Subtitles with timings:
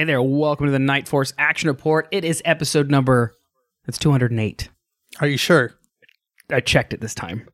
[0.00, 2.08] Hey there, welcome to the Night Force Action Report.
[2.10, 3.36] It is episode number,
[3.86, 4.70] it's 208.
[5.20, 5.74] Are you sure?
[6.50, 7.46] I checked it this time.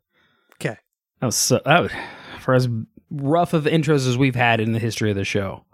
[0.52, 0.76] Okay.
[1.18, 1.90] That was so, that was,
[2.38, 2.68] for as
[3.10, 5.64] rough of intros as we've had in the history of the show.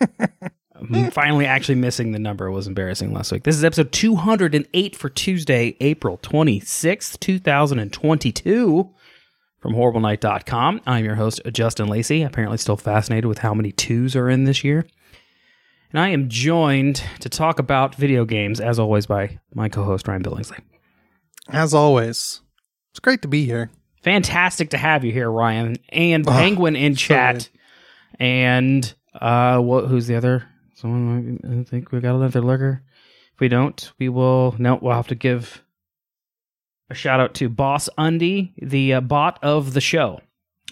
[1.10, 3.42] Finally actually missing the number was embarrassing last week.
[3.42, 8.90] This is episode 208 for Tuesday, April 26th, 2022
[9.60, 10.80] from horriblenight.com.
[10.86, 14.64] I'm your host, Justin Lacey, apparently still fascinated with how many twos are in this
[14.64, 14.86] year.
[15.94, 20.08] And I am joined to talk about video games, as always, by my co host,
[20.08, 20.58] Ryan Billingsley.
[21.48, 22.40] As always,
[22.90, 23.70] it's great to be here.
[24.02, 27.48] Fantastic to have you here, Ryan, and Ah, Penguin in so chat,
[28.18, 29.86] and uh, what?
[29.86, 30.48] Who's the other?
[30.74, 31.38] Someone?
[31.62, 32.82] I think we got another lurker.
[33.32, 34.56] If we don't, we will.
[34.58, 35.62] No, we'll have to give
[36.90, 40.20] a shout out to Boss Undy, the uh, bot of the show.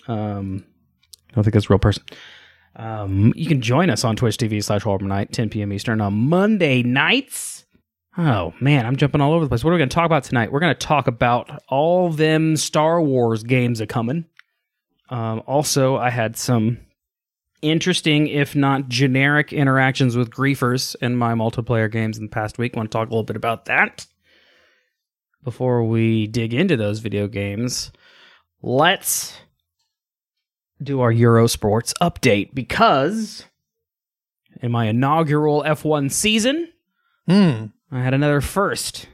[0.09, 0.65] Um,
[1.31, 2.03] I don't think that's a real person.
[2.77, 5.73] Um, you can join us on Twitch TV slash Horrible Night, 10 p.m.
[5.73, 7.65] Eastern on Monday nights.
[8.17, 9.65] Oh man, I'm jumping all over the place.
[9.65, 10.53] What are we going to talk about tonight?
[10.53, 14.27] We're going to talk about all them Star Wars games a coming.
[15.09, 16.79] Um, also, I had some
[17.63, 22.77] interesting, if not generic, interactions with griefers in my multiplayer games in the past week.
[22.77, 24.07] want to talk a little bit about that
[25.43, 27.93] before we dig into those video games.
[28.63, 29.37] Let's
[30.83, 33.45] do our Euro Sports update because
[34.61, 36.69] in my inaugural F1 season,
[37.29, 37.67] Hmm.
[37.91, 39.07] I had another first.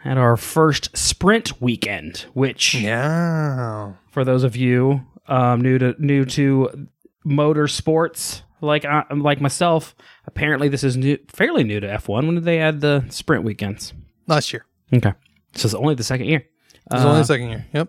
[0.00, 3.92] Had our first sprint weekend, which Yeah.
[4.10, 6.88] for those of you um, new to new to
[7.26, 9.94] motorsports like uh, like myself,
[10.26, 12.26] apparently this is new, fairly new to F1.
[12.26, 13.92] When did they add the sprint weekends?
[14.28, 14.64] Last year.
[14.92, 15.12] Okay,
[15.52, 16.44] this is only the second year.
[16.74, 17.66] It was Uh, only the second year.
[17.72, 17.88] Yep.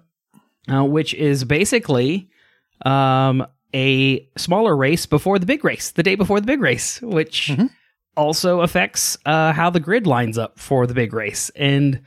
[0.71, 2.29] uh, which is basically
[2.85, 7.47] um, a smaller race before the big race, the day before the big race, which
[7.51, 7.69] Mhm.
[8.15, 11.49] also affects uh, how the grid lines up for the big race.
[11.55, 12.01] And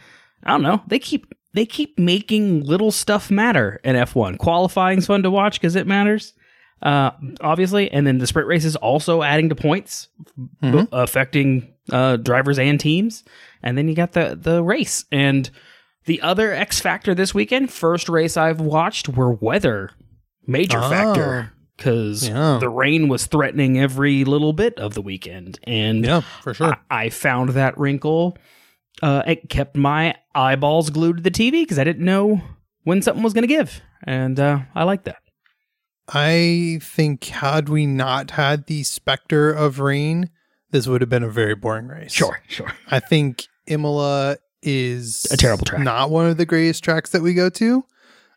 [0.45, 4.37] I don't know, they keep they keep making little stuff matter in F1.
[4.37, 6.35] Qualifying's fun to watch because it matters,
[6.83, 10.89] uh, obviously, and then the sprint race is also adding to points, b- Mhm.
[10.93, 13.25] affecting uh, drivers and teams.
[13.63, 15.51] And then you got the the race and.
[16.05, 19.91] The other X factor this weekend, first race I've watched, were weather.
[20.47, 20.89] Major Oh.
[20.91, 21.53] factor.
[21.77, 22.57] Because Yeah.
[22.59, 25.59] the rain was threatening every little bit of the weekend.
[25.65, 26.77] And Yeah, for sure.
[26.91, 28.39] I, I found that wrinkle.
[29.03, 32.41] Uh, it kept my eyeballs glued to the TV because I didn't know
[32.85, 33.83] when something was going to give.
[34.05, 35.19] And uh, I like that.
[36.09, 40.31] I think had we not had the specter of rain,
[40.71, 42.13] this would have been a very boring race.
[42.13, 42.41] sure.
[42.49, 42.73] Sure.
[42.91, 45.83] I think Imola is A terrible track.
[45.83, 47.85] Not one of the greatest tracks that we go to.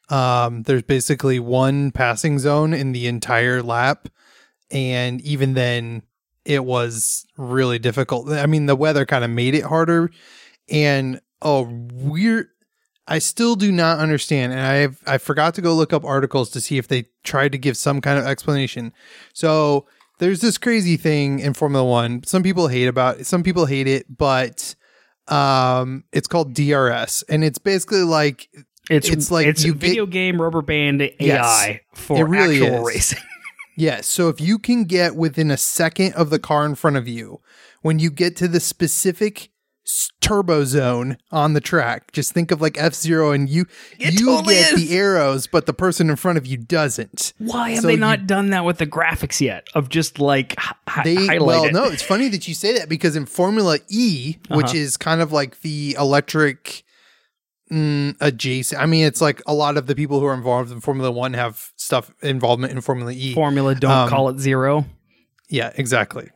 [0.09, 4.09] Um, there's basically one passing zone in the entire lap,
[4.72, 6.03] and even then,
[6.46, 8.30] it was really difficult.
[8.30, 10.09] I mean, the weather kind of made it harder,
[10.70, 12.47] and oh, weird.
[13.08, 16.62] I still do not understand, and I've I forgot to go look up articles to
[16.62, 18.94] see if they tried to give some kind of explanation.
[19.34, 19.88] So
[20.20, 22.24] there's this crazy thing in Formula One.
[22.24, 24.76] Some people hate about it, some people hate it, but
[25.28, 28.50] um, it's called DRS, and it's basically like
[28.90, 32.96] It's, It's like it's you video game rubber band AI Yes, for really actual is.
[32.96, 33.20] racing.
[33.78, 34.08] Yes.
[34.08, 37.40] So if you can get within a second of the car in front of you,
[37.82, 39.52] when you get to the specific
[40.20, 43.66] turbo zone on the track, just think of like F Zero, and you
[43.98, 44.90] It you totally get is.
[44.90, 47.32] the arrows, but the person in front of you doesn't.
[47.38, 49.68] Why have So they you- not done that with the graphics yet?
[49.74, 51.72] Of just like hi- They well, it?
[51.74, 54.76] no, it's funny that you say that because in Formula E, which Uh-huh.
[54.78, 56.84] is kind of like the electric
[57.72, 58.81] mm, adjacent.
[58.81, 61.34] I mean, it's like a lot of the people who are involved in Formula One
[61.34, 63.34] have stuff involvement in Formula E.
[63.34, 64.85] Formula, don't Um, call it zero.
[65.50, 66.29] Yeah, exactly.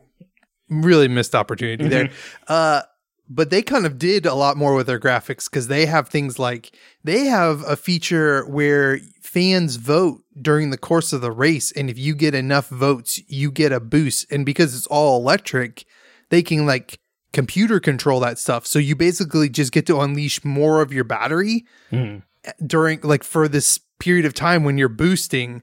[0.68, 2.10] Really missed opportunity there.
[2.48, 2.82] Uh,
[3.28, 6.38] but they kind of did a lot more with their graphics because they have things
[6.38, 11.88] like they have a feature where fans vote during the course of the race, and
[11.88, 14.30] if you get enough votes, you get a boost.
[14.30, 15.84] And because it's all electric,
[16.30, 16.98] they can like
[17.34, 18.66] computer control that stuff.
[18.66, 22.22] So you basically just get to unleash more of your battery Mhm.
[22.66, 25.62] during like for this period of time when you're boosting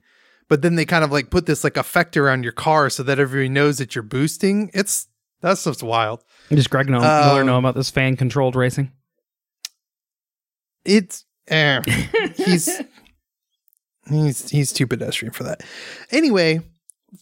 [0.50, 3.20] but then they kind of like put this like effect around your car so that
[3.20, 5.08] everybody knows that you're boosting it's
[5.42, 8.92] that stuff's wild Does Greg know, Um, Miller know about this fan controlled racing?
[10.86, 11.82] it's eh,
[12.36, 12.70] he's
[14.10, 15.62] he's he's too pedestrian for that
[16.12, 16.60] anyway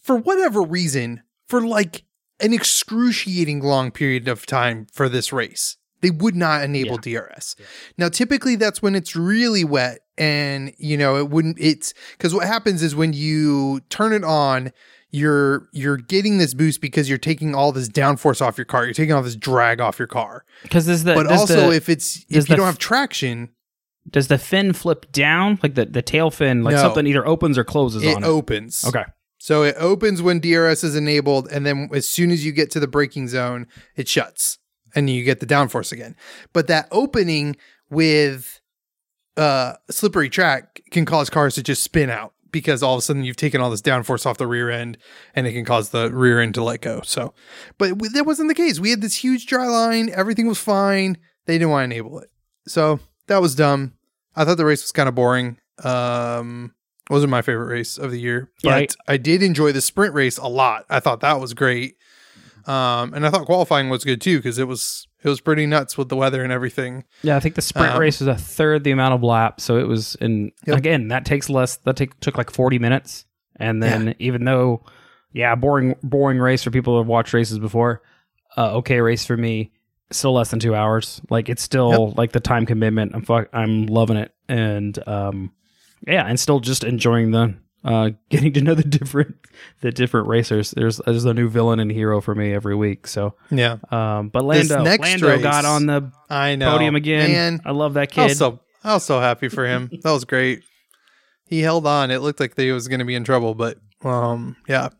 [0.02, 2.04] for whatever reason for like
[2.40, 7.56] an excruciating long period of time for this race they would not enable DRS.
[7.98, 12.46] Now, typically that's when it's really wet and, you know, it wouldn't, it's because what
[12.46, 14.72] happens is when you turn it on,
[15.12, 18.84] you're you're getting this boost because you're taking all this downforce off your car.
[18.84, 20.44] You're taking all this drag off your car.
[20.62, 23.50] Because does the but also, the, if it's if you don't have traction,
[24.08, 26.82] does the fin flip down like the the tail fin like No.
[26.82, 28.26] something either opens or closes it on it?
[28.26, 28.84] opens.
[28.84, 29.02] Okay.
[29.42, 32.80] So it opens when DRS is enabled, and then as soon as you get to
[32.80, 33.66] the braking zone,
[33.96, 34.58] it shuts,
[34.94, 36.14] and you get the downforce again.
[36.52, 37.56] But that opening
[37.88, 38.60] with
[39.38, 43.24] uh, slippery track can cause cars to just spin out because all of a sudden
[43.24, 44.98] you've taken all this downforce off the rear end,
[45.34, 47.00] and it can cause the rear end to let go.
[47.02, 47.32] So,
[47.78, 48.78] but that wasn't the case.
[48.78, 51.16] We had this huge dry line, everything was fine.
[51.46, 52.28] They didn't want to enable it,
[52.66, 53.94] so that was dumb.
[54.36, 55.56] I thought the race was kind of boring.
[55.82, 56.74] Um,
[57.10, 60.38] wasn't my favorite race of the year, Yeah, but I, did enjoy the sprint race
[60.38, 60.86] a lot.
[60.88, 61.96] I thought that was great.
[62.66, 65.98] Um, and I thought qualifying was good too because it was it was pretty nuts
[65.98, 67.04] with the weather and everything.
[67.22, 69.78] Yeah, I think the sprint Um, race was a third the amount of laps, so
[69.78, 70.76] it was in Yep.
[70.78, 71.76] again that takes less.
[71.78, 73.24] That take, took like forty minutes,
[73.56, 74.84] and then even though,
[75.32, 78.02] yeah, boring boring race for people who have watched races before.
[78.56, 79.72] Uh, okay, race for me,
[80.10, 81.20] still less than two hours.
[81.30, 83.12] Like it's still like the time commitment.
[83.14, 85.52] I'm fuck, I'm loving it, and um,
[86.06, 89.36] yeah, and still just enjoying the uh getting to know the different
[89.80, 90.70] the different racers.
[90.72, 93.06] There's there's a new villain and hero for me every week.
[93.06, 96.72] So Yeah, um, but Lando next Lando race- got on the I know.
[96.72, 97.30] podium again.
[97.30, 98.22] Man, I love that I kid.
[98.24, 99.88] was so I was so happy for him.
[100.02, 100.62] that was great.
[101.46, 102.10] He held on.
[102.10, 104.90] It looked like he was going to be in trouble, but um, yeah.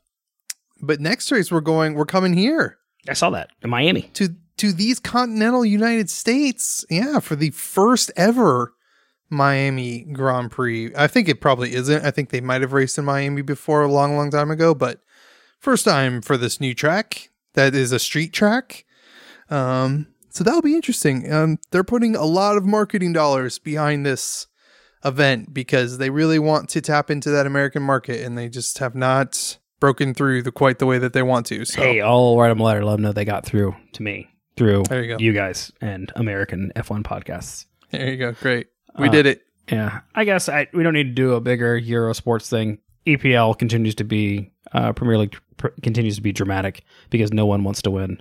[0.82, 1.94] But next race we're going.
[1.94, 4.02] We're coming here I saw that in Miami.
[4.14, 6.84] to to these continental United States.
[6.90, 8.72] Yeah, for the first ever
[9.30, 10.92] Miami Grand Prix.
[10.94, 12.04] I think it probably isn't.
[12.04, 15.00] I think they might have raced in Miami before a long, long time ago, but
[15.58, 18.84] first time for this new track that is a street track.
[19.48, 21.32] Um, so that'll be interesting.
[21.32, 24.46] Um, they're putting a lot of marketing dollars behind this
[25.04, 28.94] event because they really want to tap into that American market, and they just have
[28.94, 31.64] not broken through the quite the way that they want to.
[31.64, 32.84] So Hey, I'll write them a letter.
[32.84, 35.18] Let them know they got through to me through there you go.
[35.18, 37.64] you guys and American F1 podcasts.
[37.90, 38.32] There you go.
[38.32, 38.68] Great.
[38.98, 39.42] We Uh, did it.
[39.70, 42.78] Yeah, I guess I, we don't need to do a bigger Euro sports thing.
[43.06, 47.62] EPL continues to be uh, Premier League pr- continues to be dramatic because no one
[47.64, 48.20] wants to win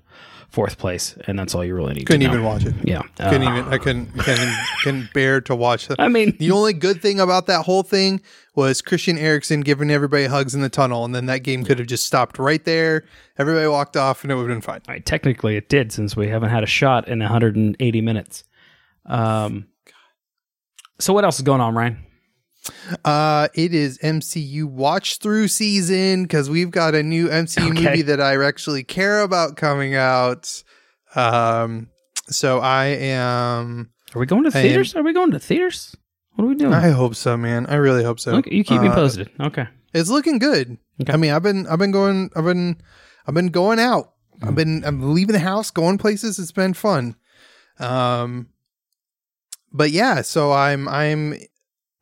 [0.49, 2.05] fourth place, and that's all you really need.
[2.05, 2.33] Couldn't to know.
[2.33, 2.73] even watch it.
[2.83, 3.73] Yeah, Couldn't Uh, even.
[3.73, 4.17] I couldn't.
[4.17, 5.99] Couldn't, couldn't bear to watch that.
[5.99, 8.21] I mean, The only good thing about that whole thing
[8.55, 11.87] was Christian Eriksen giving everybody hugs in the tunnel, and then that game could have
[11.87, 13.05] just stopped right there.
[13.39, 14.81] Everybody walked off, and it would have been fine.
[14.87, 18.43] I technically it did since we haven't had a shot in 180 minutes.
[19.05, 19.67] Um,
[20.99, 22.05] so what else is going on, Ryan?
[23.05, 27.83] Uh, it is MCU watch through season because we've got a new MCU Okay.
[27.83, 30.61] movie that I actually care about coming out.
[31.15, 31.87] Um,
[32.27, 33.89] so I am.
[34.13, 34.95] Are we going to I am- theaters?
[34.95, 35.95] Are we going to theaters?
[36.35, 36.73] What are we doing?
[36.73, 37.65] I hope so, man.
[37.67, 38.35] I really hope so.
[38.35, 39.29] okay, you keep me Uh, posted.
[39.39, 39.67] Okay.
[39.93, 40.77] It's looking good.
[41.01, 41.11] Okay.
[41.11, 42.77] I mean, I've been, I've been going, I've been,
[43.27, 44.13] I've been going out.
[44.41, 46.39] I've been, I'm leaving the house, going places.
[46.39, 47.15] It's been fun.
[47.79, 48.47] Um,
[49.71, 51.35] but yeah, so I'm, I'm,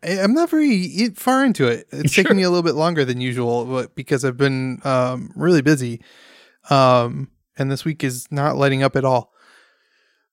[0.03, 1.87] I'm not very far into it.
[1.91, 2.23] It's Sure.
[2.23, 6.01] taking me a little bit longer than usual but because I've been um really busy.
[6.69, 9.33] Um, and this week is not letting up at all.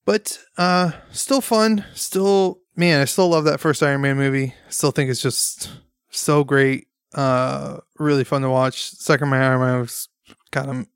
[0.05, 1.85] But uh, still fun.
[1.95, 4.53] Still, man, I still love that first Iron Man movie.
[4.69, 5.71] Still think it's just
[6.11, 6.89] so great.
[7.15, 8.91] Uh, really fun to watch.
[8.91, 10.09] Second Iron Man was
[10.51, 10.87] kind of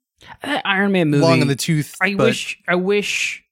[0.42, 1.22] That Iron Man movie.
[1.22, 1.96] long in the tooth.
[2.02, 2.58] I wish.
[2.68, 3.42] I wish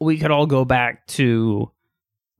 [0.00, 1.70] we could all go back to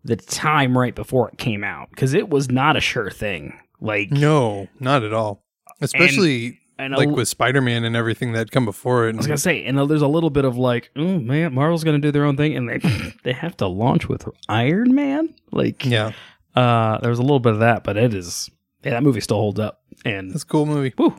[0.04, 3.58] the time right before it came out because it was not a sure thing.
[3.80, 5.44] Like no, not at all.
[5.80, 9.14] Especially and a like l- with Spider Man and everything that come before it.
[9.14, 11.98] I was gonna say, and there's a little bit of like, oh man, Marvel's gonna
[11.98, 12.78] do their own thing, and they
[13.24, 15.34] they have to launch with Iron Man.
[15.52, 16.12] Like, yeah,
[16.54, 18.50] uh, there was a little bit of that, but it is,
[18.84, 19.82] yeah, that movie still holds up.
[20.04, 20.92] And that's a cool movie.
[20.96, 21.14] whew,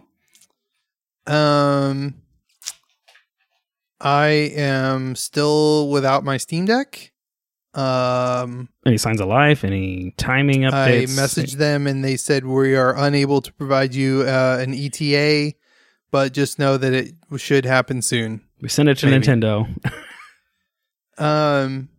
[1.27, 2.15] Um,
[4.01, 7.11] I am still without my Steam Deck.
[7.74, 9.63] Um, any signs of life?
[9.63, 11.18] Any timing updates?
[11.18, 15.53] I messaged them and they said we are unable to provide you uh, an ETA,
[16.12, 18.42] but just know that it should happen soon.
[18.62, 19.25] We sent it to Maybe.
[19.25, 19.68] Nintendo.
[21.15, 21.89] Um,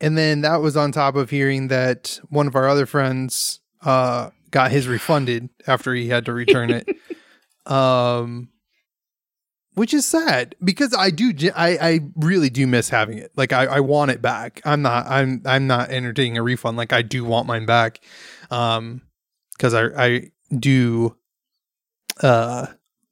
[0.00, 4.30] and then that was on top of hearing that one of our other friends uh
[4.50, 6.88] got his refunded after he had to return it.
[7.70, 8.48] um,
[9.74, 13.32] which is sad because I do I I really do miss having it.
[13.36, 14.60] Like I I want it back.
[14.64, 16.76] I'm not I'm I'm not entertaining a refund.
[16.76, 18.00] Like I do want mine back.
[18.50, 19.02] Um,
[19.56, 21.16] because I I do
[22.22, 22.66] uh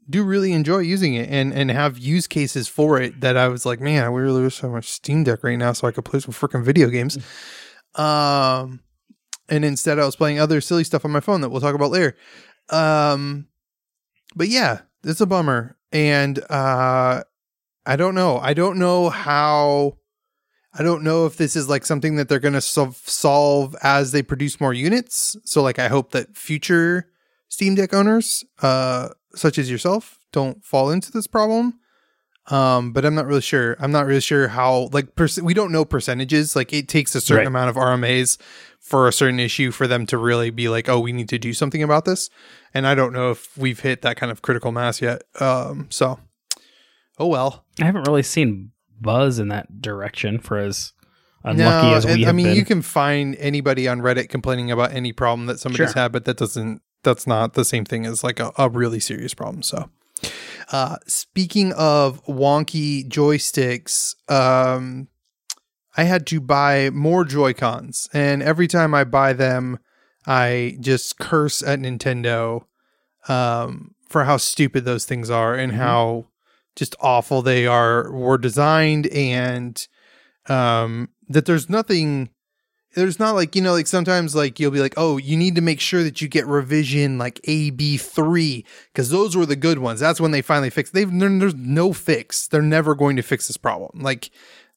[0.09, 3.64] do really enjoy using it and and have use cases for it that I was
[3.64, 6.05] like, man, I really wish I had my Steam Deck right now so I could
[6.05, 7.17] play some freaking video games.
[7.95, 8.81] Um,
[9.49, 11.90] and instead I was playing other silly stuff on my phone that we'll talk about
[11.90, 12.17] later.
[12.69, 13.49] Um,
[14.35, 15.76] but yeah, it's a bummer.
[15.92, 17.25] And uh
[17.87, 18.38] I don't know.
[18.38, 19.97] I don't know how
[20.73, 24.12] I don't know if this is like something that they're going to sol- solve as
[24.12, 25.37] they produce more units.
[25.44, 27.09] So like I hope that future
[27.49, 31.80] Steam Deck owners uh such as yourself don't fall into this problem.
[32.50, 33.76] Um, but I'm not really sure.
[33.78, 36.57] I'm not really sure how like perc- we don't know percentages.
[36.57, 37.47] Like it takes a certain Right.
[37.47, 38.38] amount of RMAs
[38.80, 41.52] for a certain issue for them to really be like, oh, we need to do
[41.52, 42.28] something about this.
[42.75, 45.23] And I don't know if we've hit that kind of critical mass yet.
[45.40, 46.19] Um, so
[47.19, 47.64] oh well.
[47.80, 50.92] I haven't really seen buzz in that direction for as
[51.45, 52.57] unlucky no, as we and, I mean, been.
[52.57, 56.02] you can find anybody on Reddit complaining about any problem that somebody's Sure.
[56.02, 56.83] had, but that doesn't.
[57.02, 59.62] That's not the same thing as like a, a really serious problem.
[59.62, 59.88] So,
[60.73, 65.09] uh, speaking of wonky joysticks, um,
[65.97, 69.79] I had to buy more Joy Cons, and every time I buy them,
[70.27, 72.65] I just curse at Nintendo
[73.29, 75.77] um, for how stupid those things are and Mhm.
[75.77, 76.27] how
[76.77, 79.87] just awful they are were designed and
[80.47, 82.31] um that there's nothing
[82.94, 85.61] there's not like you know like sometimes like you'll be like oh you need to
[85.61, 90.00] make sure that you get revision like ab3 because those were the good ones.
[90.00, 92.47] That's when they finally fixed they've there's no fix.
[92.47, 94.02] They're never going to fix this problem.
[94.02, 94.30] Like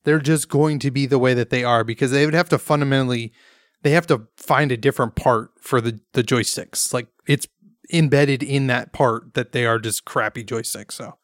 [0.03, 2.58] they're just going to be the way that they are because they would have to
[2.58, 3.34] fundamentally
[3.82, 6.93] they have to find a different part for the the joysticks.
[6.93, 7.48] Like it's
[7.91, 11.17] embedded in that part that they are just crappy joysticks so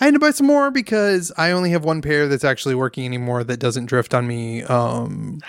[0.00, 3.04] I had to buy some more because I only have one pair that's actually working
[3.04, 5.40] anymore that doesn't drift on me um,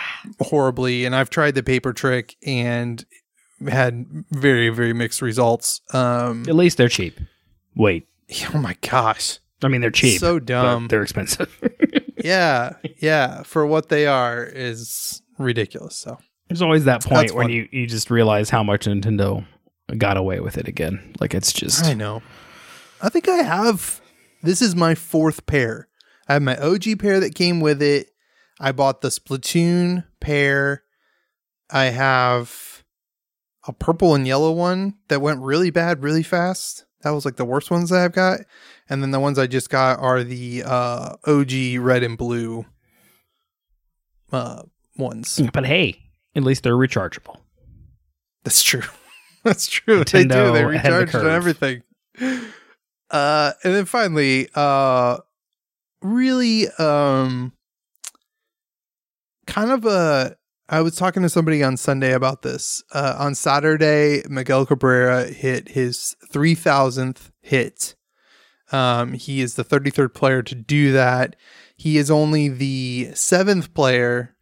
[0.42, 1.06] horribly.
[1.06, 3.04] And I've tried the paper trick and
[3.70, 5.80] had very, very mixed results.
[5.94, 7.18] Um, At least they're cheap.
[7.76, 8.08] Wait,
[8.54, 9.40] oh my gosh.
[9.64, 10.20] I mean they're cheap.
[10.20, 10.88] So but dumb.
[10.88, 11.58] they're expensive.
[12.18, 12.74] yeah.
[12.98, 13.44] Yeah.
[13.44, 15.96] For what they are is ridiculous.
[15.96, 16.18] So
[16.50, 17.54] There's always that point That's when fun.
[17.54, 19.46] you, you just realize how much Nintendo
[19.98, 21.14] got away with it again.
[21.22, 22.22] Like it's just I know.
[23.02, 24.01] I think I have.
[24.44, 25.88] This is my fourth pair.
[26.28, 28.10] I have my OG pair that came with it.
[28.60, 30.84] I bought the Splatoon pair.
[31.70, 32.84] I have
[33.68, 36.86] a purple and yellow one that went really bad really fast.
[37.02, 38.42] That was like the worst ones that I've got.
[38.90, 42.66] And then the ones I just got are the uh, OG red and blue
[44.32, 44.64] uh,
[44.98, 45.42] ones.
[45.54, 46.02] But hey,
[46.36, 47.38] at least they're rechargeable.
[48.44, 48.84] That's true.
[49.44, 50.04] That's true.
[50.04, 50.28] they do.
[50.30, 51.84] They of the recharge on everything.
[53.12, 55.18] Uh, and then finally, uh,
[56.02, 57.52] really, um,
[59.48, 60.36] kind of a.
[60.70, 62.82] I was talking to somebody on Sunday about this.
[62.94, 67.96] Uh, on Saturday, Miguel Cabrera hit his three thousandth hit.
[68.72, 71.36] Um, he is the thirty third player to do that.
[71.76, 74.36] He is only the seventh player.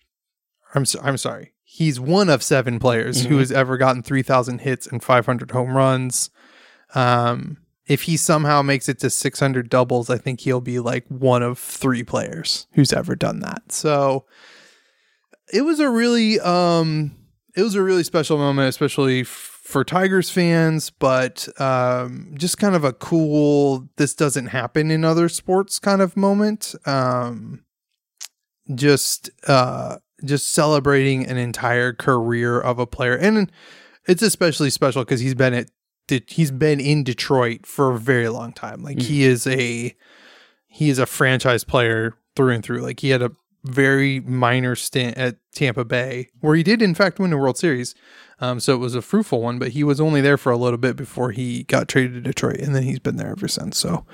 [0.75, 1.53] I'm so, I'm sorry.
[1.63, 3.39] He's one of seven players who Mhm.
[3.39, 6.29] has ever gotten 3,000 hits and 500 home runs.
[6.93, 7.57] Um,
[7.89, 11.57] if he somehow makes it to 600 doubles, I think he'll be like one of
[11.57, 13.71] three players who's ever done that.
[13.71, 14.25] So
[15.51, 17.15] it was a really, um,
[17.55, 22.75] it was a really special moment, especially f- for Tigers fans, but um, just kind
[22.75, 26.75] of a cool, this doesn't happen in other sports kind of moment.
[26.85, 27.65] Um,
[28.75, 33.15] just, uh, just celebrating an entire career of a player.
[33.15, 33.51] And
[34.07, 35.71] it's especially special because he's been at
[36.09, 38.81] De- he's been in Detroit for a very long time.
[38.81, 39.95] Like he is a
[40.67, 42.81] he is a franchise player through and through.
[42.81, 43.31] Like he had a
[43.63, 47.93] very minor stint at Tampa Bay where he did in fact win the World Series.
[48.41, 50.77] Um, so it was a fruitful one, but he was only there for a little
[50.77, 53.77] bit before he got traded to Detroit, and then he's been there ever since.
[53.77, 54.05] So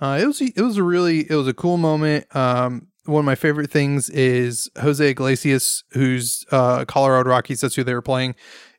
[0.00, 2.34] uh, it was it was a really it was a cool moment.
[2.34, 7.60] Um, one of my favorite things is Jose Iglesias, who's uh, Colorado Rockies.
[7.60, 8.34] That's who they were playing.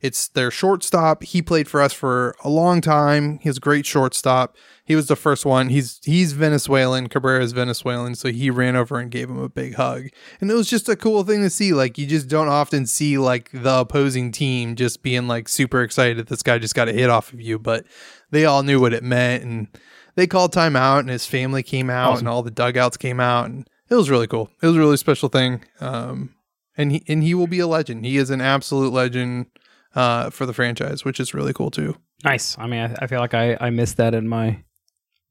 [0.06, 1.24] It's their shortstop.
[1.24, 3.40] He played for us for a long time.
[3.42, 4.56] He's a great shortstop.
[4.86, 5.70] He was the first one.
[5.70, 7.10] He's he's Venezuelan.
[7.10, 10.10] Cabrera's Venezuelan, so he ran over and gave him a big hug.
[10.40, 11.74] And it was just a cool thing to see.
[11.74, 16.18] Like you just don't often see like the opposing team just being like super excited
[16.18, 17.86] that this guy just got a hit off of you, but
[18.30, 19.68] they all knew what it meant and
[20.16, 22.28] they called time out and his family came out Awesome.
[22.28, 24.50] and all the dugouts came out and it was really cool.
[24.62, 25.64] It was a really special thing.
[25.80, 26.36] Um,
[26.78, 28.06] and he and he will be a legend.
[28.06, 29.48] He is an absolute legend
[29.96, 31.96] uh, for the franchise, which is really cool too.
[32.24, 32.58] Nice.
[32.58, 34.62] I mean, I, I feel like I, I missed that in my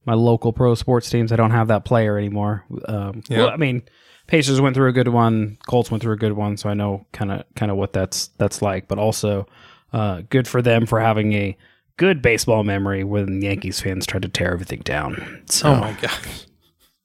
[0.06, 1.32] my local pro sports teams.
[1.32, 2.64] I don't have that player anymore.
[2.86, 3.38] Um, Yeah.
[3.38, 3.82] Well, I mean,
[4.26, 5.56] Pacers went through a good one.
[5.66, 8.28] Colts went through a good one, so I know kind of kind of what that's
[8.38, 8.86] that's like.
[8.88, 9.46] But also,
[9.92, 11.56] uh, good for them for having a
[11.96, 15.42] good baseball memory when Yankees fans tried to tear everything down.
[15.46, 16.46] So, Oh my gosh,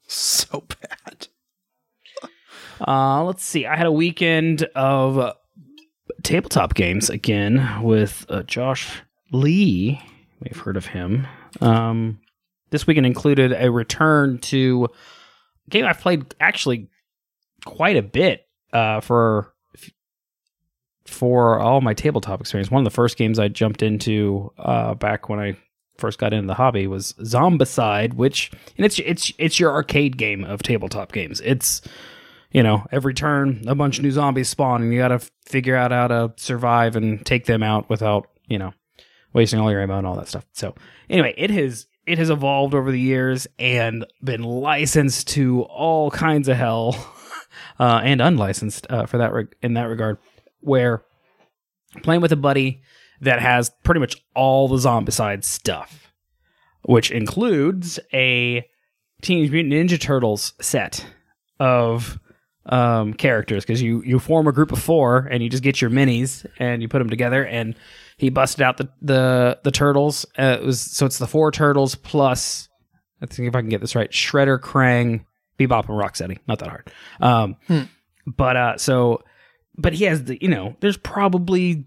[0.07, 1.27] so bad.
[2.85, 3.65] Uh, let's see.
[3.65, 5.35] I had a weekend of
[6.23, 10.01] tabletop games again with uh, Josh Lee.
[10.41, 11.27] We've heard of him.
[11.61, 12.19] Um,
[12.71, 14.88] this weekend included a return to
[15.67, 16.89] a game I've played actually
[17.65, 19.53] quite a bit uh, for
[21.05, 22.69] for all my tabletop experience.
[22.69, 25.57] One of the first games I jumped into uh, back when I
[25.97, 30.43] first got into the hobby was Zombicide, which and it's it's it's your arcade game
[30.43, 31.41] of tabletop games.
[31.41, 31.81] It's
[32.51, 35.75] you know every turn a bunch of new zombies spawn and you got to figure
[35.75, 38.73] out how to survive and take them out without you know
[39.33, 40.45] wasting all your ammo and all that stuff.
[40.53, 40.75] So
[41.09, 46.47] anyway, it has it has evolved over the years and been licensed to all kinds
[46.47, 46.95] of hell
[47.79, 50.17] uh, and unlicensed uh, for that in that regard.
[50.61, 51.03] Where
[52.03, 52.81] playing with a buddy
[53.21, 56.11] that has pretty much all the zombicide stuff,
[56.83, 58.65] which includes a
[59.21, 61.05] Teenage Mutant Ninja Turtles set
[61.59, 62.19] of
[62.69, 65.89] um, characters because you you form a group of four and you just get your
[65.89, 67.75] minis and you put them together and
[68.17, 70.25] he busted out the the the turtles.
[70.38, 72.69] Uh, it was so it's the four turtles plus
[73.21, 75.25] let's see if I can get this right, Shredder, Krang,
[75.59, 76.38] Bebop, and Rocksteady.
[76.47, 76.91] Not that hard.
[77.19, 77.83] Um, Hmm.
[78.27, 79.23] But uh, so
[79.77, 81.85] but he has the you know there's probably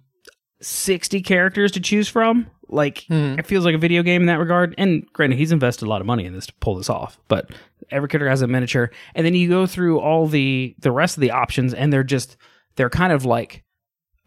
[0.60, 3.36] 60 characters to choose from like Hmm.
[3.38, 6.00] it feels like a video game in that regard and granted he's invested a lot
[6.00, 7.50] of money in this to pull this off but
[7.90, 11.20] every character has a miniature and then you go through all the the rest of
[11.20, 12.36] the options and they're just
[12.76, 13.62] they're kind of like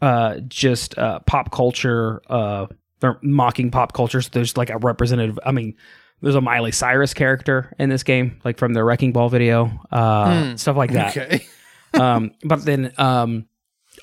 [0.01, 2.67] uh just uh pop culture uh
[2.99, 5.73] they're mocking pop culture so there's like a representative i mean
[6.21, 10.49] there's a miley cyrus character in this game like from the wrecking ball video uh
[10.49, 10.55] Hmm.
[10.55, 11.45] stuff like that Okay.
[11.93, 13.47] um, but then um,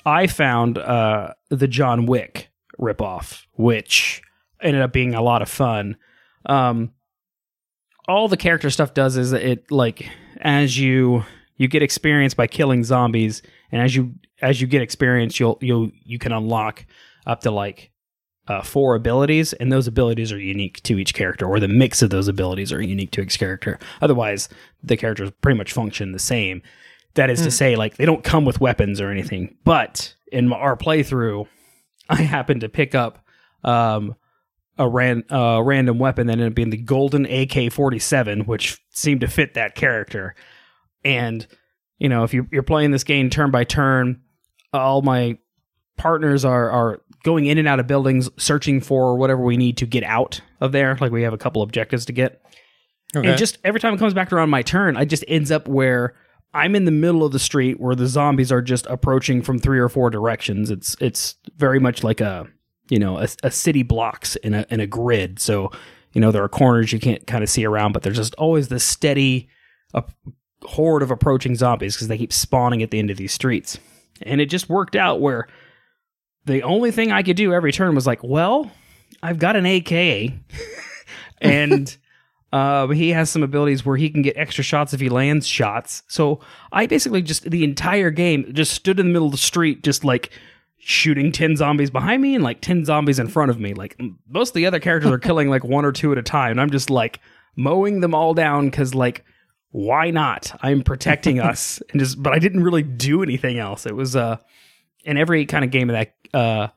[0.03, 2.49] I found uh, the John Wick
[2.81, 4.22] ripoff, which
[4.63, 5.97] ended up being a lot of fun.
[6.45, 6.93] Um,
[8.07, 10.09] all the character stuff does is it like
[10.41, 11.23] as you
[11.57, 15.91] you get experience by killing zombies, and as you as you get experience, you'll you'll
[16.03, 16.85] you can unlock
[17.25, 17.91] up to like
[18.47, 22.09] uh, four abilities, and those abilities are unique to each character, or the mix of
[22.09, 23.79] those abilities are unique to each character.
[24.01, 24.49] Otherwise,
[24.83, 26.61] the characters pretty much function the same.
[27.15, 29.55] That is to say, like they don't come with weapons or anything.
[29.63, 31.47] But in our playthrough,
[32.09, 33.23] I happened to pick up
[33.63, 34.15] um,
[34.77, 38.81] a ran uh, random weapon that ended up being the golden AK forty seven, which
[38.91, 40.35] seemed to fit that character.
[41.03, 41.45] And
[41.99, 44.21] you know, if you, you're playing this game turn by turn,
[44.73, 45.37] all my
[45.97, 49.85] partners are are going in and out of buildings, searching for whatever we need to
[49.85, 50.97] get out of there.
[50.99, 52.41] Like we have a couple objectives to get.
[53.15, 53.29] Okay.
[53.29, 56.15] And just every time it comes back around my turn, I just ends up where
[56.53, 59.79] I'm in the middle of the street where the zombies are just approaching from three
[59.79, 60.69] or four directions.
[60.69, 62.47] It's it's very much like a
[62.89, 65.39] you know a, a city blocks in a in a grid.
[65.39, 65.71] So
[66.13, 68.67] you know there are corners you can't kind of see around, but there's just always
[68.67, 69.49] this steady
[69.93, 70.01] uh,
[70.63, 73.77] horde of approaching zombies because they keep spawning at the end of these streets.
[74.21, 75.47] And it just worked out where
[76.45, 78.71] the only thing I could do every turn was like, well,
[79.21, 80.33] I've got an AK,
[81.41, 81.95] and
[82.51, 86.03] uh, he has some abilities where he can get extra shots if he lands shots.
[86.07, 86.39] So
[86.71, 90.03] I basically just the entire game just stood in the middle of the street, just
[90.03, 90.31] like
[90.85, 93.73] shooting 10 zombies behind me and like 10 zombies in front of me.
[93.73, 96.51] Like most of the other characters are killing like one or two at a time.
[96.51, 97.19] And I'm just like
[97.55, 99.23] mowing them all down because like
[99.71, 100.55] why not?
[100.61, 103.85] I'm protecting us and just but I didn't really do anything else.
[103.85, 104.37] It was uh
[105.05, 106.67] in every kind of game of that uh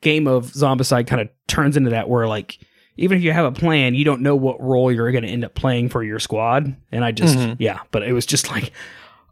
[0.00, 2.58] game of Zombicide kind of turns into that where like
[2.96, 5.44] even if you have a plan, you don't know what role you're going to end
[5.46, 6.76] up playing for your squad.
[6.90, 7.56] And I just Mhm.
[7.58, 8.72] yeah, but it was just like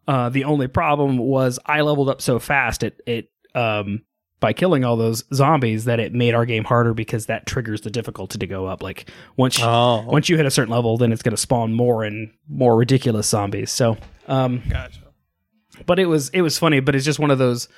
[0.07, 4.03] uh the only problem was I leveled up so fast it it um
[4.41, 7.91] by killing all those zombies that it made our game harder because that triggers the
[7.91, 8.83] difficulty to go up.
[8.83, 11.75] Like once you, oh, once you hit a certain level, then it's going to spawn
[11.75, 13.71] more and more ridiculous zombies.
[13.71, 13.99] So,
[14.29, 15.01] um, gotcha.
[15.87, 16.81] but it was it was funny.
[16.81, 17.69] But it's just one of those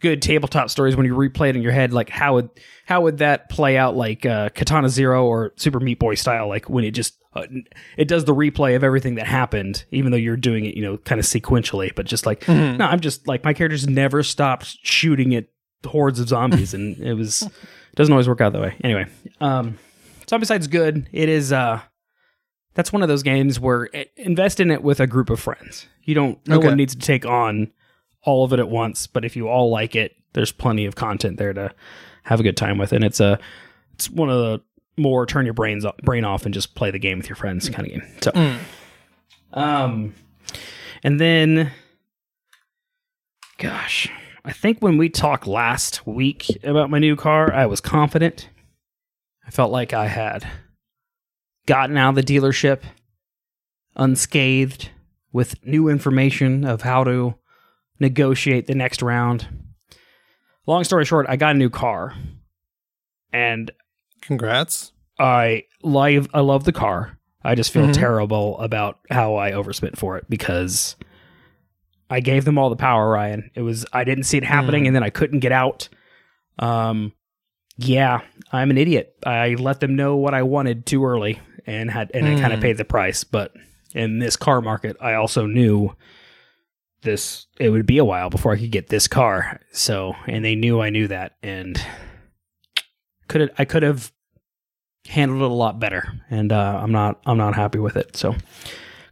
[0.00, 1.92] good tabletop stories when you replay it in your head.
[1.92, 2.50] Like how would
[2.86, 3.96] how would that play out?
[3.96, 6.48] Like uh, Katana Zero or Super Meat Boy style?
[6.48, 7.46] Like when it just uh,
[7.96, 10.98] it does the replay of everything that happened, even though you're doing it, you know,
[10.98, 11.94] kind of sequentially.
[11.94, 12.76] But just like Mhm.
[12.76, 15.46] no, I'm just like my characters never stopped shooting at
[15.84, 18.74] hordes of zombies, and it was it doesn't always work out that way.
[18.82, 19.06] Anyway,
[19.40, 19.78] um,
[20.26, 21.08] Zombicide's good.
[21.12, 21.80] It is uh,
[22.74, 25.86] that's one of those games where it, invest in it with a group of friends.
[26.02, 26.38] You don't.
[26.48, 26.68] No Okay.
[26.68, 27.72] one needs to take on
[28.22, 31.36] all of it at once, but if you all like it, there's plenty of content
[31.36, 31.70] there to
[32.24, 33.38] have a good time with, and it's a
[33.94, 34.62] it's one of the
[34.96, 37.86] more turn your brains brain off and just play the game with your friends kind
[37.86, 38.02] of game.
[38.22, 38.30] So.
[38.30, 38.58] Mm.
[39.52, 40.14] Um,
[41.04, 41.70] and then,
[43.58, 44.08] gosh,
[44.44, 48.48] I think when we talked last week about my new car, I was confident.
[49.46, 50.46] I felt like I had
[51.66, 52.80] gotten out of the dealership
[53.96, 54.90] unscathed
[55.32, 57.34] with new information of how to
[57.98, 59.48] negotiate the next round.
[60.66, 62.14] Long story short, I got a new car.
[63.32, 63.70] And
[64.20, 64.92] Congrats.
[65.18, 67.18] I live I love the car.
[67.42, 67.92] I just feel Mhm.
[67.92, 70.96] terrible about how I overspent for it because
[72.10, 73.50] I gave them all the power, Ryan.
[73.54, 74.86] It was I didn't see it happening Mm.
[74.88, 75.88] and then I couldn't get out.
[76.58, 77.12] Um
[77.76, 78.20] yeah,
[78.52, 79.16] I'm an idiot.
[79.26, 82.60] I let them know what I wanted too early and had and I kind of
[82.60, 82.62] Mm.
[82.62, 83.52] paid the price, but
[83.94, 85.94] in this car market, I also knew
[87.02, 89.60] this it would be a while before I could get this car.
[89.72, 91.80] So, and they knew I knew that and
[93.28, 94.12] could I could have
[95.06, 98.16] handled it a lot better and uh, I'm not I'm not happy with it.
[98.16, 98.34] So,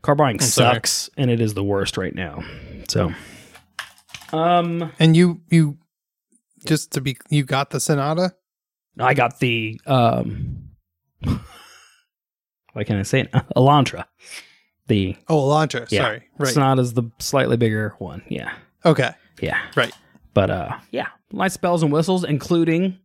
[0.02, 0.74] car buying I'm sorry.
[0.76, 2.42] sucks and it is the worst right now.
[2.92, 3.10] So,
[4.34, 5.78] um And you you
[6.66, 8.34] just to be you got the Sonata?
[9.00, 10.68] I got the um
[11.22, 13.32] why can't I say it?
[13.56, 14.04] Elantra.
[14.88, 15.90] The Oh, Elantra.
[15.90, 16.02] Yeah.
[16.02, 16.22] Sorry.
[16.36, 16.52] Right.
[16.52, 18.22] Sonata's the slightly bigger one.
[18.28, 18.52] Yeah.
[18.84, 19.12] okay.
[19.40, 19.58] Yeah.
[19.74, 19.94] Right.
[20.34, 22.98] But uh yeah, nice bells and whistles, including,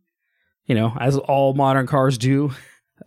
[0.66, 2.50] you know, as all modern cars do,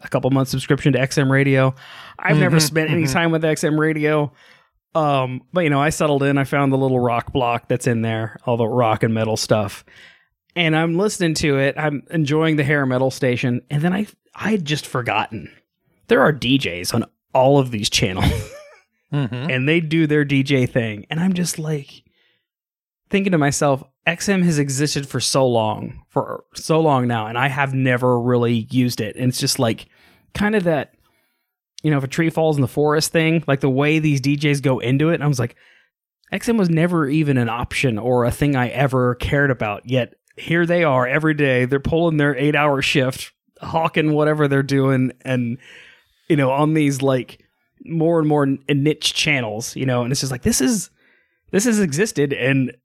[0.02, 1.76] a couple months subscription to XM radio.
[2.18, 3.14] I've never Mhm, spent any mhm.
[3.14, 4.32] time with XM radio.
[4.94, 8.02] Um, but you know, I settled in, I found the little rock block that's in
[8.02, 9.86] there, all the rock and metal stuff.
[10.56, 11.76] And I'm listening to it.
[11.78, 15.50] I'm enjoying the hair metal station, and then I I had just forgotten.
[16.08, 18.26] There are DJs on all of these channels
[19.14, 19.50] Mm-hmm.
[19.50, 21.06] and they do their DJ thing.
[21.10, 22.04] And I'm just like
[23.10, 27.50] thinking to myself, XM has existed for so long, for so long now, and I
[27.50, 29.18] have never really used it.
[29.18, 29.88] And it's just like
[30.34, 30.96] kind of that,
[31.82, 34.62] you know, if a tree falls in the forest thing, like the way these DJs
[34.62, 35.22] go into it.
[35.22, 35.56] I was like,
[36.32, 39.90] XM was never even an option or a thing I ever cared about.
[39.90, 41.66] Yet here they are every day.
[41.66, 45.58] They're pulling their eight hour shift, hawking whatever they're doing, and
[46.30, 47.44] you know, on these like
[47.84, 50.90] more and more niche channels, you know, and it's just like this is
[51.52, 52.76] this has existed and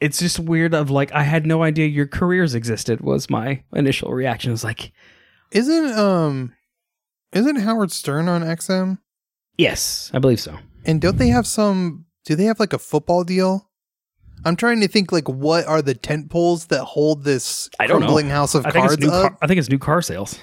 [0.00, 4.12] it's just weird of like I had no idea your careers existed was my initial
[4.12, 4.50] reaction.
[4.50, 4.92] It was like,
[5.50, 6.54] Isn't um
[7.32, 8.98] isn't Howard Stern on XM?
[9.58, 10.56] yes, I believe so.
[10.84, 13.68] And don't they have some do they have like a football deal?
[14.44, 18.00] I'm trying to think like what are the tent poles that hold this I don't
[18.00, 18.06] know.
[18.06, 19.32] crumbling house of I think cards it's new up?
[19.32, 20.38] car, I think it's new car sales.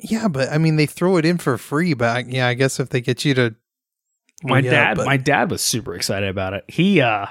[0.00, 2.80] Yeah, but I mean they throw it in for free, but I- yeah, I guess
[2.80, 3.54] if they get you to
[4.42, 6.64] My Yeah, dad but- my dad was super excited about it.
[6.68, 7.26] He uh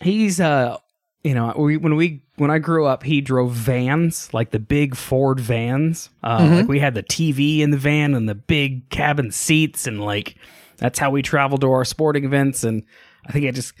[0.00, 0.78] he's uh
[1.22, 4.94] you know, we, when we when I grew up, he drove vans, like the big
[4.94, 6.10] Ford vans.
[6.22, 6.56] Uh, Mhm.
[6.56, 10.36] Like we had the TV in the van and the big cabin seats, and like
[10.78, 12.62] that's how we traveled to our sporting events.
[12.64, 12.82] And
[13.26, 13.72] I think it just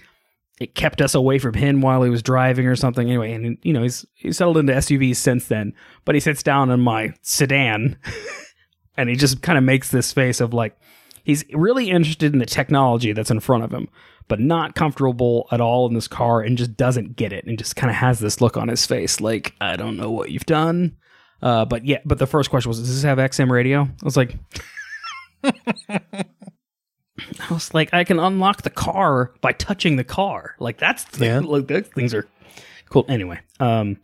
[0.58, 3.06] it kept us away from him while he was driving or something.
[3.08, 5.74] Anyway, and you know he's he's settled into SUVs since then.
[6.06, 7.96] But he sits down in my sedan,
[8.96, 10.76] and he just kind of makes this face of like
[11.24, 13.88] he's really interested in the technology that's in front of him
[14.28, 17.76] but not comfortable at all in this car and just doesn't get it and just
[17.76, 20.96] kind of has this look on his face like i don't know what you've done.
[21.42, 23.82] Uh, but yeah but the first question was does this have xm radio?
[23.82, 24.36] I was like
[25.88, 26.24] i
[27.50, 30.54] was like i can unlock the car by touching the car.
[30.58, 31.38] Like that's the, Yeah.
[31.40, 32.26] like those things are
[32.90, 33.04] cool.
[33.08, 33.98] Anyway um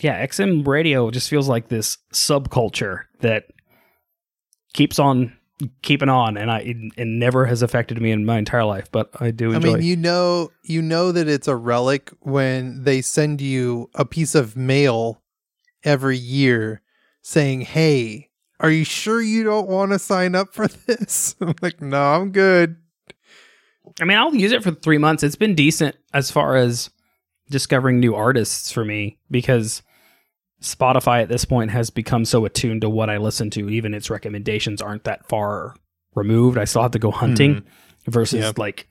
[0.00, 3.44] yeah xm radio just feels like this subculture that
[4.74, 5.36] keeps on
[5.82, 9.10] keeping on and i it, it never has affected me in my entire life but
[9.20, 9.72] i do Enjoy.
[9.72, 14.04] I mean, you know, you know that it's a relic when they send you a
[14.04, 15.22] piece of mail
[15.84, 16.82] every year
[17.22, 21.80] saying, "Hey, are you sure you don't want to sign up for this?" I'm like,
[21.80, 22.76] "No, I'm good."
[24.00, 25.22] I mean, I'll use it for three months.
[25.22, 26.90] It's been decent as far as
[27.50, 29.82] discovering new artists for me because
[30.60, 33.68] Spotify at this point has become so attuned to what I listen to.
[33.70, 35.74] Even its recommendations aren't that far
[36.14, 36.58] removed.
[36.58, 37.64] I still have to go hunting
[38.06, 38.52] versus Yeah.
[38.56, 38.86] like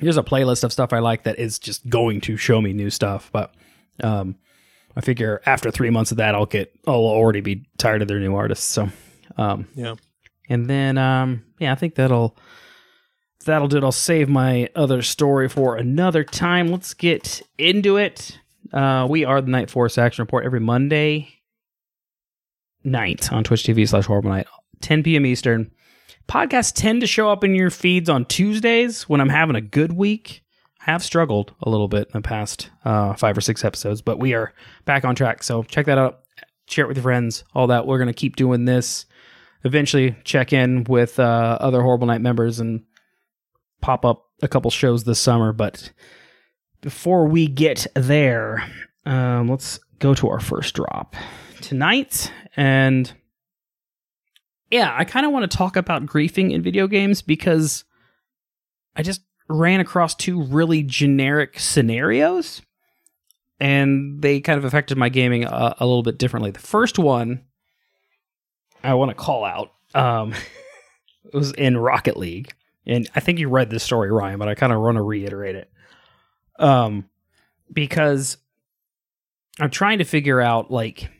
[0.00, 2.90] here's a playlist of stuff I like that is just going to show me new
[2.90, 3.30] stuff.
[3.32, 3.54] But
[4.02, 4.36] um,
[4.96, 8.20] I figure after three months of that, I'll get I'll already be tired of their
[8.20, 8.66] new artists.
[8.66, 8.90] So
[9.38, 9.94] um, Yeah.
[10.48, 12.36] and then um, yeah, I think that'll
[13.46, 13.84] that'll do it.
[13.84, 16.68] I'll save my other story for another time.
[16.68, 18.38] Let's get into it.
[18.72, 21.42] Uh, we are the Night Force Action Report every Monday
[22.84, 24.46] night on Twitch TV slash Horrible Night,
[24.80, 25.26] 10 p.m.
[25.26, 25.70] Eastern.
[26.28, 29.92] Podcasts tend to show up in your feeds on Tuesdays when I'm having a good
[29.92, 30.42] week.
[30.86, 34.18] I have struggled a little bit in the past uh, five or six episodes, but
[34.18, 34.52] we are
[34.84, 35.42] back on track.
[35.42, 36.20] So check that out.
[36.68, 37.86] Share it with your friends, all that.
[37.86, 39.06] We're going to keep doing this.
[39.64, 42.84] Eventually, check in with uh, other Horrible Night members and
[43.80, 45.52] pop up a couple shows this summer.
[45.52, 45.92] But
[46.82, 48.62] before we get there,
[49.06, 51.16] um, let's go to our first drop
[51.62, 52.30] tonight.
[52.56, 53.10] And
[54.70, 57.84] yeah, I kind of want to talk about griefing in video games because
[58.96, 62.62] I just ran across two really generic scenarios.
[63.60, 66.50] and they kind of affected my gaming a, a little bit differently.
[66.50, 67.44] The first one
[68.82, 70.34] I want to call out um,
[71.32, 72.52] was in Rocket League,
[72.86, 75.54] and I think you read this story, Ryan, but I kind of want to reiterate
[75.54, 75.70] it.
[76.62, 77.08] Um,
[77.72, 78.38] because
[79.60, 81.10] I'm trying to figure out like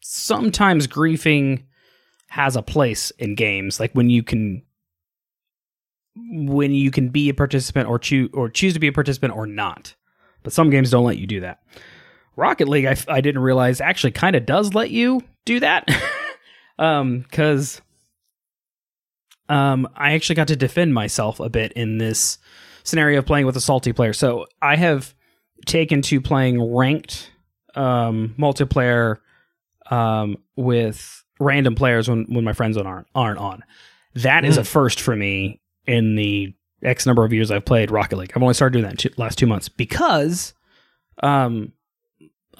[0.00, 1.64] sometimes griefing
[2.28, 4.62] has a place in games, like when you can
[6.16, 9.46] when you can be a participant or choose or choose to be a participant or
[9.46, 9.94] not.
[10.42, 11.62] But some games don't let you do that.
[12.36, 15.88] Rocket League, I, I didn't realize actually kind of does let you do that.
[16.78, 17.80] um, because
[19.48, 22.38] um, I actually got to defend myself a bit in this
[22.84, 24.12] scenario of playing with a salty player.
[24.12, 25.14] So I have
[25.66, 27.30] taken to playing ranked
[27.74, 29.18] um, multiplayer
[29.90, 33.64] um, with random players when, when my friends aren't aren't on.
[34.14, 38.16] That is a first for me in the X number of years I've played Rocket
[38.16, 38.32] League.
[38.36, 40.54] I've only started doing that in two, last two months because
[41.22, 41.72] um,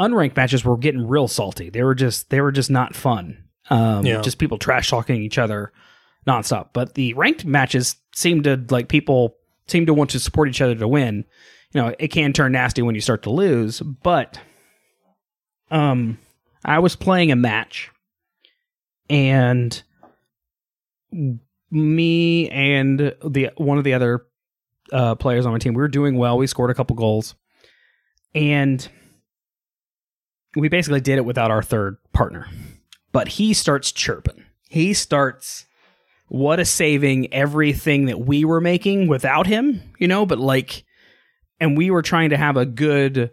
[0.00, 1.70] unranked matches were getting real salty.
[1.70, 3.44] They were just they were just not fun.
[3.70, 4.20] Um, Yeah.
[4.20, 5.72] Just people trash talking each other
[6.26, 6.68] nonstop.
[6.72, 10.74] But the ranked matches seem to like people seem to want to support each other
[10.74, 11.24] to win.
[11.72, 14.38] You know, it can turn nasty when you start to lose, but
[15.70, 16.18] um
[16.64, 17.90] I was playing a match
[19.10, 19.82] and
[21.70, 24.26] me and the one of the other
[24.92, 26.38] uh, players on my team, we were doing well.
[26.38, 27.34] We scored a couple goals,
[28.34, 28.86] and
[30.56, 32.46] we basically did it without our third partner.
[33.12, 34.44] But he starts chirping.
[34.68, 35.66] He starts
[36.28, 40.26] what a saving everything that we were making without him, you know.
[40.26, 40.84] But like,
[41.60, 43.30] and we were trying to have a good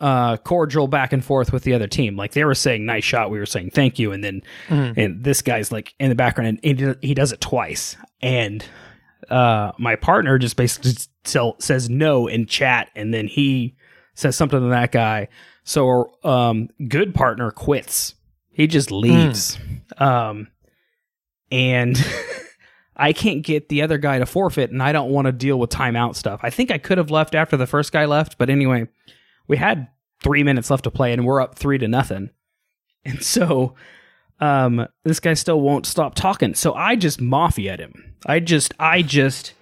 [0.00, 2.16] uh cordial back and forth with the other team.
[2.16, 3.30] Like they were saying nice shot.
[3.30, 4.10] We were saying thank you.
[4.10, 7.96] And then and this guy's like in the background and he, he does it twice.
[8.20, 8.64] And
[9.30, 12.88] uh my partner just basically tell, says no in chat.
[12.96, 13.76] And then he
[14.14, 15.28] says something to that guy.
[15.62, 18.16] So um good partner quits.
[18.50, 19.56] He just leaves.
[19.98, 20.48] Um
[21.52, 22.02] and
[22.96, 25.70] I can't get the other guy to forfeit and I don't want to deal with
[25.70, 26.40] timeout stuff.
[26.42, 28.88] I think I could have left after the first guy left, but anyway,
[29.46, 29.88] we had
[30.22, 32.30] three minutes left to play and we're up three to nothing.
[33.04, 33.74] And so
[34.40, 36.54] um this guy still won't stop talking.
[36.54, 38.14] So I just mafiaed him.
[38.24, 39.54] I just I just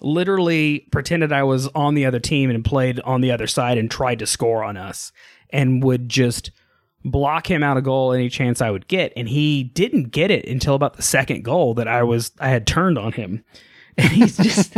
[0.00, 3.88] literally pretended I was on the other team and played on the other side and
[3.88, 5.12] tried to score on us
[5.50, 6.50] and would just
[7.04, 9.12] block him out of goal any chance I would get.
[9.16, 12.66] And he didn't get it until about the second goal that I was I had
[12.66, 13.44] turned on him.
[13.98, 14.72] And he's just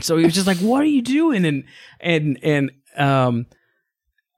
[0.00, 1.64] so he was just like, "What are you doing?" And
[2.00, 3.46] and and um,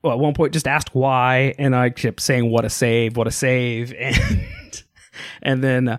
[0.02, 3.16] well, at one point just asked why, and I kept saying, "What a save!
[3.16, 4.84] What a save!" And
[5.42, 5.98] and then uh,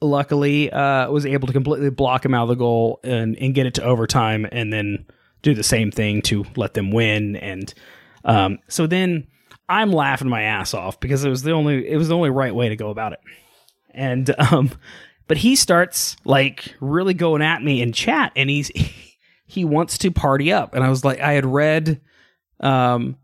[0.00, 3.66] luckily uh, was able to completely block him out of the goal and and get
[3.66, 5.06] it to overtime, and then
[5.42, 7.36] do the same thing to let them win.
[7.36, 7.72] And
[8.24, 9.26] um, so then
[9.68, 12.54] I'm laughing my ass off because it was the only it was the only right
[12.54, 13.20] way to go about it.
[13.90, 14.70] And um,
[15.26, 18.70] but he starts like really going at me in chat, and he's
[19.46, 20.74] he wants to party up.
[20.74, 22.00] And I was like, I had read,
[22.60, 23.16] um,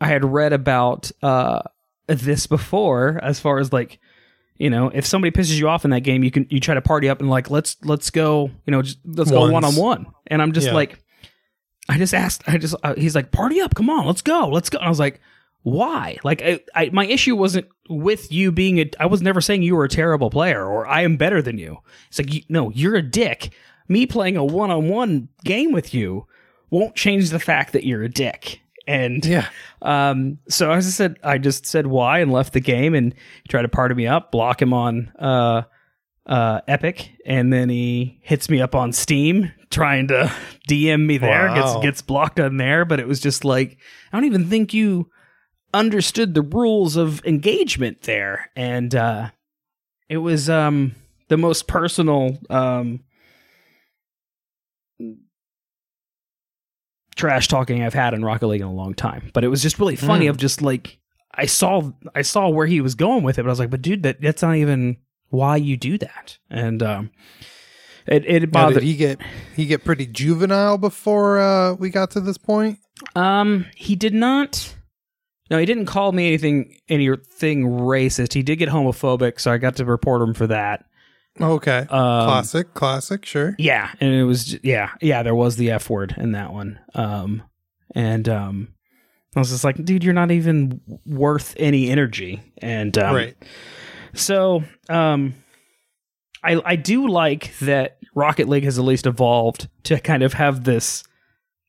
[0.00, 1.62] I had read about uh
[2.06, 3.98] this before, as far as like,
[4.58, 6.82] you know, if somebody pisses you off in that game, you can you try to
[6.82, 10.06] party up and like let's let's go, you know, just let's go one on one.
[10.26, 10.74] And I'm just Yeah.
[10.74, 10.98] like,
[11.88, 14.68] I just asked, I just uh, he's like, party up, come on, let's go, let's
[14.68, 14.78] go.
[14.78, 15.20] And I was like.
[15.62, 16.18] Why?
[16.24, 18.90] Like, I, I, my issue wasn't with you being a.
[18.98, 21.78] I was never saying you were a terrible player or I am better than you.
[22.08, 23.52] It's like, you, no, you're a dick.
[23.88, 26.26] Me playing a one-on-one game with you
[26.70, 28.60] won't change the fact that you're a dick.
[28.86, 29.48] And Yeah.
[29.82, 33.14] um, so as I just said, I just said why and left the game and
[33.48, 35.62] tried to party me up, block him on uh,
[36.26, 40.32] uh, Epic, and then he hits me up on Steam trying to
[40.68, 41.46] DM me there.
[41.48, 41.54] Wow.
[41.54, 43.78] Gets gets blocked on there, but it was just like
[44.12, 45.10] I don't even think you
[45.74, 49.30] understood the rules of engagement there, and uh,
[50.08, 50.94] it was um,
[51.28, 53.00] the most personal um,
[57.14, 59.30] trash talking I've had in Rocket League in a long time.
[59.32, 60.30] But it was just really funny Mm.
[60.30, 60.98] of just like
[61.34, 63.82] I saw I saw where he was going with it, but I was like, but
[63.82, 64.96] dude, that that's not even
[65.28, 66.38] why you do that.
[66.50, 67.10] And um
[68.06, 69.20] it it Now, bothered did he get
[69.56, 72.78] he get pretty juvenile before uh, we got to this point?
[73.16, 74.74] um he did not
[75.52, 78.32] no, he didn't call me anything anything racist.
[78.32, 80.86] He did get homophobic, so I got to report him for that.
[81.38, 81.80] Okay.
[81.80, 83.54] Um, classic, classic, sure.
[83.58, 85.22] Yeah, and it was yeah, yeah.
[85.22, 86.80] There was the F word in that one.
[86.94, 87.42] Um,
[87.94, 88.68] and um,
[89.36, 92.40] I was just like, dude, you're not even worth any energy.
[92.58, 93.36] And um, right.
[94.14, 95.34] so um,
[96.42, 100.64] I I do like that Rocket League has at least evolved to kind of have
[100.64, 101.04] this.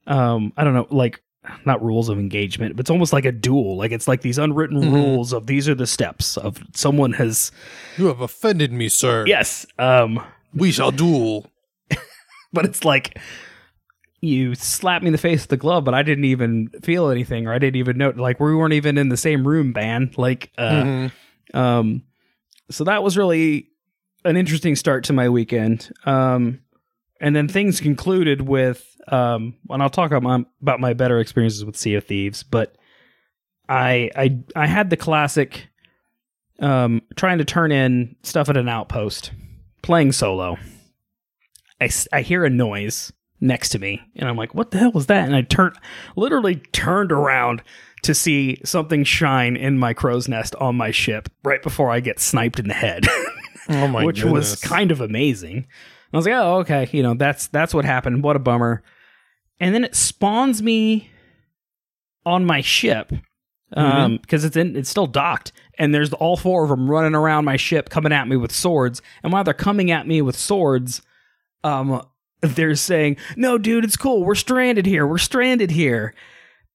[0.07, 1.21] Um, I don't know, like
[1.65, 3.75] not rules of engagement, but it's almost like a duel.
[3.77, 4.93] Like it's like these unwritten Mhm.
[4.93, 7.51] rules of these are the steps of someone has
[7.97, 9.25] You have offended me, sir.
[9.27, 9.65] yes.
[9.77, 10.21] Um,
[10.55, 11.47] We shall duel.
[12.53, 13.17] but it's like
[14.21, 17.45] you slapped me in the face with the glove, but I didn't even feel anything,
[17.47, 18.13] or I didn't even know.
[18.15, 20.11] Like we weren't even in the same room, man.
[20.15, 21.11] Like, uh, Mhm.
[21.53, 22.03] um,
[22.71, 23.67] so that was really
[24.23, 25.91] an interesting start to my weekend.
[26.05, 26.59] Um,
[27.23, 31.63] and then things concluded with, um, and I'll talk about my, about my better experiences
[31.63, 32.75] with Sea of Thieves, but
[33.69, 35.69] I, I, I had the classic,
[36.59, 39.31] um, trying to turn in stuff at an outpost,
[39.81, 40.57] playing solo.
[41.79, 45.07] I I hear a noise next to me, and I'm like, "What the hell was
[45.07, 45.75] that?" And I turned,
[46.15, 47.61] literally turned around
[48.03, 52.19] to see something shine in my crow's nest on my ship right before I get
[52.19, 53.05] sniped in the head,
[53.69, 55.67] Oh my which was kind of amazing.
[56.13, 58.23] I was like, "Oh, okay, you know that's that's what happened.
[58.23, 58.83] What a bummer."
[59.59, 61.09] And then it spawns me
[62.25, 63.11] on my ship
[63.75, 67.43] um because it's in it's still docked and there's all four of them running around
[67.43, 69.01] my ship coming at me with swords.
[69.23, 71.01] And while they're coming at me with swords
[71.63, 72.05] um
[72.41, 74.23] they're saying no dude it's cool.
[74.23, 75.07] We're stranded here.
[75.07, 76.13] We're stranded here.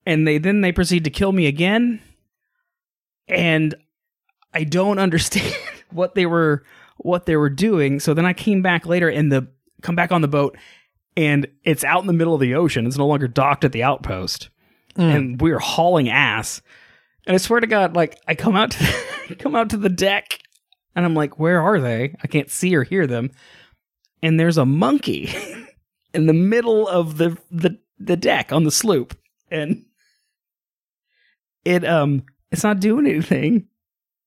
[0.07, 2.01] And they then they proceed to kill me again.
[3.29, 3.74] And
[4.53, 5.55] i don't understand
[5.90, 6.64] what they were
[6.98, 9.46] what they were doing so then i came back later and the
[9.82, 10.56] come back on the boat
[11.16, 13.82] and it's out in the middle of the ocean it's no longer docked at the
[13.82, 14.50] outpost
[14.96, 15.14] Mm.
[15.14, 16.61] and we are hauling ass.
[17.24, 20.40] And I swear to God, like I come out to come out to the deck,
[20.96, 22.16] and I'm like, where are they?
[22.20, 23.30] I can't see or hear them.
[24.24, 25.32] And there's a monkey
[26.14, 29.16] in the middle of the the the deck on the sloop,
[29.52, 29.84] and
[31.64, 33.68] it um it's not doing anything.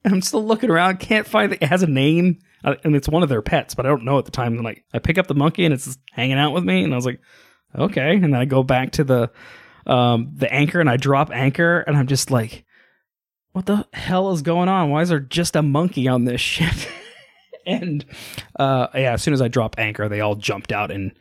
[0.06, 1.62] And I'm still looking around, can't find it.
[1.62, 4.26] It has a name, and it's one of their pets, but I don't know at
[4.26, 4.54] the time.
[4.54, 6.94] And like I pick up the monkey, and it's just hanging out with me, and
[6.94, 7.20] I was like,
[7.78, 8.16] okay.
[8.16, 9.32] And then I go back to the
[9.88, 12.66] um the anchor and I drop anchor and I'm just like
[13.54, 14.92] what the hell is going on?
[14.92, 16.76] Why is there just a monkey on this ship?
[17.66, 18.06] and
[18.60, 21.12] uh yeah, as soon as I drop anchor, they all jumped out and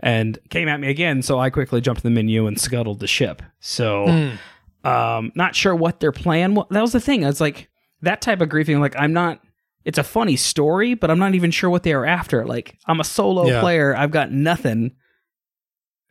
[0.00, 3.06] and came at me again, so I quickly jumped to the menu and scuttled the
[3.06, 3.42] ship.
[3.60, 4.38] So Mm.
[4.84, 6.66] um not sure what their plan was.
[6.70, 7.22] That was the thing.
[7.24, 7.68] I was like
[8.02, 9.40] that type of griefing like I'm not
[9.84, 12.44] it's a funny story, but I'm not even sure what they are after.
[12.46, 13.60] Like I'm a solo Yeah.
[13.60, 14.92] player, I've got nothing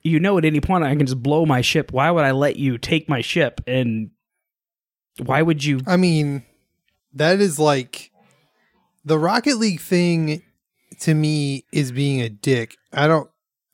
[0.02, 1.92] you know at any point I can just blow my ship.
[1.92, 4.12] Why would I let you take my ship and
[5.18, 6.44] why would you I mean,
[7.14, 8.12] that is like
[9.04, 10.42] the Rocket League thing
[11.02, 12.78] to me is being a dick.
[12.94, 13.30] I don't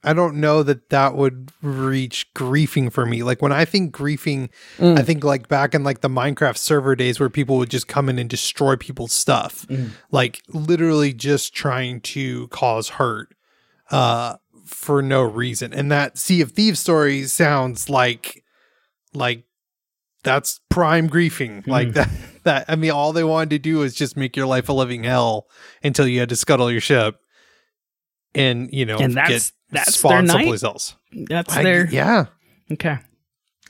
[0.06, 3.24] I don't know that that would reach griefing for me.
[3.24, 4.98] Like when I think griefing, Mm.
[5.00, 8.08] I think like back in like the Minecraft server days where people would just come
[8.10, 9.65] in and destroy people's stuff.
[9.68, 9.89] Mm.
[10.12, 13.34] Like literally just trying to cause hurt
[13.91, 15.74] uh for no reason.
[15.74, 18.44] And that Sea of Thieves story sounds like
[19.13, 19.44] like
[20.24, 21.65] that's prime griefing.
[21.68, 21.94] Like Mhm.
[21.96, 22.10] that
[22.44, 25.04] that I mean all they wanted to do was just make your life a living
[25.04, 25.48] hell
[25.84, 27.15] until you had to scuttle your ship
[28.34, 30.34] and you know And that's- get that's their spawned night?
[30.34, 30.96] someplace else.
[31.12, 32.26] that's I- their yeah.
[32.72, 32.98] okay.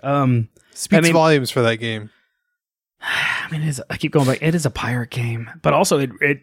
[0.03, 2.09] Um Speaks mean- volumes for that game.
[3.01, 4.41] I mean, it is, I keep going back.
[4.41, 6.39] It is a pirate game, but also it, it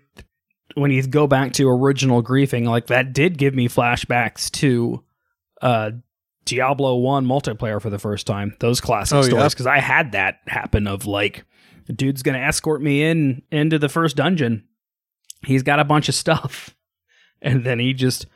[0.75, 5.03] when you go back to original griefing, like that did give me flashbacks to
[5.61, 5.91] uh,
[6.45, 8.55] Diablo One multiplayer for the first time.
[8.61, 11.45] Those classic Oh, stories because I had that happen of like,
[11.87, 14.65] the dude's gonna escort me in into the first dungeon.
[15.45, 16.75] He's got a bunch of stuff,
[17.43, 18.27] and then he just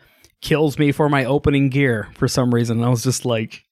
[0.42, 2.78] kills me for my opening gear for some reason.
[2.78, 3.64] And I was just like,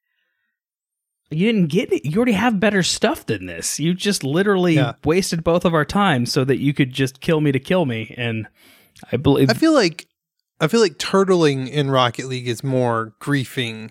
[1.30, 2.04] you didn't get it.
[2.04, 3.80] You already have better stuff than this.
[3.80, 4.92] You just literally Yeah.
[5.04, 8.14] wasted both of our time so that you could just kill me to kill me.
[8.16, 8.46] And
[9.12, 10.06] I believe I feel like
[10.60, 13.90] I feel like turtling in Rocket League is more griefing.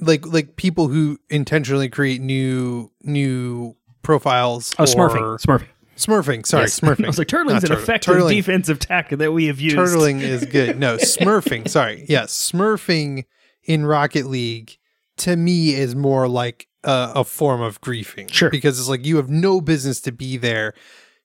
[0.00, 4.74] Like like people who intentionally create new new profiles.
[4.78, 5.66] oh, or- smurfing, smurfing.
[6.04, 6.46] Smurfing.
[6.46, 6.80] Sorry, Yes.
[6.80, 7.04] smurfing.
[7.04, 8.30] I was like, turtling's an turtle- effective turtling.
[8.36, 9.76] defensive tactic that we have used.
[9.76, 10.78] Turtling is good.
[10.78, 11.68] No, smurfing.
[11.68, 12.04] Sorry.
[12.08, 13.24] Yes, smurfing
[13.64, 14.76] in Rocket League
[15.18, 18.32] to me is more like a, a form of griefing.
[18.32, 18.50] Sure.
[18.50, 20.74] Because it's like you have no business to be there.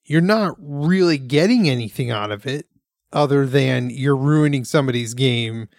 [0.03, 2.67] You're not really getting anything out of it
[3.13, 5.69] other than you're ruining somebody's game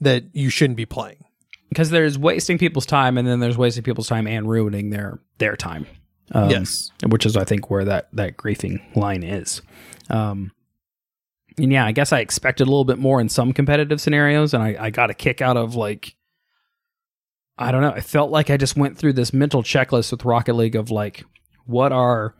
[0.00, 1.24] that you shouldn't be playing.
[1.70, 5.56] because there's wasting people's time, and then there's wasting people's time and ruining their their
[5.56, 5.86] time.
[6.32, 6.90] Um, yes.
[7.06, 9.62] which is I think where that that griefing line is.
[10.10, 10.52] Um,
[11.58, 14.62] and yeah, I guess I expected a little bit more in some competitive scenarios, and
[14.62, 16.16] I, I got a kick out of like
[17.58, 17.92] I don't know.
[17.92, 21.24] I felt like I just went through this mental checklist with Rocket League of like
[21.64, 22.34] what are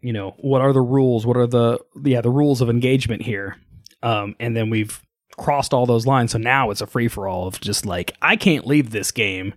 [0.00, 1.26] you know what are the rules?
[1.26, 3.56] What are the yeah the rules of engagement here?
[4.02, 5.02] Um, and then we've
[5.36, 6.32] crossed all those lines.
[6.32, 9.54] So now it's a free for all of just like I can't leave this game.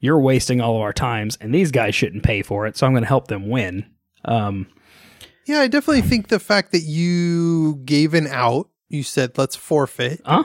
[0.00, 2.76] You're wasting all of our times, and these guys shouldn't pay for it.
[2.76, 3.86] So I'm going to help them win.
[4.24, 4.66] Um,
[5.46, 10.20] Yeah, I definitely think the fact that you gave an out, you said let's forfeit,
[10.24, 10.44] huh?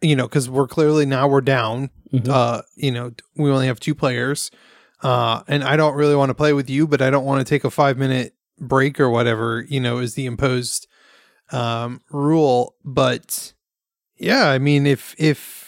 [0.00, 1.90] you know, because we're clearly now we're down.
[2.12, 2.28] Mhm.
[2.28, 4.50] Uh, you know, we only have two players.
[5.02, 7.48] Uh, and I don't really want to play with you, but I don't want to
[7.48, 10.86] take a five minute break or whatever, you know, is the imposed
[11.50, 12.74] um rule.
[12.84, 13.52] But
[14.16, 15.63] yeah, I mean if if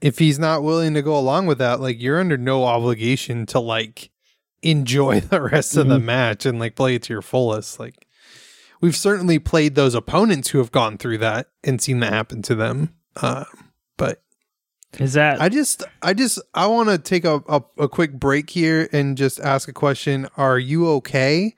[0.00, 3.60] if he's not willing to go along with that, like you're under no obligation to
[3.60, 4.10] like
[4.62, 6.04] enjoy the rest of the Mhm.
[6.04, 7.78] match and like play it to your fullest.
[7.80, 8.06] Like
[8.80, 12.54] we've certainly played those opponents who have gone through that and seen that happen to
[12.54, 12.94] them.
[13.16, 13.44] Uh,
[13.96, 14.22] but
[14.98, 18.50] Is that I just, I just, I want to take a, a, a quick break
[18.50, 20.28] here and just ask a question.
[20.36, 21.54] Are you okay?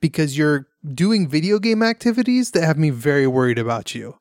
[0.00, 4.18] Because you're doing video game activities that have me very worried about you.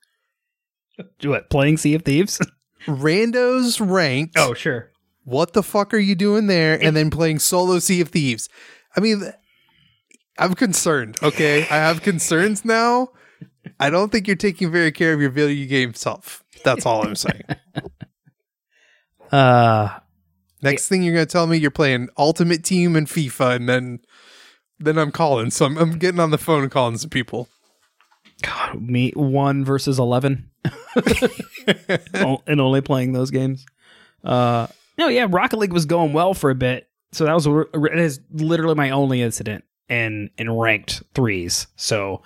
[1.19, 2.39] Do what playing Sea of Thieves?
[2.85, 4.37] Randos ranked.
[4.37, 4.91] oh, sure.
[5.23, 6.79] What the fuck are you doing there?
[6.79, 8.47] And then playing solo Sea of Thieves.
[8.95, 9.23] I mean,
[10.37, 11.17] I'm concerned.
[11.23, 11.63] Okay.
[11.63, 13.09] I have concerns now.
[13.79, 16.43] I don't think you're taking very care of your video game self.
[16.63, 17.43] That's all I'm saying.
[19.31, 19.99] Uh,
[20.61, 23.99] Next thing you're gonna tell me you're playing Ultimate Team and FIFA, and then
[24.79, 25.51] then I'm calling.
[25.51, 27.49] So I'm, I'm getting on the phone and calling some people.
[28.45, 30.49] God, me one versus eleven,
[32.47, 33.65] and only playing those games.
[34.23, 34.67] Uh,
[34.97, 38.19] no, yeah, Rocket League was going well for a bit, so that was it is
[38.31, 41.67] literally my only incident in in ranked threes.
[41.75, 42.21] So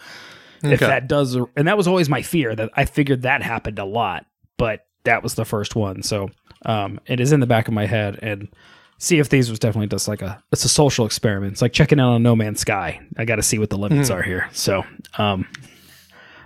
[0.64, 3.86] if that does, and that was always my fear that I figured that happened a
[3.86, 4.26] lot,
[4.58, 6.04] but that was the first one.
[6.04, 6.30] So
[6.66, 8.50] um, it is in the back of my head, and
[8.98, 11.54] Sea of Thieves was definitely just like a it's a social experiment.
[11.54, 13.00] It's like checking out on No Man's Sky.
[13.18, 14.16] I got to see what the limits Mhm.
[14.16, 14.50] are here.
[14.52, 14.84] So,
[15.18, 15.48] um,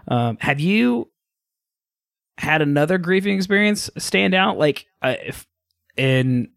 [0.08, 1.10] um, have you
[2.38, 4.58] had another griefing experience stand out?
[4.58, 5.48] Like uh, if
[5.98, 6.50] in.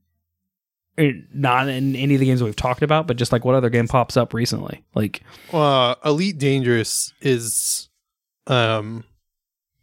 [0.97, 3.69] in- Not in any of the games we've talked about, but just like what other
[3.71, 4.83] game pops up recently?
[4.95, 5.23] Like,
[5.53, 7.89] uh, Elite Dangerous is
[8.47, 9.05] um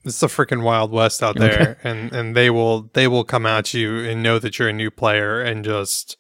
[0.05, 3.73] it's the freaking wild west out there and and they will they will come at
[3.73, 6.17] you and know that you're a new player and just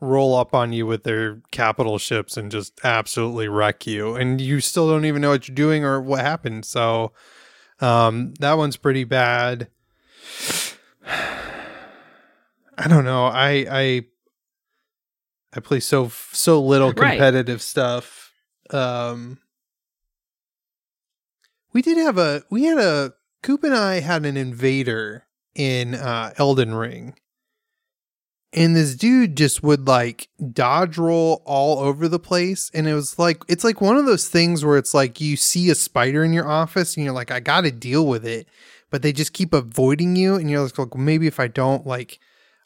[0.00, 4.14] roll up on you with their capital ships and just absolutely wreck you.
[4.14, 6.64] And you still don't even know what you're doing or what happened.
[6.64, 7.12] So
[7.80, 9.68] um that one's pretty bad.
[11.06, 13.24] I don't know.
[13.26, 14.04] I i
[15.54, 17.12] i play so so little Right.
[17.12, 18.32] competitive stuff.
[18.70, 19.38] Um
[21.72, 25.24] we did have a we had a coop and i had an invader
[25.54, 27.14] in uh elden ring
[28.52, 32.70] and this dude just would like dodge roll all over the place.
[32.72, 35.68] And it was like it's like one of those things where it's like you see
[35.70, 38.48] a spider in your office and you're like i gotta deal with it.
[38.90, 42.18] But they just keep avoiding you and you're like maybe if i don't like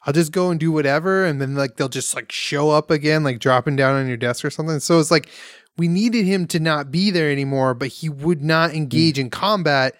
[0.05, 1.25] i'll just go and do whatever.
[1.25, 4.45] And then like they'll just like show up again like dropping down on your desk
[4.45, 4.79] or something.
[4.79, 5.29] So it's like
[5.77, 9.95] we needed him to not be there anymore but he would not engage in combat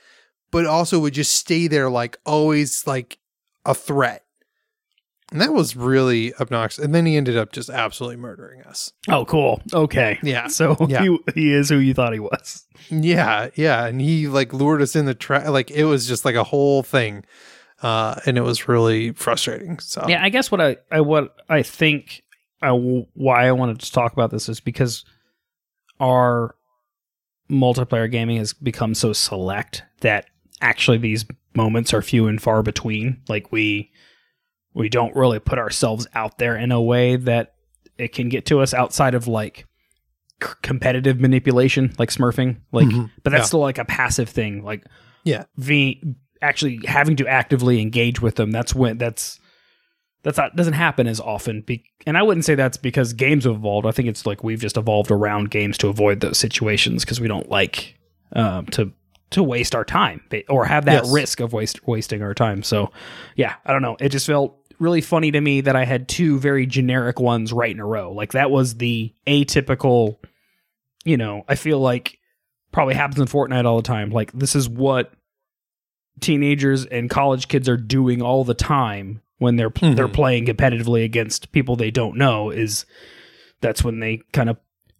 [0.49, 3.17] but also would just stay there like always like
[3.65, 4.23] a threat
[5.33, 6.81] and that was really obnoxious.
[6.85, 8.93] And then he ended up just absolutely murdering us.
[9.09, 9.61] oh, cool.
[9.73, 10.17] Okay.
[10.23, 10.47] Yeah.
[10.47, 11.01] So Yeah.
[11.03, 12.65] he he is who you thought he was.
[12.89, 13.85] Yeah, yeah.
[13.85, 15.47] And he like lured us in the trap.
[15.49, 17.25] Like it was just like a whole thing.
[17.81, 19.77] Uh, and it was really frustrating.
[19.79, 22.21] So Yeah, I guess what I, I what I think
[22.61, 25.03] I w- why I wanted to talk about this is because
[25.99, 26.55] our
[27.51, 30.25] multiplayer gaming has become so select that
[30.61, 31.25] actually these
[31.55, 33.21] moments are few and far between.
[33.27, 33.91] Like we
[34.73, 37.53] we don't really put ourselves out there in a way that
[37.97, 39.65] it can get to us outside of like
[40.43, 42.57] c- competitive manipulation, like smurfing.
[42.71, 43.11] Like, Mhm.
[43.23, 43.45] but that's Yeah.
[43.47, 44.63] still like a passive thing.
[44.63, 44.85] Like,
[45.23, 45.43] Yeah.
[45.57, 46.01] v
[46.41, 48.51] actually having to actively engage with them.
[48.51, 49.39] That's when that's
[50.23, 51.61] that's not doesn't happen as often.
[51.61, 53.85] Be, and I wouldn't say that's because games have evolved.
[53.85, 57.27] I think it's like we've just evolved around games to avoid those situations because we
[57.27, 57.95] don't like
[58.35, 58.91] um, to
[59.31, 61.11] to waste our time or have that Yes.
[61.13, 62.61] risk of waste wasting our time.
[62.63, 62.91] So,
[63.35, 63.97] yeah, I don't know.
[63.99, 67.71] It just felt really funny to me that I had two very generic ones right
[67.71, 68.11] in a row.
[68.11, 70.17] Like that was the atypical.
[71.05, 72.19] You know, I feel like
[72.71, 74.09] probably happens in Fortnite all the time.
[74.11, 75.11] Like this is what
[76.19, 79.95] teenagers and college kids are doing all the time when they're Mhm.
[79.95, 82.85] they're playing competitively against people they don't know is
[83.61, 84.57] that's when they kind of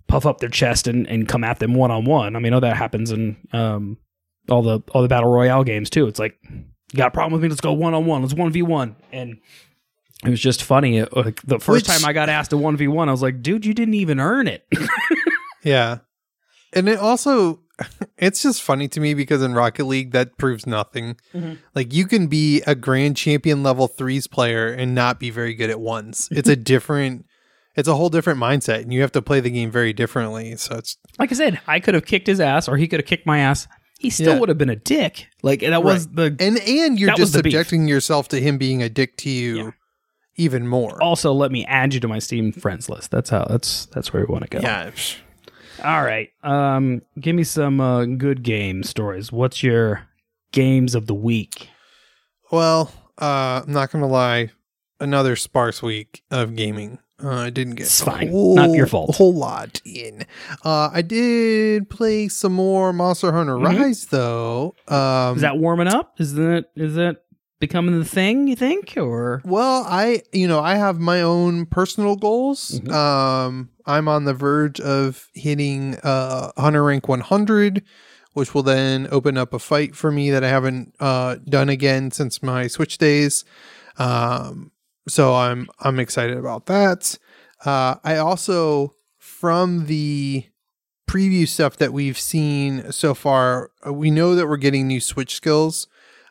[0.08, 2.36] puff up their chest and, and come at them one on one.
[2.36, 3.98] I mean, I know that happens in um,
[4.50, 6.08] all the all the battle royale games too.
[6.08, 7.50] It's like you got a problem with me?
[7.50, 8.22] Let's go one on one.
[8.22, 8.96] Let's one v one.
[9.12, 9.38] And
[10.24, 10.98] it was just funny.
[11.00, 13.22] It- like, the first Which- time I got asked a one v one, I was
[13.22, 14.66] like, dude, you didn't even earn it.
[15.64, 16.00] Yeah.
[16.74, 17.62] And it also
[18.18, 21.16] it's just funny to me because in Rocket League that proves nothing.
[21.34, 21.58] Mhm.
[21.74, 25.70] Like you can be a grand champion level threes player and not be very good
[25.70, 26.28] at ones.
[26.32, 27.26] It's a different
[27.76, 30.56] it's a whole different mindset and you have to play the game very differently.
[30.58, 33.08] So it's Like I said, I could have kicked his ass, or he could have
[33.08, 33.68] kicked my ass.
[34.00, 34.40] He still Yeah.
[34.42, 35.28] would have been a dick.
[35.44, 36.36] Like that was the.
[36.40, 37.54] and and you're just the beef.
[37.54, 39.72] subjecting yourself to him being a dick to you Yeah.
[40.36, 41.02] Even more.
[41.02, 43.12] Also, let me add you to my Steam friends list.
[43.12, 43.46] That's how.
[43.46, 44.60] That's that's where we want to go.
[44.62, 44.92] Yeah.
[45.84, 46.30] All right.
[46.44, 49.32] Um, give me some uh, good game stories.
[49.32, 50.08] What's your
[50.52, 51.70] games of the week?
[52.52, 54.52] Well, uh, I'm not gonna lie.
[55.00, 57.00] Another sparse week of gaming.
[57.22, 58.30] Uh, I didn't get It's fine.
[58.30, 59.10] whole- Not your fault.
[59.10, 60.26] A whole lot in.
[60.64, 63.80] Uh, I did play some more Monster Hunter Mhm.
[63.80, 64.76] Rise though.
[64.88, 66.14] Um, Is that warming up?
[66.20, 67.24] Is that is that
[67.68, 68.48] becoming the thing?
[68.48, 72.80] You think, or well, I you know I have my own personal goals.
[72.80, 72.92] Mhm.
[72.92, 77.82] Um, I'm on the verge of hitting uh Hunter rank 100,
[78.34, 82.12] which will then open up a fight for me that I haven't uh done again
[82.12, 83.46] since my Switch days.
[83.98, 84.72] Um,
[85.08, 87.18] so I'm I'm excited about that.
[87.66, 90.46] Uh, I also from the
[91.08, 95.88] preview stuff that we've seen so far, we know that we're getting new Switch skills.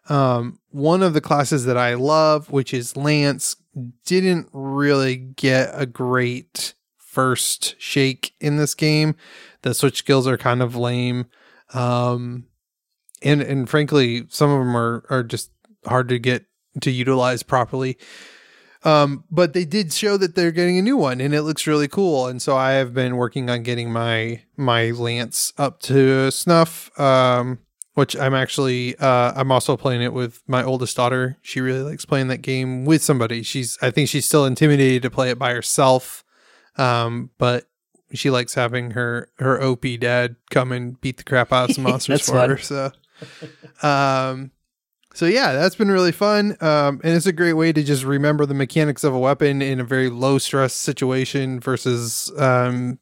[0.09, 3.57] Um, one of the classes that I love, which is Lance,
[4.05, 9.15] didn't really get a great first shake in this game.
[9.63, 11.27] The Switch skills are kind of lame.
[11.73, 12.47] Um,
[13.23, 15.51] and and frankly, some of them are are just
[15.87, 16.47] hard to get
[16.81, 17.99] to utilize properly.
[18.85, 21.87] Um, but they did show that they're getting a new one and it looks really
[21.87, 22.27] cool.
[22.27, 26.99] And so I have been working on getting my my lance up to snuff.
[26.99, 27.61] Um,
[27.95, 31.39] which I'm actually uh I'm also playing it with my oldest daughter.
[31.43, 33.43] She really likes playing that game with somebody.
[33.43, 36.25] She's I think she's still intimidated to play it by herself.
[36.77, 37.69] Um, but
[38.15, 41.85] she likes having her her OP dad come and beat the crap out of some
[41.89, 42.51] monsters for fun.
[42.51, 42.59] her.
[42.59, 42.93] So
[43.83, 44.51] um
[45.15, 46.57] so yeah, that's been really fun.
[46.61, 49.79] Um, and it's a great way to just remember the mechanics of a weapon in
[49.81, 52.99] a very low stress situation versus um,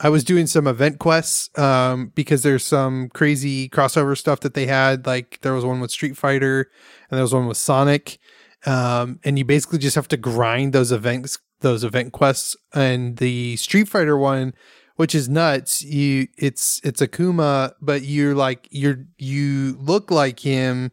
[0.00, 4.66] I was doing some event quests um, because there's some crazy crossover stuff that they
[4.66, 5.06] had.
[5.06, 6.70] Like there was one with Street Fighter
[7.10, 8.18] and there was one with Sonic.
[8.66, 12.56] Um, and you basically just have to grind those events, those event quests.
[12.72, 14.54] And the Street Fighter one,
[14.96, 20.90] which is nuts, you it's it's Akuma, but you're like you're you look like him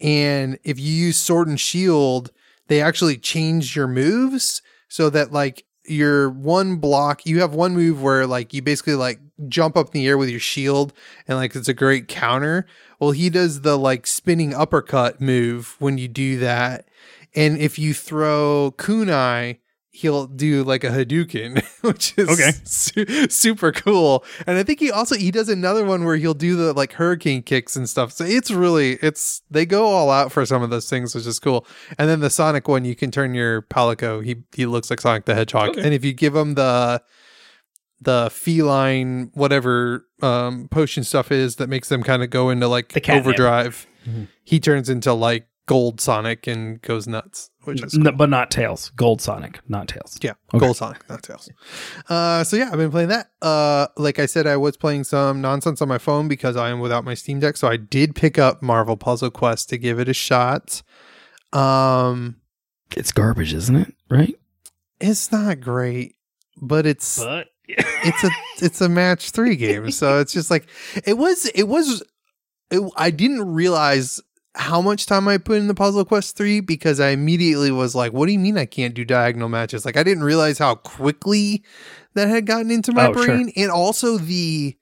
[0.00, 2.32] and if you use sword and shield
[2.68, 8.02] they actually change your moves so that like your one block you have one move
[8.02, 9.18] where like you basically like
[9.48, 10.92] jump up in the air with your shield
[11.26, 12.66] and like it's a great counter.
[13.00, 16.86] Well he does the like spinning uppercut move when you do that.
[17.34, 19.58] And if you throw kunai
[19.94, 22.52] he'll do like a hadouken which is Okay.
[22.64, 26.56] su- super cool and i think he also he does another one where he'll do
[26.56, 30.46] the like hurricane kicks and stuff so it's really it's they go all out for
[30.46, 31.66] some of those things which is cool
[31.98, 35.26] and then the sonic one you can turn your palico he he looks like sonic
[35.26, 35.82] the hedgehog Okay.
[35.82, 37.02] and if you give him the
[38.00, 42.88] the feline whatever um potion stuff is that makes them kind of go into like
[42.88, 43.26] The catnip.
[43.26, 44.26] overdrive Mhm.
[44.42, 48.90] he turns into like gold sonic and goes nuts which is N- but not Tails.
[48.96, 50.18] Gold Sonic, not Tails.
[50.22, 50.64] yeah, Okay.
[50.64, 51.48] Gold Sonic, not Tails.
[52.08, 53.30] Uh, so yeah, I've been playing that.
[53.40, 56.80] Uh, like I said, I was playing some nonsense on my phone because I am
[56.80, 57.56] without my Steam Deck.
[57.56, 60.82] So I did pick up Marvel Puzzle Quest to give it a shot.
[61.52, 62.36] Um,
[62.96, 63.94] It's garbage, isn't it?
[64.10, 64.34] Right?
[65.00, 66.14] it's not great,
[66.60, 68.30] but it's But it's a
[68.64, 69.90] it's a match three game.
[69.90, 70.66] So it's just like
[71.04, 72.02] it was it was.
[72.70, 74.20] It, I didn't realize
[74.54, 78.12] how much time I put in the Puzzle Quest 3 because I immediately was like,
[78.12, 79.84] what do you mean I can't do diagonal matches?
[79.84, 81.64] Like, I didn't realize how quickly
[82.14, 83.24] that had gotten into my Oh, sure.
[83.26, 83.52] brain.
[83.56, 84.76] And also the.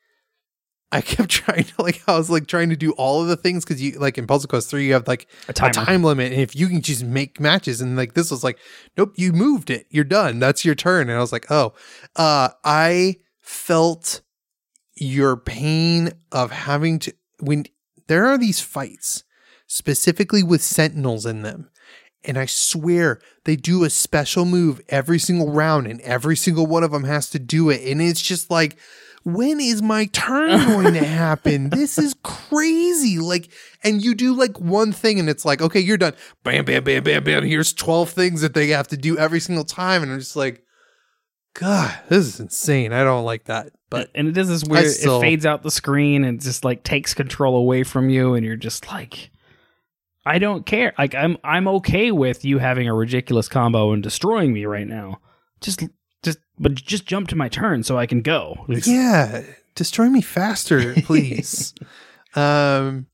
[0.93, 3.65] I kept trying to like I was like trying to do all of the things
[3.65, 6.41] because you like in Puzzle Quest 3 you have like a a time limit and
[6.41, 8.59] if you can just make matches and like this was like
[8.97, 11.75] nope you moved it you're done that's your turn and i was like oh
[12.17, 14.21] uh i felt
[14.97, 17.67] your pain of having to when
[18.09, 19.23] there are these fights
[19.71, 21.71] specifically with sentinels in them
[22.25, 26.83] and i swear they do a special move every single round and every single one
[26.83, 28.77] of them has to do it and it's just like
[29.23, 31.69] when is my turn going to happen?
[31.69, 33.19] This is crazy.
[33.19, 33.51] Like,
[33.85, 36.15] and you do like one thing and it's like, okay, you're done.
[36.43, 37.45] Bam, bam, bam, bam, bam.
[37.45, 40.03] Here's 12 things that they have to do every single time.
[40.03, 40.65] And I'm just like,
[41.53, 42.95] God, this is insane.
[42.95, 43.73] I don't like that.
[43.91, 44.87] But and it does this weird.
[44.91, 48.47] still- it fades out the screen and just like takes control away from you, and
[48.47, 49.31] you're just like,
[50.25, 50.93] I don't care.
[50.99, 55.21] Like I'm I'm okay with you having a ridiculous combo and destroying me right now.
[55.61, 55.83] Just
[56.23, 58.65] just but just jump to my turn so I can go.
[58.69, 59.43] Yeah,
[59.75, 61.75] destroy me faster, please.
[62.35, 63.07] um,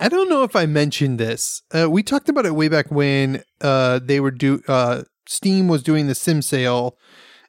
[0.00, 1.62] I don't know if I mentioned this.
[1.72, 5.82] Uh, we talked about it way back when uh, they were do uh, Steam was
[5.82, 6.98] doing the Sim sale,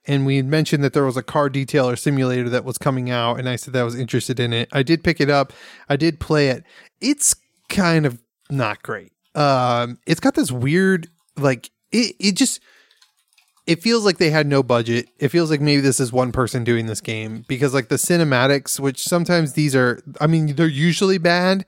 [0.06, 3.40] and we had mentioned that there was a car detailer simulator that was coming out,
[3.40, 4.70] and I said that I was interested in it.
[4.72, 5.52] I did pick it up.
[5.90, 6.64] I did play it.
[7.02, 7.36] It's
[7.68, 9.12] kind of not great.
[9.34, 12.16] Um, it's got this weird like it.
[12.20, 12.62] It just
[13.68, 15.10] it feels like they had no budget.
[15.20, 18.80] It feels like maybe this is one person doing this game because like the cinematics,
[18.80, 21.66] which sometimes these are, I mean, they're usually bad.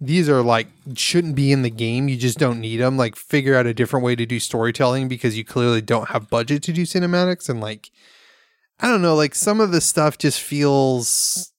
[0.00, 2.08] These are like shouldn't be in the game.
[2.08, 2.96] You just don't need them.
[2.96, 6.62] Like figure out a different way to do storytelling because you clearly don't have budget
[6.64, 7.90] to do cinematics and like
[8.80, 11.52] I don't know, like some of the stuff just feels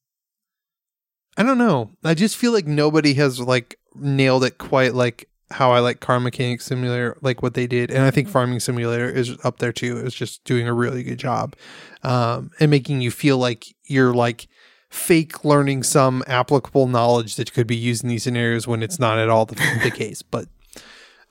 [1.38, 1.92] I don't know.
[2.04, 6.20] I just feel like nobody has like nailed it quite like how I like Car
[6.20, 9.98] Mechanic Simulator, like what they did, and I think Farming Simulator is up there too.
[9.98, 11.56] Is just doing a really good job,
[12.04, 14.48] um, and making you feel like you're like
[14.90, 19.18] fake learning some applicable knowledge that could be used in these scenarios when it's not
[19.18, 20.22] at all the, the case.
[20.22, 20.48] But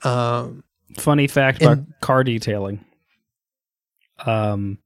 [0.04, 0.64] um,
[0.96, 2.84] Funny fact about car detailing.
[4.24, 4.78] Um,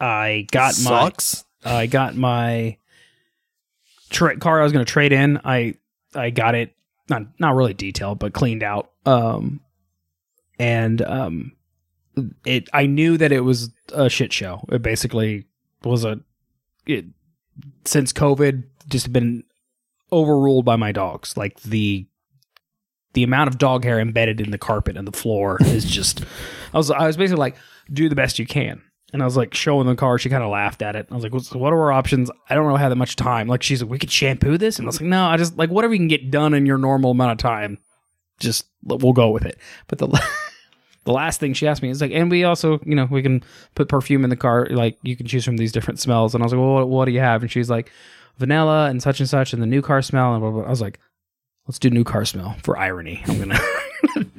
[0.00, 1.44] I got my sucks.
[1.64, 2.76] I got my
[4.10, 5.40] tra- car I was going to trade in.
[5.44, 5.74] I
[6.14, 6.74] I got it
[7.08, 8.90] not not really detailed, but cleaned out.
[9.04, 9.60] Um,
[10.58, 11.52] and um,
[12.44, 14.64] it I knew that it was a shit show.
[14.70, 15.46] It basically
[15.82, 16.20] was a
[16.86, 17.06] it
[17.84, 19.44] since COVID just been
[20.10, 21.36] overruled by my dogs.
[21.36, 22.06] Like the
[23.14, 26.24] the amount of dog hair embedded in the carpet and the floor is just
[26.72, 27.56] I was I was basically like
[27.92, 28.82] do the best you can.
[29.12, 30.18] And I was like showing the car.
[30.18, 31.06] She kind of laughed at it.
[31.10, 33.46] I was like, "What's what are our options?" I don't really have that much time.
[33.46, 35.70] Like she's like, "We could shampoo this," and I was like, "No, I just like
[35.70, 37.78] whatever you can get done in your normal amount of time.
[38.38, 40.06] Just we'll go with it." But the
[41.04, 43.42] the last thing she asked me is like, "And we also, you know, we can
[43.74, 44.66] put perfume in the car.
[44.70, 47.04] Like you can choose from these different smells." And I was like, "Well, what, what
[47.04, 47.90] do you have?" And she's like,
[48.38, 50.66] "Vanilla and such and such, and the new car smell." And blah, blah, blah.
[50.66, 51.00] I was like,
[51.66, 53.60] "Let's do new car smell for irony." I'm gonna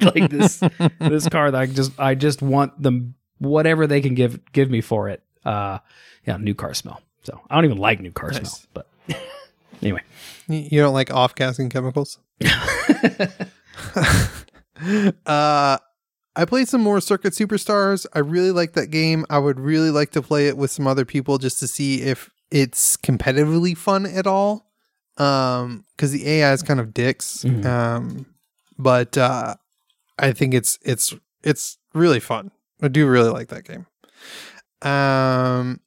[0.00, 0.60] like this
[0.98, 3.14] this car that I just I just want them
[3.44, 5.22] whatever they can give give me for it.
[5.44, 5.78] Uh,
[6.26, 7.00] yeah, new car smell.
[7.22, 8.40] So I don't even like new car Nice.
[8.40, 8.88] smell, but
[9.82, 10.02] anyway,
[10.48, 12.18] You don't like off gassing chemicals?
[15.26, 15.78] uh
[16.36, 18.06] I played some more Circuit Superstars.
[18.12, 19.24] I really like that game.
[19.30, 22.28] I would really like to play it with some other people just to see if
[22.50, 24.66] it's competitively fun at all.
[25.16, 27.44] Um cuz the AI is kind of dicks.
[27.44, 27.64] Mhm.
[27.64, 28.26] Um
[28.78, 29.54] but uh
[30.18, 32.50] I think it's it's it's really fun.
[32.82, 33.86] I do really like that game.
[34.82, 35.80] Um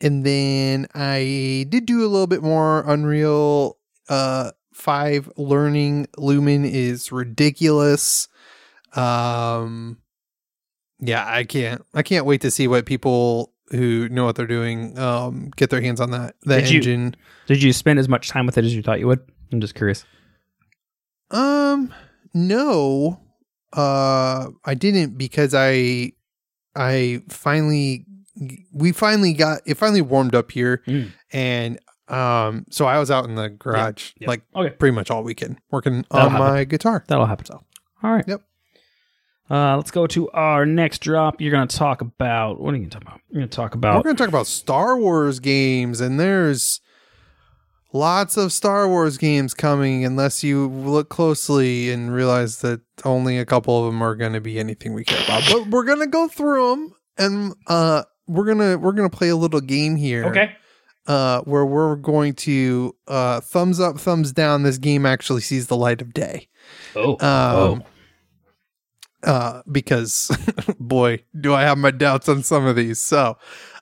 [0.00, 7.12] and then I did do a little bit more Unreal uh 5 learning Lumen is
[7.12, 8.28] ridiculous.
[8.94, 9.98] Um
[11.00, 14.98] yeah, I can't I can't wait to see what people who know what they're doing
[14.98, 17.16] um get their hands on that that Did you- engine.
[17.46, 19.20] did you spend as much time with it as you thought you would?
[19.52, 20.04] I'm just curious.
[21.30, 21.92] Um,
[22.32, 23.20] no,
[23.74, 26.12] uh, I didn't because I,
[26.76, 28.06] I finally,
[28.72, 31.10] we finally got it finally warmed up here, Mm.
[31.32, 35.58] and um, so I was out in the garage like Okay, pretty much all weekend
[35.70, 36.46] working That'll on happen.
[36.54, 37.04] my guitar.
[37.08, 37.46] that'll happen.
[37.46, 37.64] So.
[38.02, 38.24] All right.
[38.28, 38.42] Yep.
[39.50, 41.40] Uh, let's go to our next drop.
[41.40, 43.20] You're going to talk about what are you going to talk about?
[43.30, 46.80] You're going to talk about We're going to talk about Star Wars games, and there's
[47.94, 53.46] lots of Star Wars games coming unless you look closely and realize that only a
[53.46, 55.44] couple of them are going to be anything we care about.
[55.50, 59.16] But we're going to go through them and uh we're going to we're going to
[59.16, 60.24] play a little game here.
[60.26, 60.56] okay.
[61.06, 65.76] Uh where we're going to uh thumbs up, thumbs down this game actually sees the
[65.76, 66.48] light of day.
[66.96, 67.84] Oh, Um
[69.22, 70.30] uh, because
[70.78, 73.00] boy, do I have my doubts on some of these.
[73.00, 73.38] So,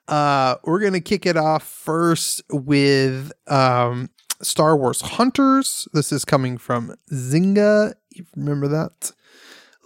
[0.09, 4.11] uh, we're gonna kick it off first with um,
[4.43, 5.89] Star Wars Hunters.
[5.93, 7.95] This is coming from Zynga.
[8.11, 9.13] You remember that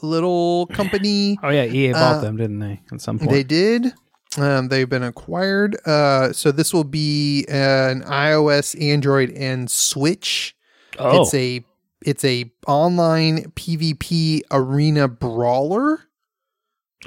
[0.02, 1.38] little company?
[1.42, 2.82] oh yeah, EA bought uh, them, didn't they?
[2.92, 3.30] At some point.
[3.30, 3.92] They did.
[4.38, 5.76] Um, they've been acquired.
[5.86, 10.54] Uh, so this will be an iOS, Android, and Switch.
[10.98, 11.64] oh, It's a
[12.04, 16.00] it's a online PvP arena brawler.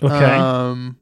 [0.02, 0.36] okay.
[0.36, 0.99] Um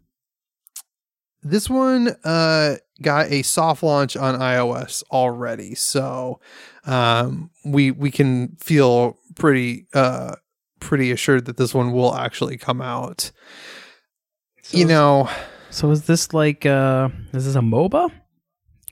[1.44, 5.76] this one uh got a soft launch on iOS already.
[5.76, 6.40] So
[6.86, 10.36] um we we can feel pretty uh
[10.80, 13.32] pretty assured that this one will actually come out.
[14.64, 15.30] So you is- know,
[15.70, 18.10] So is this like uh is this a MOBA?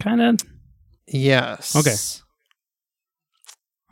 [0.01, 0.37] Kind of
[1.07, 1.75] yes.
[1.75, 1.95] Okay.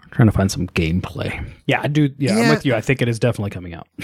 [0.03, 1.43] I'm trying to find some gameplay.
[1.65, 2.75] Yeah, I do yeah, I'm with you.
[2.75, 3.87] I think it is definitely coming out.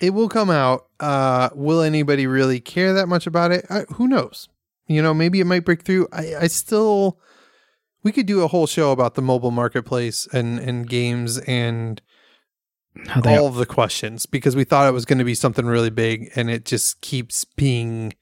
[0.00, 0.86] It will come out.
[1.00, 3.66] Uh, will anybody really care that much about it?
[3.68, 4.48] I, who knows?
[4.86, 6.08] You know, maybe it might break through.
[6.12, 7.18] I, I still,
[8.02, 12.00] we could do a whole show about the mobile marketplace and and games and
[13.24, 16.30] all of the questions because we thought it was going to be something really big
[16.34, 18.12] and it just keeps being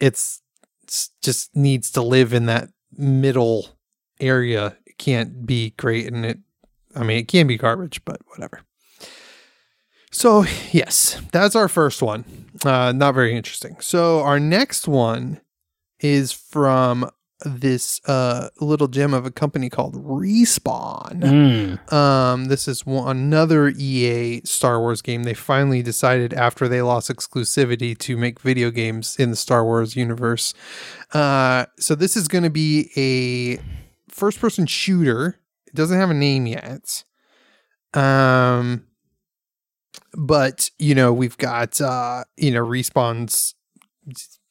[0.00, 0.42] it's,
[0.82, 3.78] it's just needs to live in that middle
[4.20, 6.38] area it can't be great and it
[6.94, 8.60] i mean it can be garbage but whatever
[10.22, 12.24] so yes that's our first one
[12.64, 15.40] uh not very interesting so our next one
[15.98, 17.10] is from
[17.44, 21.92] this uh little gem of a company called respawn Mm.
[21.92, 25.24] um, this is one, another EA Star Wars game.
[25.24, 29.96] They finally decided after they lost exclusivity to make video games in the Star Wars
[29.96, 30.54] universe.
[31.12, 33.60] Uh, so this is going to be a
[34.08, 35.40] first-person shooter.
[35.66, 37.02] It doesn't have a name yet.
[37.94, 38.86] Um,
[40.14, 43.54] but you know we've got uh, you know respawns.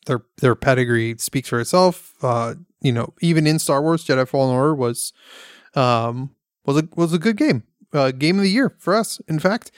[0.08, 2.14] Their their pedigree speaks for itself.
[2.22, 5.14] Uh, you know even in Star Wars, Jedi Fallen Order was
[5.76, 6.32] um
[6.66, 7.64] was a was a good game.
[7.94, 9.70] Uh, game of the year for us, in fact,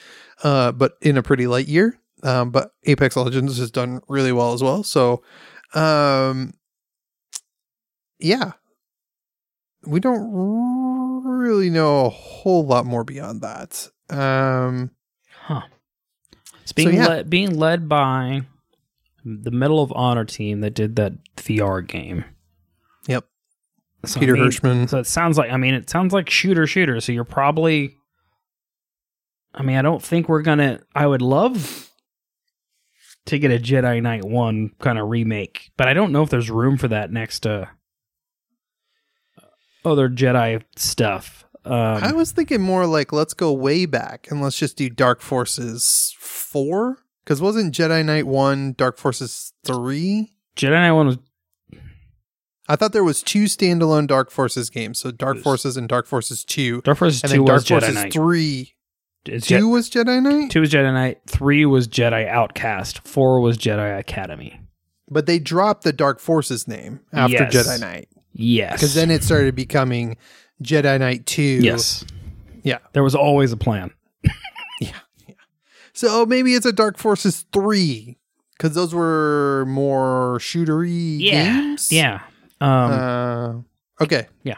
[0.44, 1.98] uh, but in a pretty light year.
[2.22, 4.84] Um, but Apex Legends has done really well as well.
[4.84, 5.24] So,
[5.74, 6.54] um,
[8.20, 8.54] yeah,
[9.86, 13.90] we don't really know a whole lot more beyond that.
[14.10, 14.92] Um,
[15.44, 15.64] Huh.
[16.62, 17.08] It's being yeah.
[17.08, 18.44] led being led by
[19.26, 22.24] the Medal of Honor team that did that VR game.
[23.08, 23.26] Yep.
[24.06, 24.90] So, Peter I mean, Hirschmann.
[24.90, 27.02] So it sounds like I mean it sounds like shooter shooter.
[27.02, 27.98] So you're probably.
[29.54, 30.80] I mean, I don't think we're gonna.
[30.96, 31.92] I would love
[33.26, 36.50] to get a Jedi Knight One kind of remake, but I don't know if there's
[36.50, 37.70] room for that next to
[39.84, 41.43] other Jedi stuff.
[41.66, 45.22] Um, I was thinking more like let's go way back and let's just do Dark
[45.22, 50.34] Forces four because wasn't Jedi Knight one Dark Forces three?
[50.58, 51.18] Jedi Knight One was
[52.68, 56.46] I thought there was two standalone Dark Forces games, so Dark Forces and Dark Forces
[56.46, 58.14] Two, Dark Forces and Two then Dark was Jedi Forces Knight.
[58.14, 58.74] Three.
[59.26, 61.20] It's Two Je- was Jedi Knight, Two was Jedi Knight.
[61.28, 63.06] Three was Jedi Outcast.
[63.08, 64.60] Four was Jedi Academy.
[65.10, 67.54] but they dropped the Dark Forces name after Yes.
[67.56, 70.18] Jedi Knight Yes, because then it started becoming
[70.62, 71.42] Jedi Knight Two.
[71.42, 72.06] yes,
[72.64, 72.80] Yeah.
[72.94, 73.92] There was always a plan.
[74.82, 74.90] Yeah.
[75.28, 75.36] yeah.
[75.94, 78.18] So maybe it's a Dark Forces Three
[78.58, 81.92] because those were more shootery games.
[81.92, 82.22] yeah.
[82.60, 82.92] Um,
[84.00, 84.28] Uh, okay.
[84.44, 84.58] Yeah.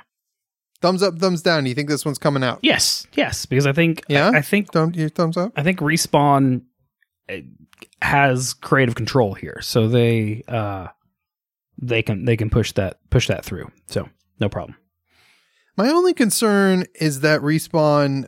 [0.82, 1.64] Thumbs up, thumbs down.
[1.64, 2.60] Do you think this one's coming out?
[2.62, 3.46] yes, yes.
[3.46, 4.30] Because I think Yeah?
[4.34, 5.52] I, I think Thumb, your thumbs up.
[5.56, 6.62] I think respawn
[7.30, 7.38] uh,
[8.02, 10.88] has creative control here, so they uh
[11.82, 13.72] they can they can push that push that through.
[13.88, 14.08] So
[14.40, 14.78] no problem.
[15.78, 18.28] My only concern is that respawn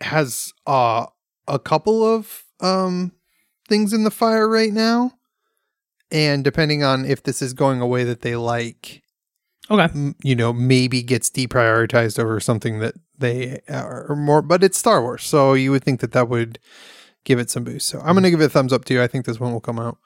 [0.00, 1.06] has uh,
[1.46, 3.12] a couple of um,
[3.68, 5.12] things in the fire right now,
[6.10, 9.02] and depending on if this is going away that they like,
[9.70, 9.84] Okay.
[9.94, 14.42] m- you know, maybe gets deprioritized over something that they are more.
[14.42, 16.58] But it's Star Wars, so you would think that that would
[17.24, 17.86] give it some boost.
[17.88, 19.02] So I'm going to give it a thumbs up to you.
[19.02, 19.98] I think this one will come out.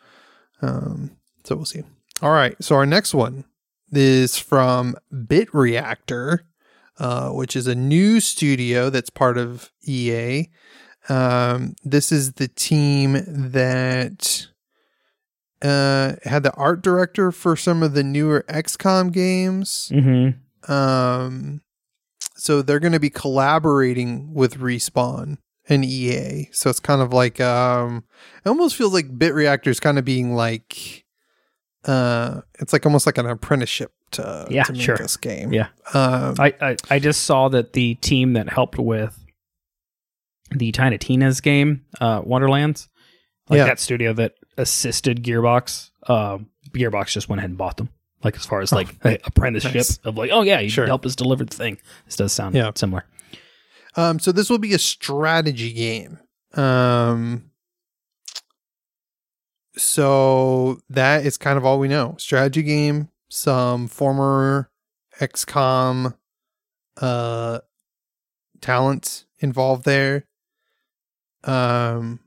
[0.63, 1.83] Um, so we'll see.
[2.23, 2.57] All right.
[2.63, 3.45] So our next one
[3.93, 4.97] is from
[5.27, 6.46] Bit Reactor,
[6.99, 10.49] uh, which is a new studio that's part of EA.
[11.09, 14.47] Um, this is the team that
[15.63, 19.91] uh, had the art director for some of the newer XCOM games.
[19.95, 20.73] Mm-hmm.
[20.73, 21.61] Um,
[22.37, 25.39] so they're going to be collaborating with Respawn
[25.69, 26.49] and EA.
[26.53, 28.05] So it's kind of like um,
[28.45, 31.05] it almost feels like Bit Reactors kind of being like
[31.85, 34.97] uh, it's like almost like an apprenticeship to Yeah, to make sure.
[34.97, 35.53] this game.
[35.53, 35.69] Yeah.
[35.95, 39.19] Um, I, I I just saw that the team that helped with
[40.51, 42.89] the Tiny Tina's game, uh, Wonderlands,
[43.49, 43.65] like Yeah.
[43.67, 46.39] that studio that assisted Gearbox, uh,
[46.71, 47.89] Gearbox just went ahead and bought them.
[48.25, 49.99] Like as far as like a apprenticeship nice.
[49.99, 50.87] of like, oh yeah, you Sure.
[50.87, 51.79] help us deliver the thing.
[52.07, 52.71] This does sound Yeah.
[52.75, 53.05] similar.
[53.97, 56.19] Um, so this will be a strategy game.
[56.55, 57.51] Um,
[59.77, 62.15] so that is kind of all we know.
[62.19, 64.71] Strategy game, some former
[65.21, 66.17] XCOM
[66.97, 67.59] uh
[68.63, 70.25] talent involved there.
[71.45, 72.21] Um,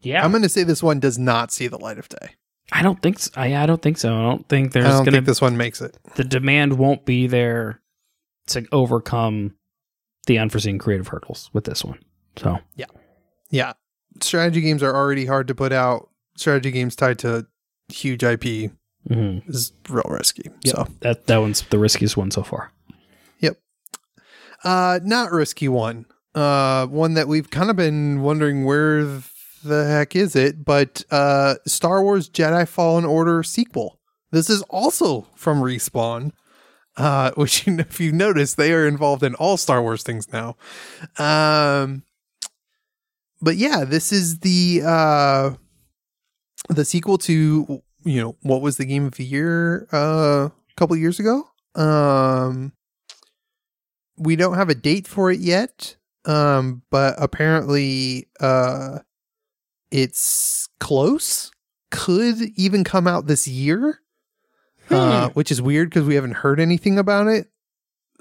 [0.00, 2.30] Yeah, I'm going to say this one does not see the light of day.
[2.72, 3.30] I don't think so.
[3.36, 4.14] I, I don't think so.
[4.14, 5.98] I don't think there's I don't gonna think this one makes it.
[6.14, 7.82] the demand won't be there
[8.48, 9.54] to overcome
[10.26, 11.98] the unforeseen creative hurdles with this one.
[12.36, 12.86] So yeah.
[13.50, 13.72] Yeah.
[14.22, 16.08] Strategy games are already hard to put out.
[16.36, 17.46] Strategy games tied to
[17.92, 18.72] huge IP
[19.08, 19.48] mhm.
[19.48, 20.50] is real risky.
[20.64, 20.74] Yep.
[20.74, 22.72] So that that one's the riskiest one so far.
[23.40, 23.58] Yep.
[24.64, 26.06] Uh, not risky one.
[26.34, 29.20] Uh, one that we've kind of been wondering where
[29.64, 33.98] the heck is it, but uh, Star Wars Jedi Fallen Order sequel
[34.30, 36.32] This is also from Respawn,
[36.96, 40.56] uh, which if you notice, they are involved in all Star Wars things now.
[41.18, 42.04] Um,
[43.42, 45.50] but yeah, this is the uh,
[46.68, 50.96] the sequel to you know what was the game of the year uh, a couple
[50.96, 51.48] years ago.
[51.74, 52.72] Um,
[54.16, 58.98] we don't have a date for it yet, um, but apparently, uh,
[59.90, 61.50] it's close.
[61.90, 64.00] Could even come out this year,
[64.90, 65.32] uh, Hmm.
[65.32, 67.50] which is weird because we haven't heard anything about it.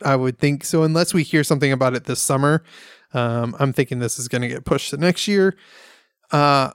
[0.03, 2.63] I would think so, unless we hear something about it this summer.
[3.13, 5.55] Um, I'm thinking this is going to get pushed to next year.
[6.31, 6.71] Uh,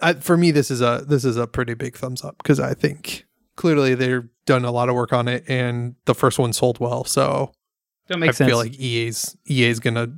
[0.00, 2.74] I, for me, this is a this is a pretty big thumbs up because I
[2.74, 3.24] think
[3.56, 7.04] clearly they've done a lot of work on it, and the first one sold well.
[7.04, 7.52] So
[8.08, 8.48] That I makes sense.
[8.50, 10.08] feel like EA's EA's gonna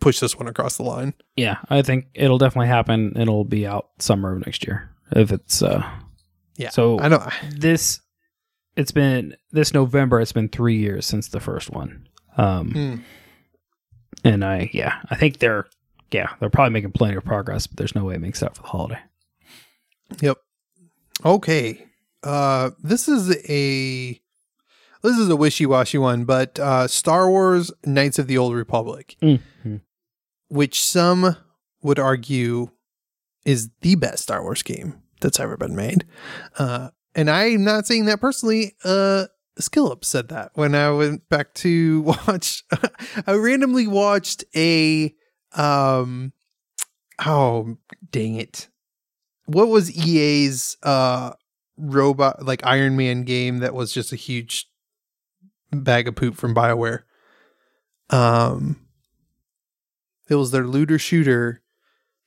[0.00, 1.14] push this one across the line.
[1.36, 3.14] yeah, I think it'll definitely happen.
[3.16, 5.82] It'll be out summer of next year if it's uh
[6.56, 7.26] Yeah, So I know.
[7.56, 8.00] this
[8.76, 10.20] it's been this November.
[10.20, 12.06] It's been three years since the first one.
[12.36, 12.94] Um, Hmm.
[14.24, 15.66] and I yeah, I think they're
[16.10, 18.62] yeah they're probably making plenty of progress, but there's no way it makes up for
[18.62, 18.98] the holiday.
[20.20, 20.38] Yep.
[21.24, 21.86] Okay.
[22.22, 24.20] Uh, this is a
[25.02, 29.16] this is a wishy washy one, but uh, Star Wars: Knights of the Old Republic,
[29.22, 29.80] Mhm.
[30.48, 31.36] which some
[31.82, 32.68] would argue
[33.44, 36.04] is the best Star Wars game that's ever been made.
[36.58, 38.76] Uh, and I'm not saying that personally.
[38.84, 39.26] Uh,
[39.60, 42.62] Skillup said that when I went back to watch.
[43.26, 45.12] I randomly watched a
[45.54, 46.32] um.
[47.26, 47.76] Oh
[48.10, 48.68] dang it!
[49.46, 51.32] What was EA's uh
[51.76, 54.66] robot like Iron Man game that was just a huge
[55.72, 57.02] bag of poop from BioWare?
[58.10, 58.86] Um,
[60.28, 61.62] it was their looter shooter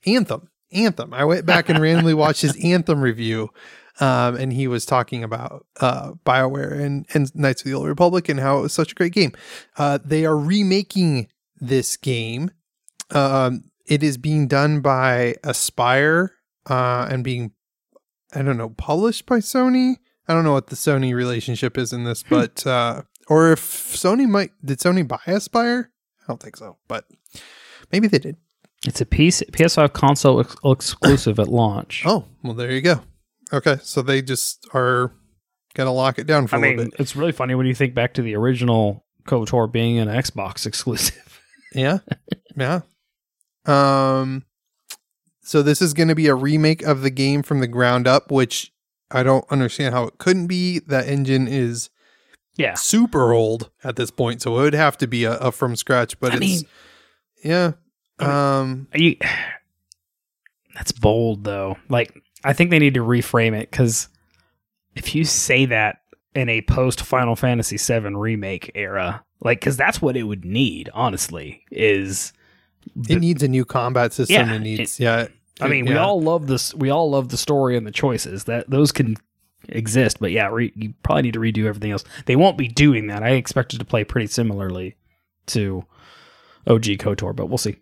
[0.04, 0.50] Anthem.
[0.72, 1.14] Anthem.
[1.14, 3.50] I went back and randomly watched his Anthem review.
[3.98, 8.28] Um, and he was talking about uh, BioWare and, and Knights of the Old Republic
[8.28, 9.32] and how it was such a great game.
[9.78, 12.50] Uh, they are remaking this game.
[13.10, 16.30] Um, it is being done by Aspyr
[16.68, 17.52] uh, and being,
[18.34, 19.96] I don't know, published by Sony.
[20.28, 24.28] I don't know what the Sony relationship is in this, but uh, or if Sony
[24.28, 25.84] might did Sony buy Aspyr?
[25.84, 27.04] I don't think so, but
[27.92, 28.36] maybe they did.
[28.84, 32.02] It's a piece PS5 console ex- exclusive at launch.
[32.04, 33.00] Oh, well, there you go.
[33.52, 35.12] Okay, so they just are
[35.74, 37.00] gonna lock it down for I a little mean, bit.
[37.00, 41.40] it's really funny when you think back to the original KOTOR being an Xbox exclusive.
[41.72, 41.98] Yeah,
[42.56, 42.80] yeah.
[43.66, 44.44] Um,
[45.46, 48.30] so this is going to be a remake of the game from the ground up,
[48.32, 48.72] which
[49.12, 50.80] I don't understand how it couldn't be.
[50.80, 51.88] That engine is
[52.56, 52.74] Yeah.
[52.74, 56.18] super old at this point, so it would have to be a, a from scratch.
[56.18, 56.60] But I it's mean,
[57.44, 57.72] yeah.
[58.18, 59.16] Um, you,
[60.74, 61.76] that's bold though.
[61.88, 62.12] Like,
[62.44, 64.08] I think they need to reframe it because
[64.94, 66.00] if you say that
[66.34, 70.90] in a post Final Fantasy VII remake era, like, because that's what it would need,
[70.92, 72.32] honestly, is.
[73.08, 74.48] It needs a new combat system.
[74.48, 75.28] Yeah, it needs yeah.
[75.60, 76.04] I mean, we yeah.
[76.04, 76.74] all love this.
[76.74, 79.16] We all love the story and the choices that those can
[79.68, 82.04] exist, but yeah, re, you probably need to redo everything else.
[82.26, 83.22] They won't be doing that.
[83.22, 84.96] I expect it to play pretty similarly
[85.46, 85.84] to
[86.66, 87.76] OG Kotor, but we'll see.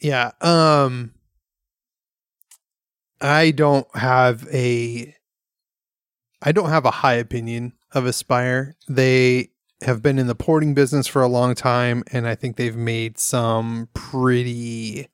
[0.00, 0.32] Yeah.
[0.40, 1.12] Um
[3.20, 5.14] I don't have a
[6.40, 8.74] I don't have a high opinion of Aspyr.
[8.88, 9.50] They
[9.82, 13.18] have been in the porting business for a long time and I think they've made
[13.18, 15.08] some pretty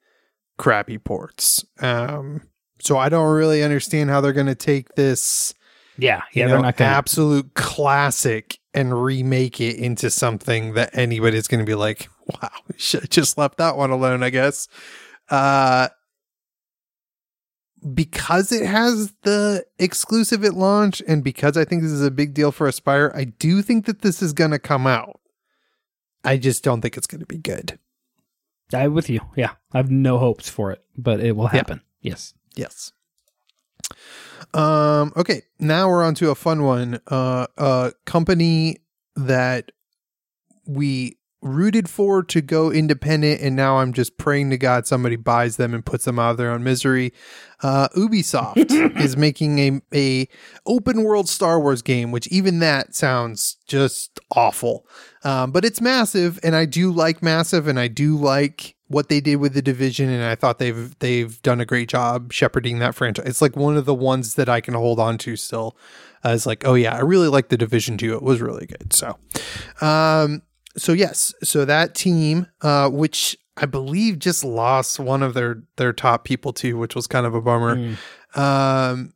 [0.58, 1.64] crappy ports.
[1.80, 2.42] Um
[2.80, 5.54] so I don't really understand how they're going to take this
[5.96, 6.90] Yeah, you yeah, know, they're not going.
[6.90, 12.50] to absolute classic and remake it into something that anybody's going to be like, wow,
[12.76, 14.66] should have just left that one alone, I guess.
[15.30, 15.88] Uh,
[17.92, 22.32] because it has the exclusive at launch and because I think this is a big
[22.32, 25.20] deal for Aspyr, I do think that this is going to come out.
[26.24, 27.78] I just don't think it's going to be good.
[28.72, 29.20] I'm with you.
[29.36, 31.50] Yeah, I have no hopes for it, but it will Yeah.
[31.58, 31.82] happen.
[32.00, 32.32] Yes.
[32.56, 32.92] Yes.
[34.54, 37.00] Um, okay, now we're on to a fun one.
[37.06, 38.78] Uh, a company
[39.16, 39.72] that
[40.66, 45.56] we rooted for to go independent, and now I'm just praying to God somebody buys
[45.56, 47.12] them and puts them out of their own misery.
[47.62, 50.28] Uh, Ubisoft is making a a
[50.66, 54.86] open world Star Wars game, which even that sounds just awful.
[55.22, 59.20] Um, but it's massive, and I do like massive, and I do like what they
[59.20, 62.94] did with the division, and I thought they've they've done a great job shepherding that
[62.94, 63.26] franchise.
[63.26, 65.76] It's like one of the ones that I can hold on to still.
[66.22, 68.14] As like, oh yeah, I really like the division too.
[68.14, 68.94] It was really good.
[68.94, 69.18] So,
[69.82, 70.40] um,
[70.76, 75.92] so yes, so that team, uh, which I believe just lost one of their their
[75.92, 78.38] top people too, which was kind of a bummer Mm.
[78.38, 79.12] um,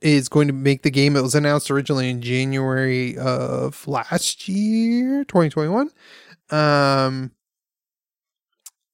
[0.00, 1.16] is going to make the game.
[1.16, 5.90] It was announced originally in January of last year, 2021.
[6.50, 7.32] Um,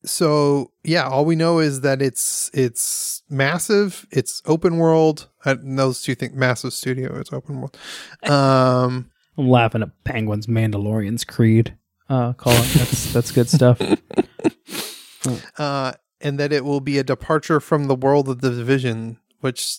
[0.05, 4.07] so yeah, all we know is that it's it's massive.
[4.11, 5.29] It's open world.
[5.45, 7.19] I, those two things: massive studio.
[7.19, 7.77] It's open world.
[8.25, 11.77] Um, I'm laughing at Penguin's Mandalorian's Creed.
[12.09, 12.53] Uh, call.
[12.53, 13.81] That's that's good stuff.
[15.59, 19.19] uh, and that it will be a departure from the world of the division.
[19.41, 19.79] Which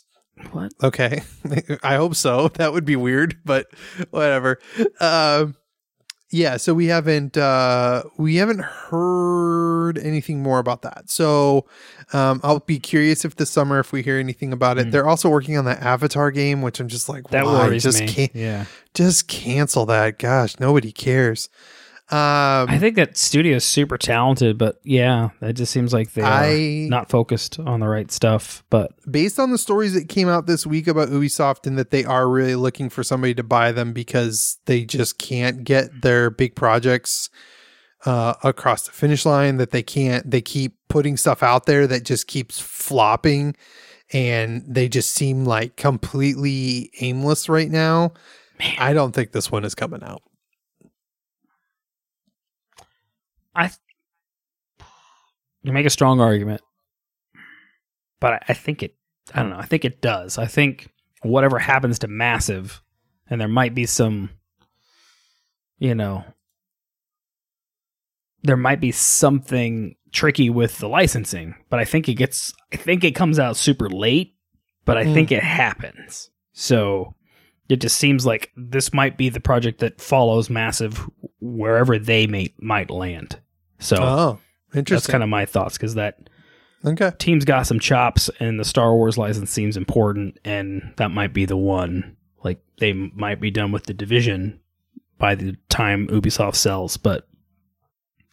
[0.51, 0.73] what?
[0.83, 1.21] Okay,
[1.83, 2.47] I hope so.
[2.55, 3.67] That would be weird, but
[4.11, 4.59] whatever.
[4.99, 5.55] Um
[6.35, 11.63] yeah so we haven't uh we haven't heard anything more about that so
[12.11, 14.91] um i'll be curious if this summer if we hear anything about it Mm.
[14.91, 17.67] they're also working on the avatar game which i'm just like That why?
[17.67, 18.07] worries just me.
[18.07, 18.65] can't Yeah,
[18.95, 21.49] just cancel that gosh nobody cares
[22.13, 26.21] um I think that studio is super talented, but yeah, it just seems like they
[26.21, 28.63] are I- not focused on the right stuff.
[28.69, 32.05] But based on the stories that came out this week about Ubisoft and that they
[32.05, 36.55] are really looking for somebody to buy them because they just can't get their big
[36.55, 37.29] projects
[38.05, 42.03] uh, across the finish line, that they can't, they keep putting stuff out there that
[42.03, 43.55] just keeps flopping
[44.11, 48.11] and they just seem like completely aimless right now.
[48.77, 50.21] I don't think this one is coming out.
[53.55, 53.71] I
[55.63, 56.61] you make a strong argument,
[58.19, 58.95] but I, I think it.
[59.33, 59.57] I don't know.
[59.57, 60.37] I think it does.
[60.37, 60.89] I think
[61.21, 62.81] whatever happens to Massive,
[63.29, 64.29] and there might be some,
[65.79, 66.25] you know,
[68.43, 72.53] there might be something tricky with the licensing, but I think it gets.
[72.73, 74.35] I think it comes out super late,
[74.85, 75.13] but I Mm.
[75.13, 76.29] think it happens.
[76.51, 77.15] So
[77.69, 82.53] it just seems like this might be the project that follows Massive wherever they may
[82.59, 83.39] might land.
[83.83, 84.39] So Oh,
[84.71, 86.29] that's kind of my thoughts because that
[86.85, 87.11] okay.
[87.19, 91.45] team's got some chops, and the Star Wars license seems important, and that might be
[91.45, 92.15] the one.
[92.43, 94.59] Like they might be done with the division
[95.17, 97.27] by the time Ubisoft sells, but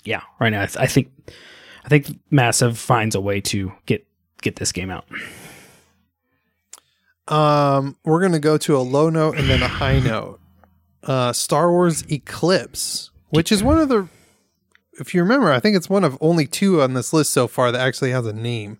[0.05, 1.13] yeah, right now I, th- I think
[1.85, 4.07] I think Massive finds a way to get
[4.43, 5.05] get this game out.
[7.29, 10.41] Um, we're gonna go to a low note and then a high note.
[11.03, 14.09] Uh, Star Wars Eclipse, which is one of the,
[15.01, 17.73] if you remember, I think it's one of only two on this list so far
[17.73, 18.79] that actually has a name.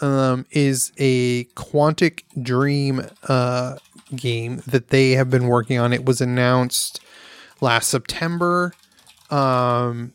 [0.00, 3.76] Um, is a Quantic Dream uh
[4.16, 5.92] game that they have been working on.
[5.92, 7.00] It was announced
[7.60, 8.72] last September.
[9.30, 10.12] Um,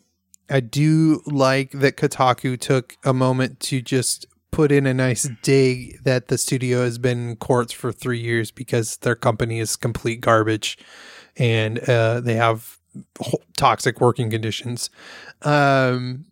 [0.49, 6.03] I do like that Kotaku took a moment to just put in a nice dig
[6.03, 10.21] that the studio has been in courts for three years because their company is complete
[10.21, 10.77] garbage
[11.35, 12.76] and uh, they have
[13.55, 14.89] toxic working conditions.
[15.41, 16.25] Um,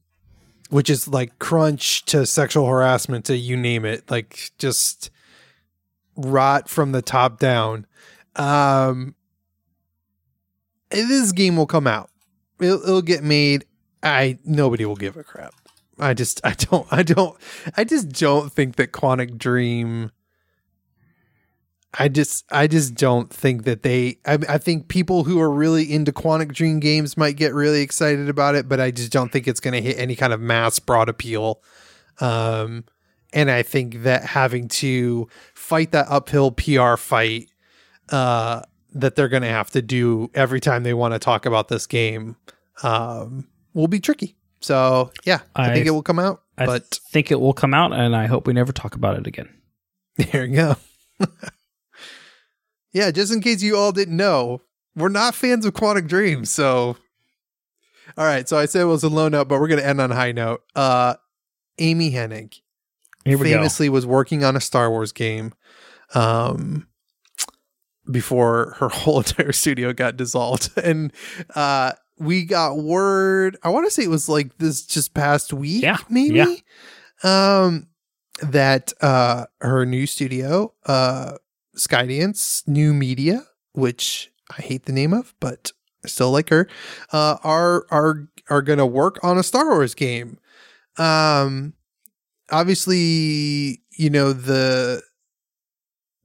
[0.69, 5.11] which is like crunch to sexual harassment to you name it, like just
[6.15, 7.85] rot from the top down.
[8.35, 9.15] Um,
[10.89, 12.09] this game will come out.
[12.59, 13.65] It'll, it'll get made.
[14.01, 15.53] I nobody will give a crap.
[15.99, 17.37] I just I don't I don't
[17.77, 20.11] I just don't think that Quantic Dream.
[21.97, 24.17] I just I just don't think that they.
[24.25, 28.27] I, I think people who are really into Quantic Dream games might get really excited
[28.29, 30.77] about it, but I just don't think it's going to hit any kind of mass
[30.79, 31.61] broad appeal.
[32.19, 32.83] Um,
[33.33, 37.49] and I think that having to fight that uphill PR fight,
[38.09, 38.61] uh,
[38.93, 41.85] that they're going to have to do every time they want to talk about this
[41.87, 42.35] game,
[42.83, 44.35] um, will be tricky.
[44.61, 47.73] So yeah, I, I- think it will come out, I but think it will come
[47.73, 49.49] out, and I hope we never talk about it again.
[50.17, 50.75] there you go.
[52.95, 54.61] yeah, just in case you all didn't know,
[54.95, 56.49] we're not fans of Quantic Dreams.
[56.49, 56.95] So,
[58.17, 58.47] all right.
[58.47, 60.15] So I said it was a low note, but we're going to end on a
[60.15, 60.63] high note.
[60.75, 61.15] Uh,
[61.77, 62.61] Amy Hennig
[63.51, 65.53] famously was working on a Star Wars game
[66.13, 66.87] um,
[68.09, 70.69] before her whole entire studio got dissolved.
[70.81, 71.11] And
[71.53, 75.83] uh, we got word, I want to say it was like this just past week,
[75.83, 76.63] Yeah, maybe,
[77.23, 77.61] yeah.
[77.63, 77.87] um,
[78.41, 81.33] that uh, her new studio, uh,
[81.75, 85.71] Skydance New Media, which I hate the name of, but
[86.03, 86.67] I still like her,
[87.11, 90.37] uh, are are are going to work on a Star Wars game.
[90.97, 91.73] Um,
[92.51, 95.01] obviously, you know the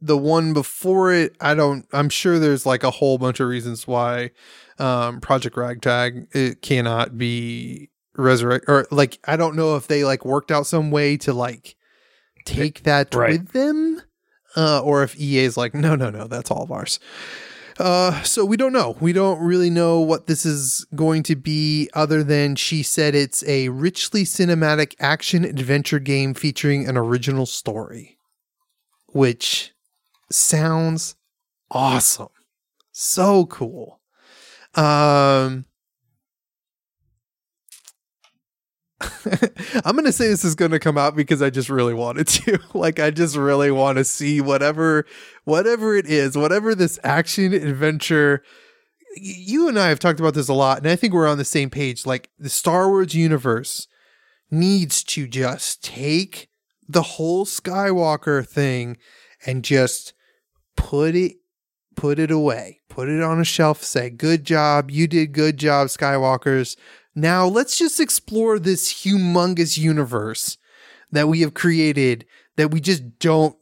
[0.00, 1.36] the one before it.
[1.40, 1.86] I don't.
[1.92, 4.30] I'm sure there's like a whole bunch of reasons why
[4.78, 10.24] um, Project Ragtag it cannot be resurrect or like I don't know if they like
[10.24, 11.76] worked out some way to like
[12.44, 13.30] take that Right.
[13.30, 14.02] with them
[14.56, 16.98] uh, or if EA is like, no, no, no, that's all of ours.
[17.78, 18.96] Uh, so we don't know.
[19.00, 23.42] We don't really know what this is going to be, other than she said it's
[23.48, 28.18] a richly cinematic action adventure game featuring an original story,
[29.06, 29.72] which
[30.30, 31.16] sounds
[31.70, 32.28] awesome.
[32.92, 34.00] So cool.
[34.74, 35.64] Um
[39.84, 42.26] I'm going to say this is going to come out because I just really wanted
[42.28, 42.60] to.
[42.74, 45.06] like I just really want to see whatever
[45.44, 48.42] whatever it is, whatever this action adventure
[49.16, 51.44] you and I have talked about this a lot and I think we're on the
[51.44, 53.88] same page like the Star Wars universe
[54.52, 56.48] needs to just take
[56.88, 58.98] the whole Skywalker thing
[59.46, 60.12] and just
[60.76, 61.36] put it
[61.96, 62.80] put it away.
[62.88, 64.90] Put it on a shelf, say, "Good job.
[64.90, 66.76] You did good job, Skywalkers."
[67.14, 70.58] Now, let's just explore this humongous universe
[71.10, 72.24] that we have created
[72.56, 73.56] that we just don't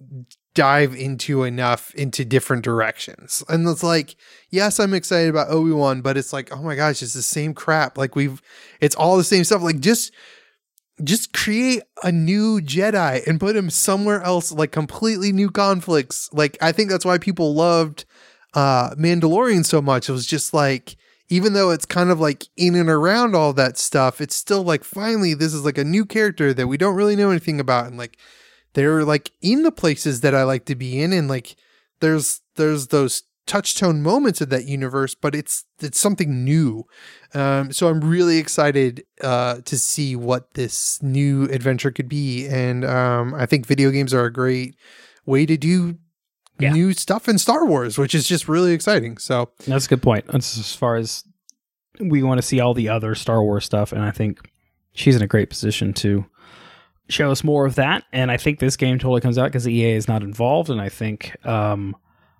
[0.58, 3.44] dive into enough into different directions.
[3.48, 4.16] And it's like,
[4.50, 7.96] yes, I'm excited about Obi-Wan, but it's like, oh my gosh, it's the same crap.
[7.96, 8.42] Like we've
[8.80, 9.62] it's all the same stuff.
[9.62, 10.12] Like just
[11.04, 16.28] just create a new Jedi and put him somewhere else, like completely new conflicts.
[16.32, 18.04] Like I think that's why people loved
[18.54, 20.08] uh Mandalorian so much.
[20.08, 20.96] It was just like
[21.28, 24.84] even though it's kind of like in and around all that stuff, it's still like
[24.84, 27.98] finally this is like a new character that we don't really know anything about and
[27.98, 28.18] like
[28.74, 31.56] they're like in the places that I like to be in and like
[32.00, 36.84] there's there's those touchstone moments of that universe, but it's it's something new.
[37.34, 42.84] Um, so I'm really excited uh, to see what this new adventure could be, and
[42.84, 44.76] um, I think video games are a great
[45.26, 45.96] way to do
[46.58, 46.72] Yeah.
[46.72, 49.18] new stuff in Star Wars, which is just really exciting.
[49.18, 50.26] So That's a good point.
[50.26, 51.24] That's as far as
[52.00, 54.50] we want to see all the other Star Wars stuff, and I think
[54.92, 56.24] she's in a great position to
[57.08, 58.04] show us more of that.
[58.12, 60.88] And I think this game totally comes out because EA is not involved, and I
[60.88, 61.96] think um,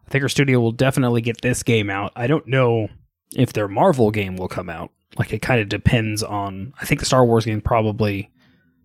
[0.07, 2.13] I think her studio will definitely get this game out.
[2.17, 2.89] I don't know
[3.37, 4.91] if their Marvel game will come out.
[5.19, 6.73] Like it kind of depends on.
[6.81, 8.31] I think the Star Wars game probably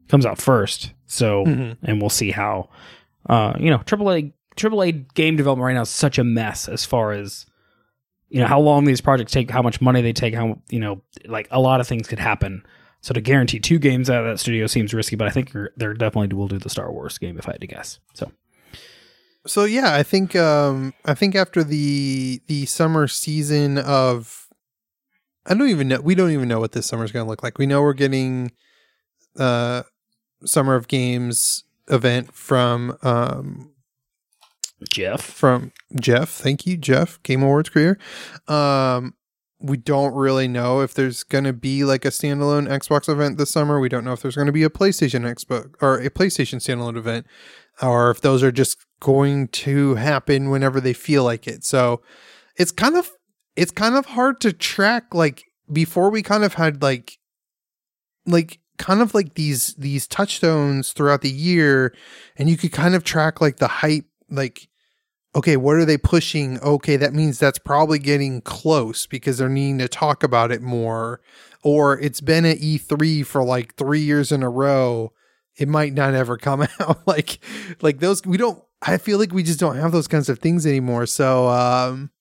[0.10, 0.92] comes out first.
[1.06, 1.78] So, Mhm.
[1.84, 2.70] and we'll see how.
[3.30, 7.12] Uh, you know, AAA AAA game development right now is such a mess as far
[7.12, 7.45] as
[8.30, 11.01] you know how long these projects take, how much money they take, how you know,
[11.26, 12.64] like a lot of things could happen.
[13.01, 15.93] So to guarantee two games out of that studio seems risky, but I think they're-
[15.93, 17.99] definitely will do the Star Wars game if I had to guess.
[18.14, 18.32] So
[19.45, 24.47] So yeah, I think um I think after the the summer season of
[25.45, 27.43] I don't even know we don't even know what this summer is going to look
[27.43, 27.58] like.
[27.58, 28.51] We know we're getting
[29.38, 29.84] uh
[30.45, 33.73] summer of games event from um
[34.92, 36.30] Jeff, from Jeff.
[36.30, 37.98] Thank you, Jeff, Game Awards creator.
[38.48, 39.16] Um
[39.64, 43.50] we don't really know if there's going to be like a standalone Xbox event this
[43.50, 43.80] summer.
[43.80, 46.98] We don't know if there's going to be a PlayStation Xbox or a PlayStation standalone
[46.98, 47.26] event
[47.82, 51.64] or if those are just going to happen whenever they feel like it.
[51.64, 52.02] So
[52.58, 53.12] it's kind of
[53.56, 57.18] it's kind of hard to track like before we kind of had like
[58.26, 61.96] like kind of like these these touchstones throughout the year
[62.38, 64.68] and you could kind of track like the hype like
[65.36, 66.60] okay what are they pushing?
[66.60, 71.22] Okay that means that's probably getting close because they're needing to talk about it more.
[71.64, 75.14] Or it's been at E3 for like 3 years in a row.
[75.56, 77.08] It might not ever come out.
[77.08, 77.40] Like
[77.82, 80.66] like those we don't i feel like we just don't have those kinds of things
[80.66, 81.06] anymore.
[81.06, 82.12] So um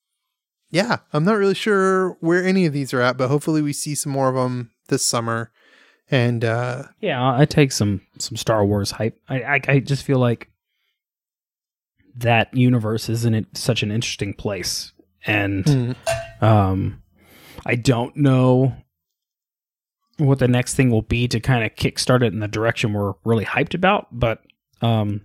[0.71, 3.95] yeah i'm not really sure where any of these are at but hopefully we see
[3.95, 5.51] some more of them this summer.
[6.11, 9.19] And uh yeah, I take some some Star Wars hype.
[9.29, 10.52] I I, I just feel like
[12.17, 14.93] that universe is in it such an interesting place,
[15.25, 15.97] and mm,
[16.43, 17.03] Um,
[17.65, 18.75] I don't know
[20.19, 23.15] what the next thing will be to kind of kickstart it in the direction we're
[23.25, 24.43] really hyped about, but
[24.83, 25.25] um,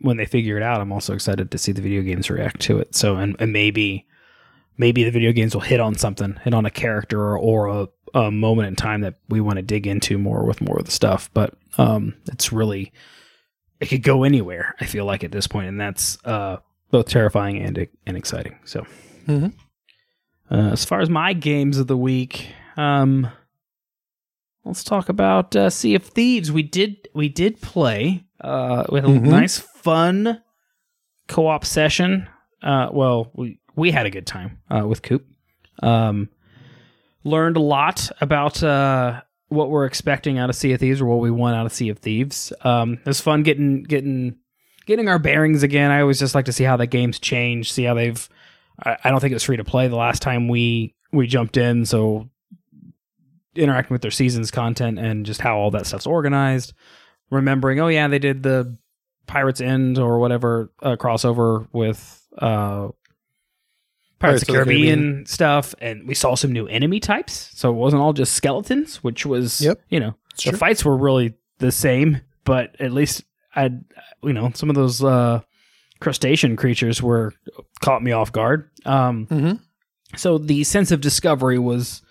[0.00, 2.78] when they figure it out, I'm also excited to see the video games react to
[2.78, 2.94] it.
[2.94, 4.06] So, and, and maybe
[4.78, 7.88] maybe the video games will hit on something, hit on a character or, or a,
[8.18, 10.90] a moment in time that we want to dig into more with more of the
[10.90, 11.30] stuff.
[11.34, 12.92] But um, it's really
[13.82, 14.74] it could go anywhere.
[14.80, 16.56] I feel like at this point, and that's uh,
[16.90, 18.58] both terrifying and and exciting.
[18.64, 18.86] So.
[19.26, 19.52] mhm.
[20.50, 23.26] Uh, as far as my games of the week, um,
[24.64, 26.52] let's talk about uh, Sea of Thieves.
[26.52, 29.22] We did we did play uh, with a Mhm.
[29.22, 30.42] nice, fun
[31.28, 32.28] co-op session.
[32.62, 35.24] Uh, well, we we had a good time uh, with Coop.
[35.82, 36.28] Um,
[37.24, 39.22] learned a lot about uh,
[39.52, 41.88] what we're expecting out of Sea of Thieves, or what we want out of Sea
[41.88, 42.52] of Thieves.
[42.62, 44.36] Um, it was fun getting getting
[44.86, 45.90] getting our bearings again.
[45.90, 48.28] I always just like to see how the games change, see how they've
[48.84, 51.56] I, I don't think it was free to play the last time we we jumped
[51.56, 52.28] in, so
[53.54, 56.72] interacting with their seasons content and just how all that stuff's organized.
[57.30, 58.76] Remembering, oh yeah, they did the
[59.26, 62.88] Pirates End or whatever uh, crossover with uh,
[64.22, 67.50] Pirates, of the Caribbean, stuff, and we saw some new enemy types.
[67.54, 69.80] So it wasn't all just skeletons, which was Yep.
[69.90, 73.22] you know the fights were really the same, but at least
[73.54, 73.70] I,
[74.22, 75.40] you know, some of those uh,
[76.00, 77.34] crustacean creatures were
[77.80, 78.70] caught me off guard.
[78.86, 79.60] Um, Mhm.
[80.16, 82.02] so the sense of discovery was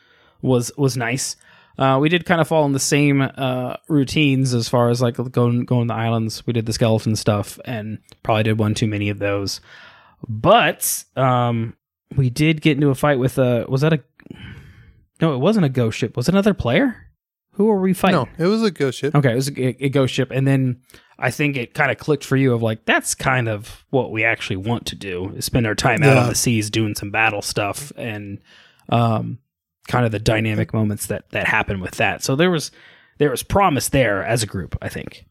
[0.42, 1.36] was was nice.
[1.80, 5.16] Uh, we did kind of fall in the same uh, routines as far as like
[5.32, 6.46] going going to the islands.
[6.46, 9.62] We did the skeleton stuff and probably did one too many of those.
[10.28, 11.76] But um,
[12.16, 14.00] we did get into a fight with a was that a
[15.22, 15.34] no?
[15.34, 16.16] It wasn't a ghost ship.
[16.18, 17.08] Was it another player?
[17.56, 18.16] Who were we fighting?
[18.38, 19.14] No, it was a ghost ship.
[19.14, 20.82] Okay, it was a, a ghost ship, and then
[21.20, 24.24] I think it kind of clicked for you of like that's kind of what we
[24.24, 26.24] actually want to do: is spend our time out Yeah.
[26.24, 28.40] on the seas doing some battle stuff and
[28.90, 29.40] um,
[29.88, 32.24] kind of the dynamic moments that that happen with that.
[32.24, 32.72] So there was
[33.18, 34.78] there was promise there as a group.
[34.82, 35.26] I think.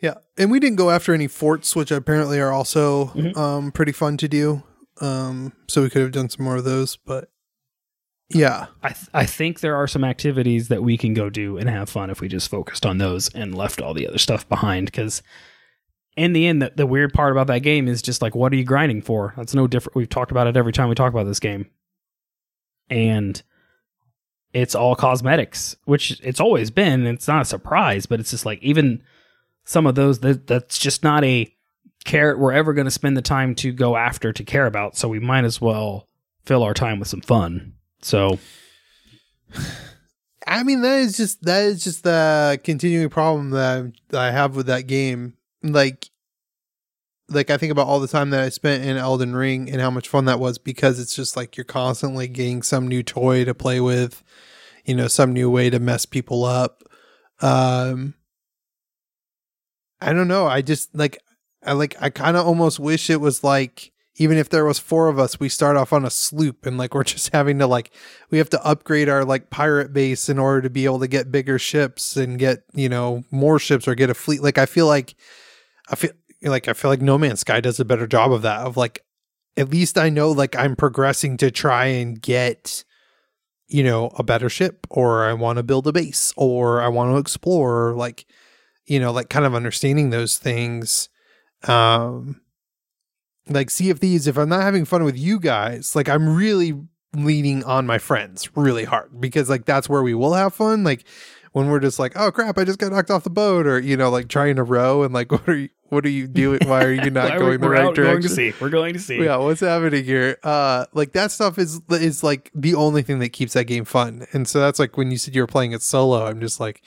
[0.00, 3.36] Yeah, and we didn't go after any forts, which apparently are also Mhm.
[3.36, 4.62] um, pretty fun to do.
[5.02, 7.28] Um, so we could have done some more of those, but
[8.30, 11.68] yeah, I th- I think there are some activities that we can go do and
[11.68, 14.86] have fun if we just focused on those and left all the other stuff behind.
[14.86, 15.20] Because
[16.16, 18.56] in the end, the, the weird part about that game is just like, what are
[18.56, 19.34] you grinding for?
[19.36, 19.96] That's no different.
[19.96, 21.68] We've talked about it every time we talk about this game,
[22.88, 23.42] and
[24.52, 27.06] it's all cosmetics, which it's always been.
[27.06, 29.02] It's not a surprise, but it's just like even
[29.64, 31.52] some of those that that's just not a
[32.04, 34.96] carrot we're ever going to spend the time to go after to care about.
[34.96, 36.08] So we might as well
[36.44, 37.74] fill our time with some fun.
[38.00, 38.38] So
[40.46, 44.30] I mean that is just that is just the continuing problem that, I- that I
[44.32, 45.34] have with that game.
[45.62, 46.08] Like,
[47.28, 49.90] like I think about all the time that I spent in Elden Ring and how
[49.90, 53.54] much fun that was because it's just like you're constantly getting some new toy to
[53.54, 54.22] play with,
[54.84, 56.82] you know, some new way to mess people up.
[57.40, 58.14] Um,
[60.00, 60.46] I don't know.
[60.46, 61.18] I just like
[61.64, 65.08] I like I kind of almost wish it was like even if there was four
[65.08, 67.90] of us, we start off on a sloop and like we're just having to like
[68.30, 71.32] we have to upgrade our like pirate base in order to be able to get
[71.32, 74.42] bigger ships and get you know more ships or get a fleet.
[74.42, 75.14] Like I feel like
[75.88, 76.12] I feel
[76.42, 78.60] like I feel like No Man's Sky does a better job of that.
[78.60, 79.04] Of like
[79.56, 82.84] at least I know like I'm progressing to try and get
[83.68, 87.12] you know a better ship or I want to build a base or I want
[87.12, 88.26] to explore like
[88.86, 91.08] you know like kind of understanding those things
[91.68, 92.40] um
[93.48, 96.74] like Sea of Thieves, if I'm not having fun with you guys, like I'm really
[97.14, 100.84] leaning on my friends really hard because like that's where we will have fun.
[100.84, 101.04] Like
[101.52, 103.96] when we're just like, oh crap, I just got knocked off the boat, or you
[103.96, 106.60] know, like trying to row and like what are you what are you doing?
[106.66, 108.12] Why are you not going the we're right out direction?
[108.12, 108.52] Going to see.
[108.60, 109.22] We're going to see.
[109.22, 110.38] Yeah, what's happening here?
[110.42, 114.26] Uh like that stuff is is like the only thing that keeps that game fun.
[114.32, 116.82] And so that's like when you said you were playing it solo, I'm just like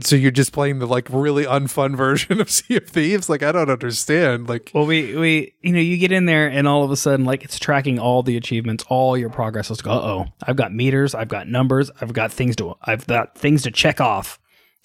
[0.00, 3.28] so you're just playing the like really unfun version of Sea of Thieves?
[3.28, 4.48] Like I don't understand.
[4.48, 7.24] Like Well, we we you know you get in there and all of a sudden
[7.26, 9.70] like it's tracking all the achievements, all your progress.
[9.70, 9.90] Let's go.
[9.92, 13.62] Uh oh, I've got meters, I've got numbers, I've got things to I've got things
[13.62, 14.38] to check off,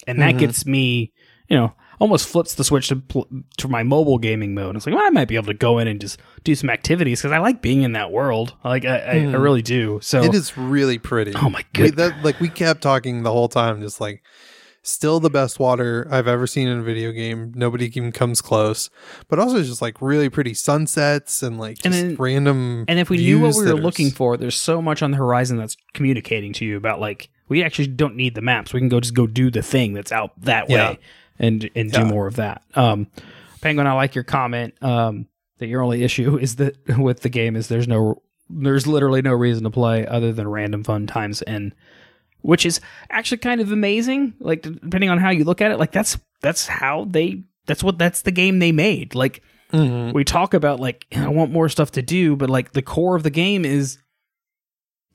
[0.06, 0.38] and that Mhm.
[0.38, 1.12] gets me,
[1.48, 3.26] you know, almost flips the switch to pl-
[3.56, 4.76] to my mobile gaming mode.
[4.76, 7.20] It's like well, I might be able to go in and just do some activities
[7.20, 8.54] because I like being in that world.
[8.64, 9.42] Like I, I, I Mhm.
[9.42, 9.98] really do.
[10.02, 11.32] So it is really pretty.
[11.34, 14.22] oh my god, that like we kept talking the whole time, just like
[14.88, 17.52] still the best water I've ever seen in a video game.
[17.54, 18.90] Nobody even comes close.
[19.28, 22.84] But also just like really pretty sunsets and like And just then- random.
[22.88, 25.56] And if we knew what we were looking for, there's so much on the horizon
[25.58, 28.72] that's communicating to you about like we actually don't need the maps.
[28.72, 30.90] We can go just go do the thing that's out that Yeah.
[30.90, 30.98] way
[31.38, 32.62] and and do more of that.
[32.74, 33.06] Um,
[33.60, 34.74] Penguin, I like your comment.
[34.82, 35.26] Um,
[35.58, 39.32] that your only issue is that with the game is there's no there's literally no
[39.34, 41.74] reason to play other than random fun times and
[42.40, 44.34] which is actually kind of amazing.
[44.40, 47.98] Like depending on how you look at it, like that's that's how they that's what
[47.98, 49.14] that's the game they made.
[49.14, 49.42] Like
[49.72, 50.14] Mhm.
[50.14, 53.22] we talk about like I want more stuff to do, but like the core of
[53.22, 53.98] the game is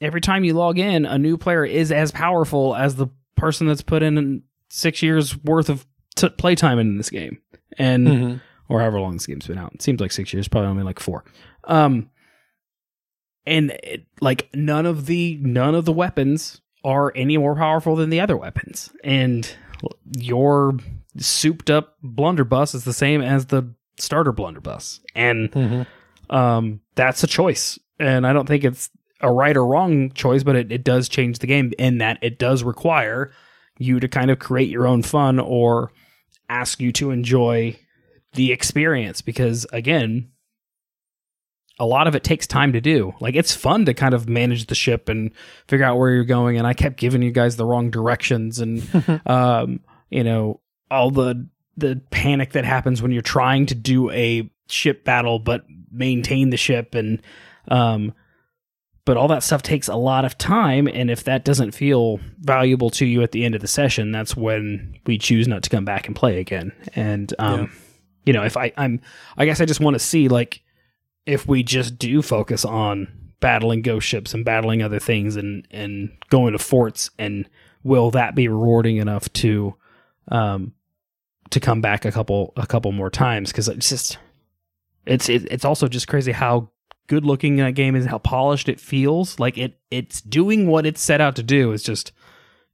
[0.01, 3.81] every time you log in, a new player is as powerful as the person that's
[3.81, 5.85] put in six years worth of
[6.15, 7.39] t- playtime in this game,
[7.79, 8.41] and Mhm.
[8.69, 9.73] or however long this game's been out.
[9.73, 11.23] It seems like six years, probably only like four.
[11.63, 12.09] Um,
[13.45, 18.09] and it, like none of the none of the weapons are any more powerful than
[18.09, 19.55] the other weapons, and
[20.17, 20.77] your
[21.17, 23.63] souped up blunderbuss is the same as the
[23.97, 25.85] starter blunderbuss, and Mhm.
[26.29, 27.77] um, that's a choice.
[27.99, 28.89] And I don't think it's
[29.21, 32.39] a right or wrong choice, but it, it does change the game in that it
[32.39, 33.31] does require
[33.77, 35.91] you to kind of create your own fun or
[36.49, 37.77] ask you to enjoy
[38.33, 40.27] the experience because again
[41.79, 43.13] a lot of it takes time to do.
[43.19, 45.31] Like it's fun to kind of manage the ship and
[45.67, 49.21] figure out where you're going and i kept giving you guys the wrong directions and
[49.25, 49.79] um
[50.09, 50.59] you know
[50.91, 51.47] all the
[51.77, 56.57] the panic that happens when you're trying to do a ship battle but maintain the
[56.57, 57.21] ship and
[57.69, 58.13] um
[59.05, 62.89] but all that stuff takes a lot of time and if that doesn't feel valuable
[62.89, 65.85] to you at the end of the session that's when we choose not to come
[65.85, 66.71] back and play again.
[66.95, 67.71] And um
[68.25, 69.01] you know, if I I'm
[69.37, 70.61] I guess I just want to see like
[71.25, 73.07] if we just do focus on
[73.39, 77.49] battling ghost ships and battling other things and and going to forts and
[77.83, 79.75] will that be rewarding enough to
[80.29, 80.73] um
[81.49, 83.51] to come back a couple a couple more times?
[83.51, 84.17] Because it's just
[85.05, 86.69] it's it, it's also just crazy how
[87.07, 89.37] good looking that game is how polished it feels.
[89.39, 91.73] Like it it's doing what it's set out to do.
[91.73, 92.13] Is just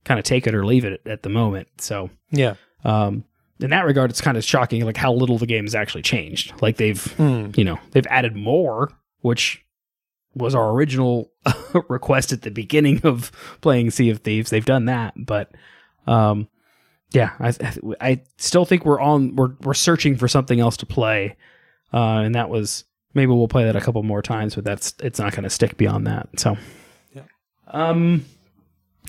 [0.05, 1.67] kind of take it or leave it at the moment.
[1.79, 2.53] So Yeah.
[2.83, 3.25] um
[3.59, 6.53] in that regard it's kind of shocking like how little the game has actually changed
[6.61, 7.57] like they've Mm.
[7.57, 8.91] you know they've added more
[9.21, 9.63] which
[10.35, 11.31] was our original
[11.89, 13.31] request at the beginning of
[13.61, 15.51] playing sea of thieves they've done that but
[16.07, 16.47] um
[17.11, 17.53] yeah i
[17.99, 21.35] i still think we're on we're we're searching for something else to play
[21.93, 25.19] uh and that was maybe we'll play that a couple more times but that's it's
[25.19, 26.55] not going to stick beyond that so
[27.13, 27.23] Yeah.
[27.67, 28.23] um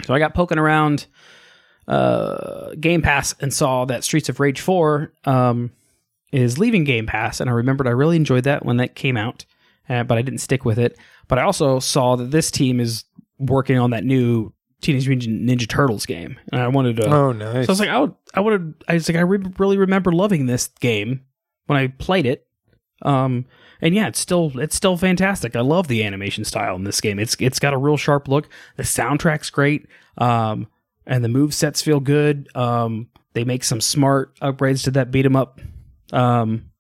[0.05, 1.06] so i got poking around
[1.91, 5.71] uh game pass and saw that streets of rage 4 um
[6.33, 9.45] is leaving Game Pass, and I remembered I really enjoyed that when that came out,
[9.89, 10.97] uh, but I didn't stick with it.
[11.29, 13.05] But I also saw that this team is
[13.39, 17.07] working on that new Teenage Mutant Ninja Turtles game, and I wanted to.
[17.12, 17.67] Oh, nice.
[17.67, 20.12] So I was like, I would, I would, I was like, I re- really remember
[20.12, 21.23] loving this game
[21.67, 22.47] when I played it.
[23.03, 23.47] Um,
[23.81, 25.57] and yeah, it's still, it's still fantastic.
[25.57, 27.19] I love the animation style in this game.
[27.19, 28.49] It's, it's got a real sharp look.
[28.77, 29.87] The soundtrack's great.
[30.19, 30.69] Um,
[31.11, 32.49] and the move sets feel good.
[32.55, 35.61] Um, they make some smart upgrades to that beat 'em up,
[36.12, 36.70] um,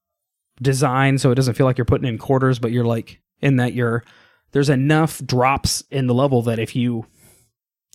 [0.62, 3.74] design, so it doesn't feel like you're putting in quarters, but you're like in that
[3.74, 4.02] you're.
[4.52, 7.06] There's enough drops in the level that if you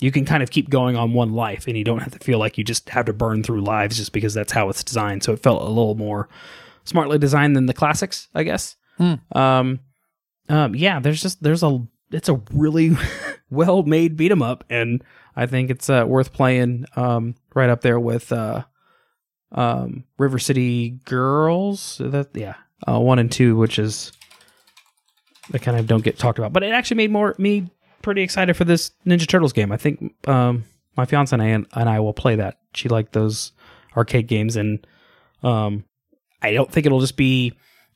[0.02, 2.38] you can kind of keep going on one life and you don't have to feel
[2.38, 5.24] like you just have to burn through lives just because that's how it's designed.
[5.24, 6.28] So it felt a little more
[6.84, 8.76] smartly designed than the classics, I guess.
[8.98, 9.14] Hmm.
[9.34, 9.80] Um,
[10.50, 11.80] um, yeah, there's just there's a
[12.12, 12.96] it's a really
[13.50, 15.02] well made beat 'em up, and
[15.36, 16.86] I think it's uh, worth playing.
[16.96, 18.64] Um, right up there with uh,
[19.52, 22.00] um, River City Girls.
[22.04, 22.56] That yeah,
[22.88, 24.12] uh, one and two, which is
[25.50, 27.70] that kind of don't get talked about, but it actually made more me
[28.02, 29.72] pretty excited for this Ninja Turtles game.
[29.72, 31.48] I think um, my fiance and I,
[31.80, 32.60] and I will play that.
[32.74, 33.52] She liked those
[33.98, 34.86] arcade games, and
[35.44, 35.86] um,
[36.42, 37.54] I don't think it'll just be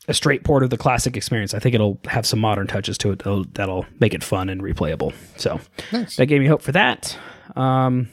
[0.07, 1.53] a straight port of the classic experience.
[1.53, 4.61] I think it'll have some modern touches to it that'll, that'll make it fun and
[4.61, 5.13] replayable.
[5.37, 5.59] So
[5.91, 6.15] nice.
[6.15, 7.17] that gave me hope for that.
[7.55, 8.09] Um,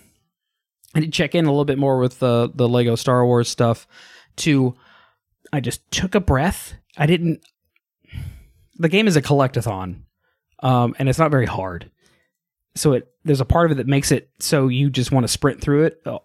[0.94, 3.86] I did check in a little bit more with the the Lego Star Wars stuff.
[4.36, 4.74] To
[5.52, 6.74] I just took a breath.
[6.96, 7.40] I didn't.
[8.76, 10.00] The game is a collectathon,
[10.62, 11.90] um, and it's not very hard.
[12.74, 15.28] So it there's a part of it that makes it so you just want to
[15.28, 16.18] sprint through it uh,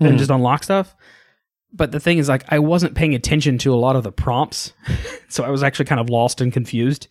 [0.00, 0.16] and Hmm.
[0.16, 0.94] just unlock stuff.
[1.72, 4.72] But the thing is, like, I wasn't paying attention to a lot of the prompts,
[5.28, 7.08] so I was actually kind of lost and confused.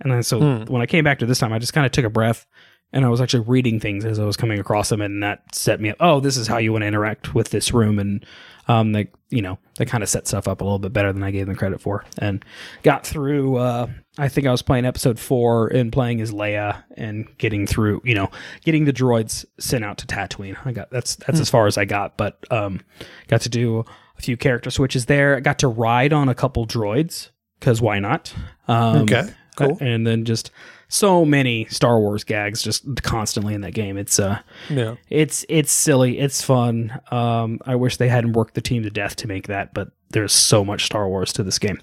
[0.00, 0.72] And then so Hmm.
[0.72, 2.46] when I came back to this time, I just kind of took a breath
[2.92, 5.80] and I was actually reading things as I was coming across them, and that set
[5.80, 5.96] me up.
[6.00, 8.24] Oh, this is how you want to interact with this room, and
[8.68, 11.22] um, they, you know, they kind of set stuff up a little bit better than
[11.22, 12.44] I gave them credit for, and
[12.82, 13.56] got through.
[13.56, 13.88] Uh,
[14.18, 18.14] I think I was playing episode four and playing as Leia and getting through, you
[18.14, 18.30] know,
[18.64, 20.56] getting the droids sent out to Tatooine.
[20.64, 22.80] I got that's that's as far as I got, but um,
[23.28, 23.84] got to do
[24.18, 25.36] a few character switches there.
[25.36, 28.34] I got to ride on a couple droids because why not?
[28.68, 29.30] Um, okay.
[29.56, 29.76] Cool.
[29.80, 30.50] and then just
[30.90, 33.96] so many Star Wars gags just constantly in that game.
[33.96, 34.96] It's uh yeah.
[35.08, 37.00] it's it's silly, it's fun.
[37.10, 40.32] Um I wish they hadn't worked the team to death to make that, but there's
[40.32, 41.80] so much Star Wars to this game.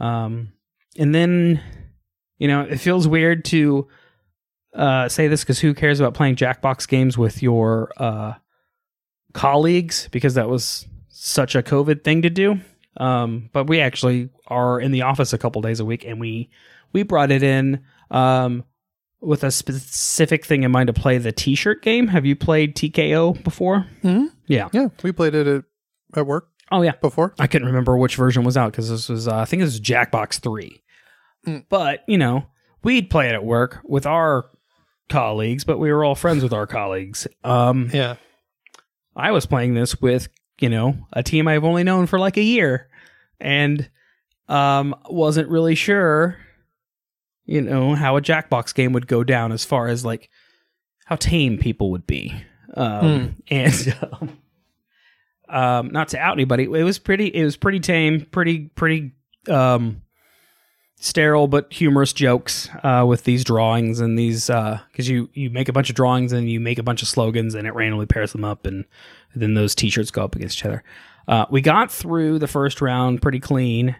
[0.00, 0.52] Um
[0.98, 1.62] and then
[2.38, 3.86] you know, it feels weird to
[4.74, 8.32] uh say this cuz who cares about playing Jackbox games with your uh
[9.34, 12.58] colleagues because that was such a COVID thing to do.
[12.96, 16.50] Um, but we actually are in the office a couple days a week, and we
[16.92, 18.64] we brought it in um,
[19.20, 22.08] with a specific thing in mind to play the T-shirt game.
[22.08, 23.86] Have you played TKO before?
[24.02, 24.28] Mhm.
[24.46, 24.68] Yeah.
[24.72, 24.88] Yeah.
[25.02, 25.64] We played it at,
[26.16, 26.92] at work Oh yeah.
[27.00, 27.34] before.
[27.38, 29.80] I couldn't remember which version was out because this was uh, I think this was
[29.80, 30.82] Jackbox three.
[31.46, 31.64] Mm.
[31.68, 32.46] But you know,
[32.82, 34.46] we'd play it at work with our
[35.08, 37.26] colleagues, but we were all friends with our colleagues.
[37.44, 38.16] Um, Yeah.
[39.16, 40.28] I was playing this with,
[40.60, 42.88] you know, a team I've only known for like a year
[43.40, 43.90] and
[44.48, 46.36] um wasn't really sure
[47.44, 50.30] you know how a Jackbox game would go down as far as like
[51.06, 52.34] how tame people would be.
[52.74, 54.38] Um and um,
[55.48, 59.12] um not to out anybody, it was pretty it was pretty tame, pretty pretty
[59.48, 60.02] um
[61.02, 65.72] sterile but humorous jokes uh, with these drawings and these because you you make a
[65.72, 68.44] bunch of drawings and you make a bunch of slogans and it randomly pairs them
[68.44, 68.84] up and
[69.34, 70.84] then those t-shirts go up against each other.
[71.26, 73.96] Uh, we got through the first round pretty clean,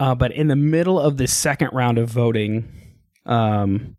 [0.00, 2.66] uh, but in the middle of the second round of voting,
[3.26, 3.96] um,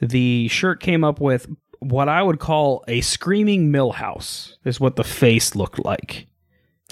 [0.00, 1.46] the shirt came up with
[1.80, 4.54] what I would call a screaming Milhouse.
[4.64, 6.26] Is what the face looked like.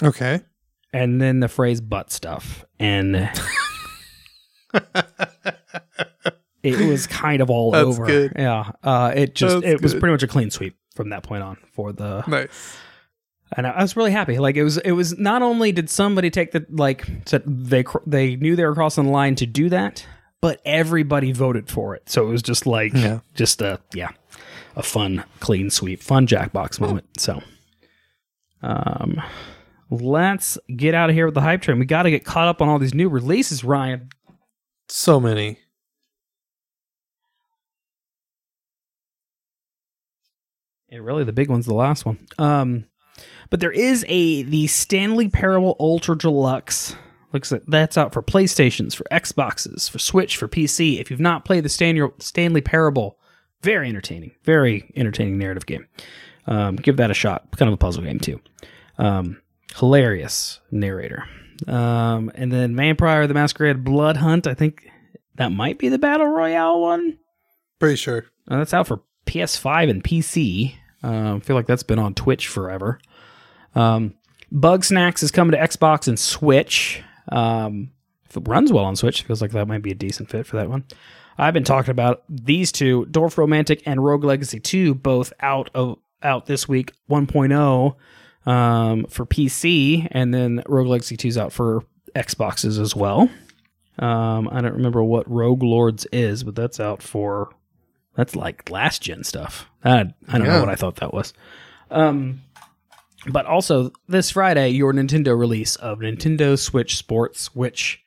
[0.01, 0.41] Okay.
[0.93, 2.63] and then the phrase butt stuff.
[2.79, 3.15] And
[6.63, 8.05] it was kind of all That's over.
[8.05, 8.33] good.
[8.37, 8.71] Yeah.
[8.83, 9.99] Uh, it just, That's it was good.
[9.99, 12.77] pretty much a clean sweep from that point on for the nice.
[13.57, 14.37] And I, was really happy.
[14.39, 18.35] Like it was, it was not only did somebody take the like said they they
[18.35, 20.05] knew they were crossing the line to do that,
[20.41, 22.09] but everybody voted for it.
[22.09, 23.19] So it was just like Yeah.
[23.33, 24.09] just a yeah,
[24.75, 27.05] a fun clean sweep, fun Jackbox moment.
[27.19, 27.41] So,
[28.61, 29.21] um,
[29.89, 31.79] let's get out of here with the hype train.
[31.79, 34.09] We got to get caught up on all these new releases, Ryan.
[34.89, 35.59] So many.
[40.89, 42.19] And really, the big one's the last one.
[42.37, 42.85] Um,
[43.49, 46.95] but there is a the Stanley Parable Ultra Deluxe.
[47.33, 50.99] Looks like that's out for PlayStations, for Xboxes, for Switch, for PC.
[51.01, 53.17] If you've not played the Stan- Stanley Parable,
[53.61, 55.85] very entertaining, very entertaining narrative game.
[56.47, 57.47] Um, give that a shot.
[57.57, 58.39] Kind of a puzzle game too.
[58.97, 59.41] Um,
[59.75, 61.25] hilarious narrator.
[61.67, 64.47] Um, and then Vampire the Masquerade Blood Hunt.
[64.47, 64.89] I think
[65.35, 67.17] that might be the battle royale one.
[67.79, 68.25] Pretty sure.
[68.47, 70.75] Uh, that's out for PS5 and PC.
[71.03, 72.99] Uh, I feel like that's been on Twitch forever.
[73.75, 74.15] Um,
[74.53, 77.01] Bugsnax is coming to Xbox and Switch.
[77.29, 77.91] Um,
[78.29, 80.57] if it runs well on Switch, feels like that might be a decent fit for
[80.57, 80.85] that one.
[81.37, 86.45] I've been talking about these two, Dorfromantik and Rogue Legacy 2, both out of out
[86.45, 87.95] this week 1.0
[88.49, 91.83] um, for PC, and then Rogue Legacy 2 is out for
[92.15, 93.29] Xboxes as well.
[93.99, 97.49] Um, I don't remember what Rogue Lords is, but that's out for
[98.15, 99.69] that's like last gen stuff.
[99.83, 101.33] I, I don't know what I thought that was.
[101.91, 102.41] Um,
[103.31, 108.01] but also this Friday, your Nintendo release of Nintendo Switch Sports, which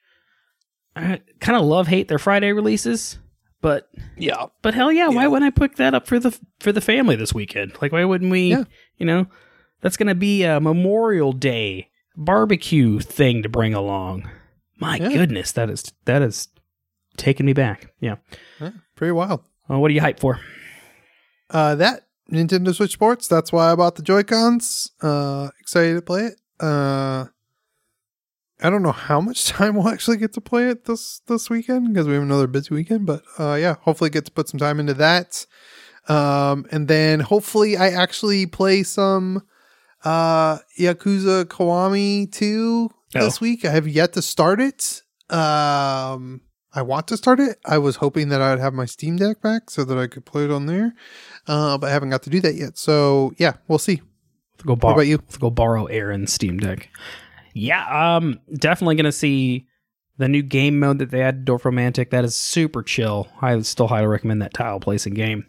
[0.97, 3.19] I kind of love hate their Friday releases,
[3.61, 4.47] but Yeah.
[4.63, 7.35] but hell yeah, why wouldn't I pick that up for the for the family this
[7.35, 7.77] weekend?
[7.81, 8.51] Like why wouldn't we?
[8.51, 8.65] Yeah.
[8.97, 9.27] You know,
[9.81, 14.29] that's gonna be a Memorial Day barbecue thing to bring along.
[14.81, 15.09] My Yeah.
[15.11, 16.49] goodness, that is that is
[17.17, 17.93] taking me back.
[18.01, 18.17] Yeah.
[18.61, 18.71] yeah.
[18.97, 19.43] Pretty wild.
[19.67, 20.41] What are you hyped for?
[21.51, 23.29] Uh, that Nintendo Switch Sports.
[23.29, 24.91] That's why I bought the Joy Cons.
[25.01, 26.41] Uh, excited to play it.
[26.61, 27.27] Uh,
[28.61, 31.93] I don't know how much time we'll actually get to play it this this weekend
[31.93, 33.07] because we have another busy weekend.
[33.07, 35.47] But uh, yeah, hopefully get to put some time into that.
[36.09, 39.43] Um, and then hopefully I actually play some
[40.05, 43.65] uh Yakuza Kiwami 2 this week.
[43.65, 45.03] I have yet to start it.
[45.31, 46.41] Um,
[46.75, 47.59] I want to start it.
[47.65, 50.25] I was hoping that I would have my Steam Deck back so that I could
[50.27, 50.95] play it on there.
[51.47, 52.77] Uh, but I haven't got to do that yet.
[52.79, 54.03] So yeah, we'll see.
[54.67, 54.95] Go What borrow.
[54.95, 55.19] about you?
[55.41, 56.89] Go borrow Aaron's Steam Deck.
[57.55, 59.67] Yeah, um, definitely gonna see
[60.19, 62.11] the new game mode that they added to Dorfromantik.
[62.11, 63.29] That is super chill.
[63.41, 65.47] I still highly recommend that tile placing game.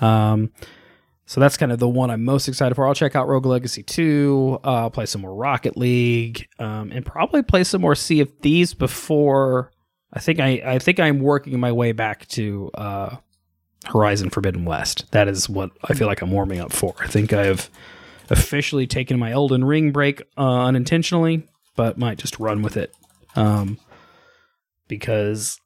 [0.00, 0.50] Um,
[1.24, 2.86] so that's kind of the one I'm most excited for.
[2.86, 7.04] I'll check out Rogue Legacy 2, uh, I'll play some more Rocket League, um, and
[7.04, 9.70] probably play some more Sea of Thieves before.
[10.12, 13.16] I think I, I think I'm working my way back to uh,
[13.86, 15.10] Horizon Forbidden West.
[15.12, 16.94] That is what I feel like I'm warming up for.
[17.00, 17.70] I think I've
[18.30, 22.92] officially taken my Elden Ring break uh, unintentionally, but might just run with it
[23.36, 23.78] um,
[24.88, 25.60] because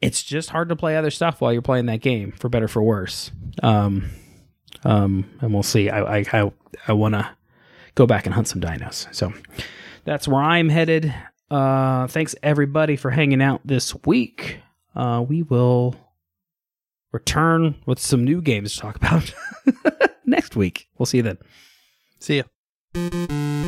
[0.00, 2.82] it's just hard to play other stuff while you're playing that game, for better for
[2.82, 3.30] worse.
[3.62, 4.10] Um,
[4.84, 5.90] um, and we'll see.
[5.90, 6.52] I I I,
[6.88, 7.28] I want to
[7.94, 9.12] go back and hunt some dinos.
[9.14, 9.32] So
[10.04, 11.14] that's where I'm headed.
[11.52, 14.60] Uh, thanks everybody for hanging out this week.
[14.96, 15.94] Uh, we will
[17.12, 19.34] return with some new games to talk about
[20.24, 20.88] next week.
[20.96, 21.38] We'll see you then.
[22.20, 22.42] See
[22.94, 23.61] ya.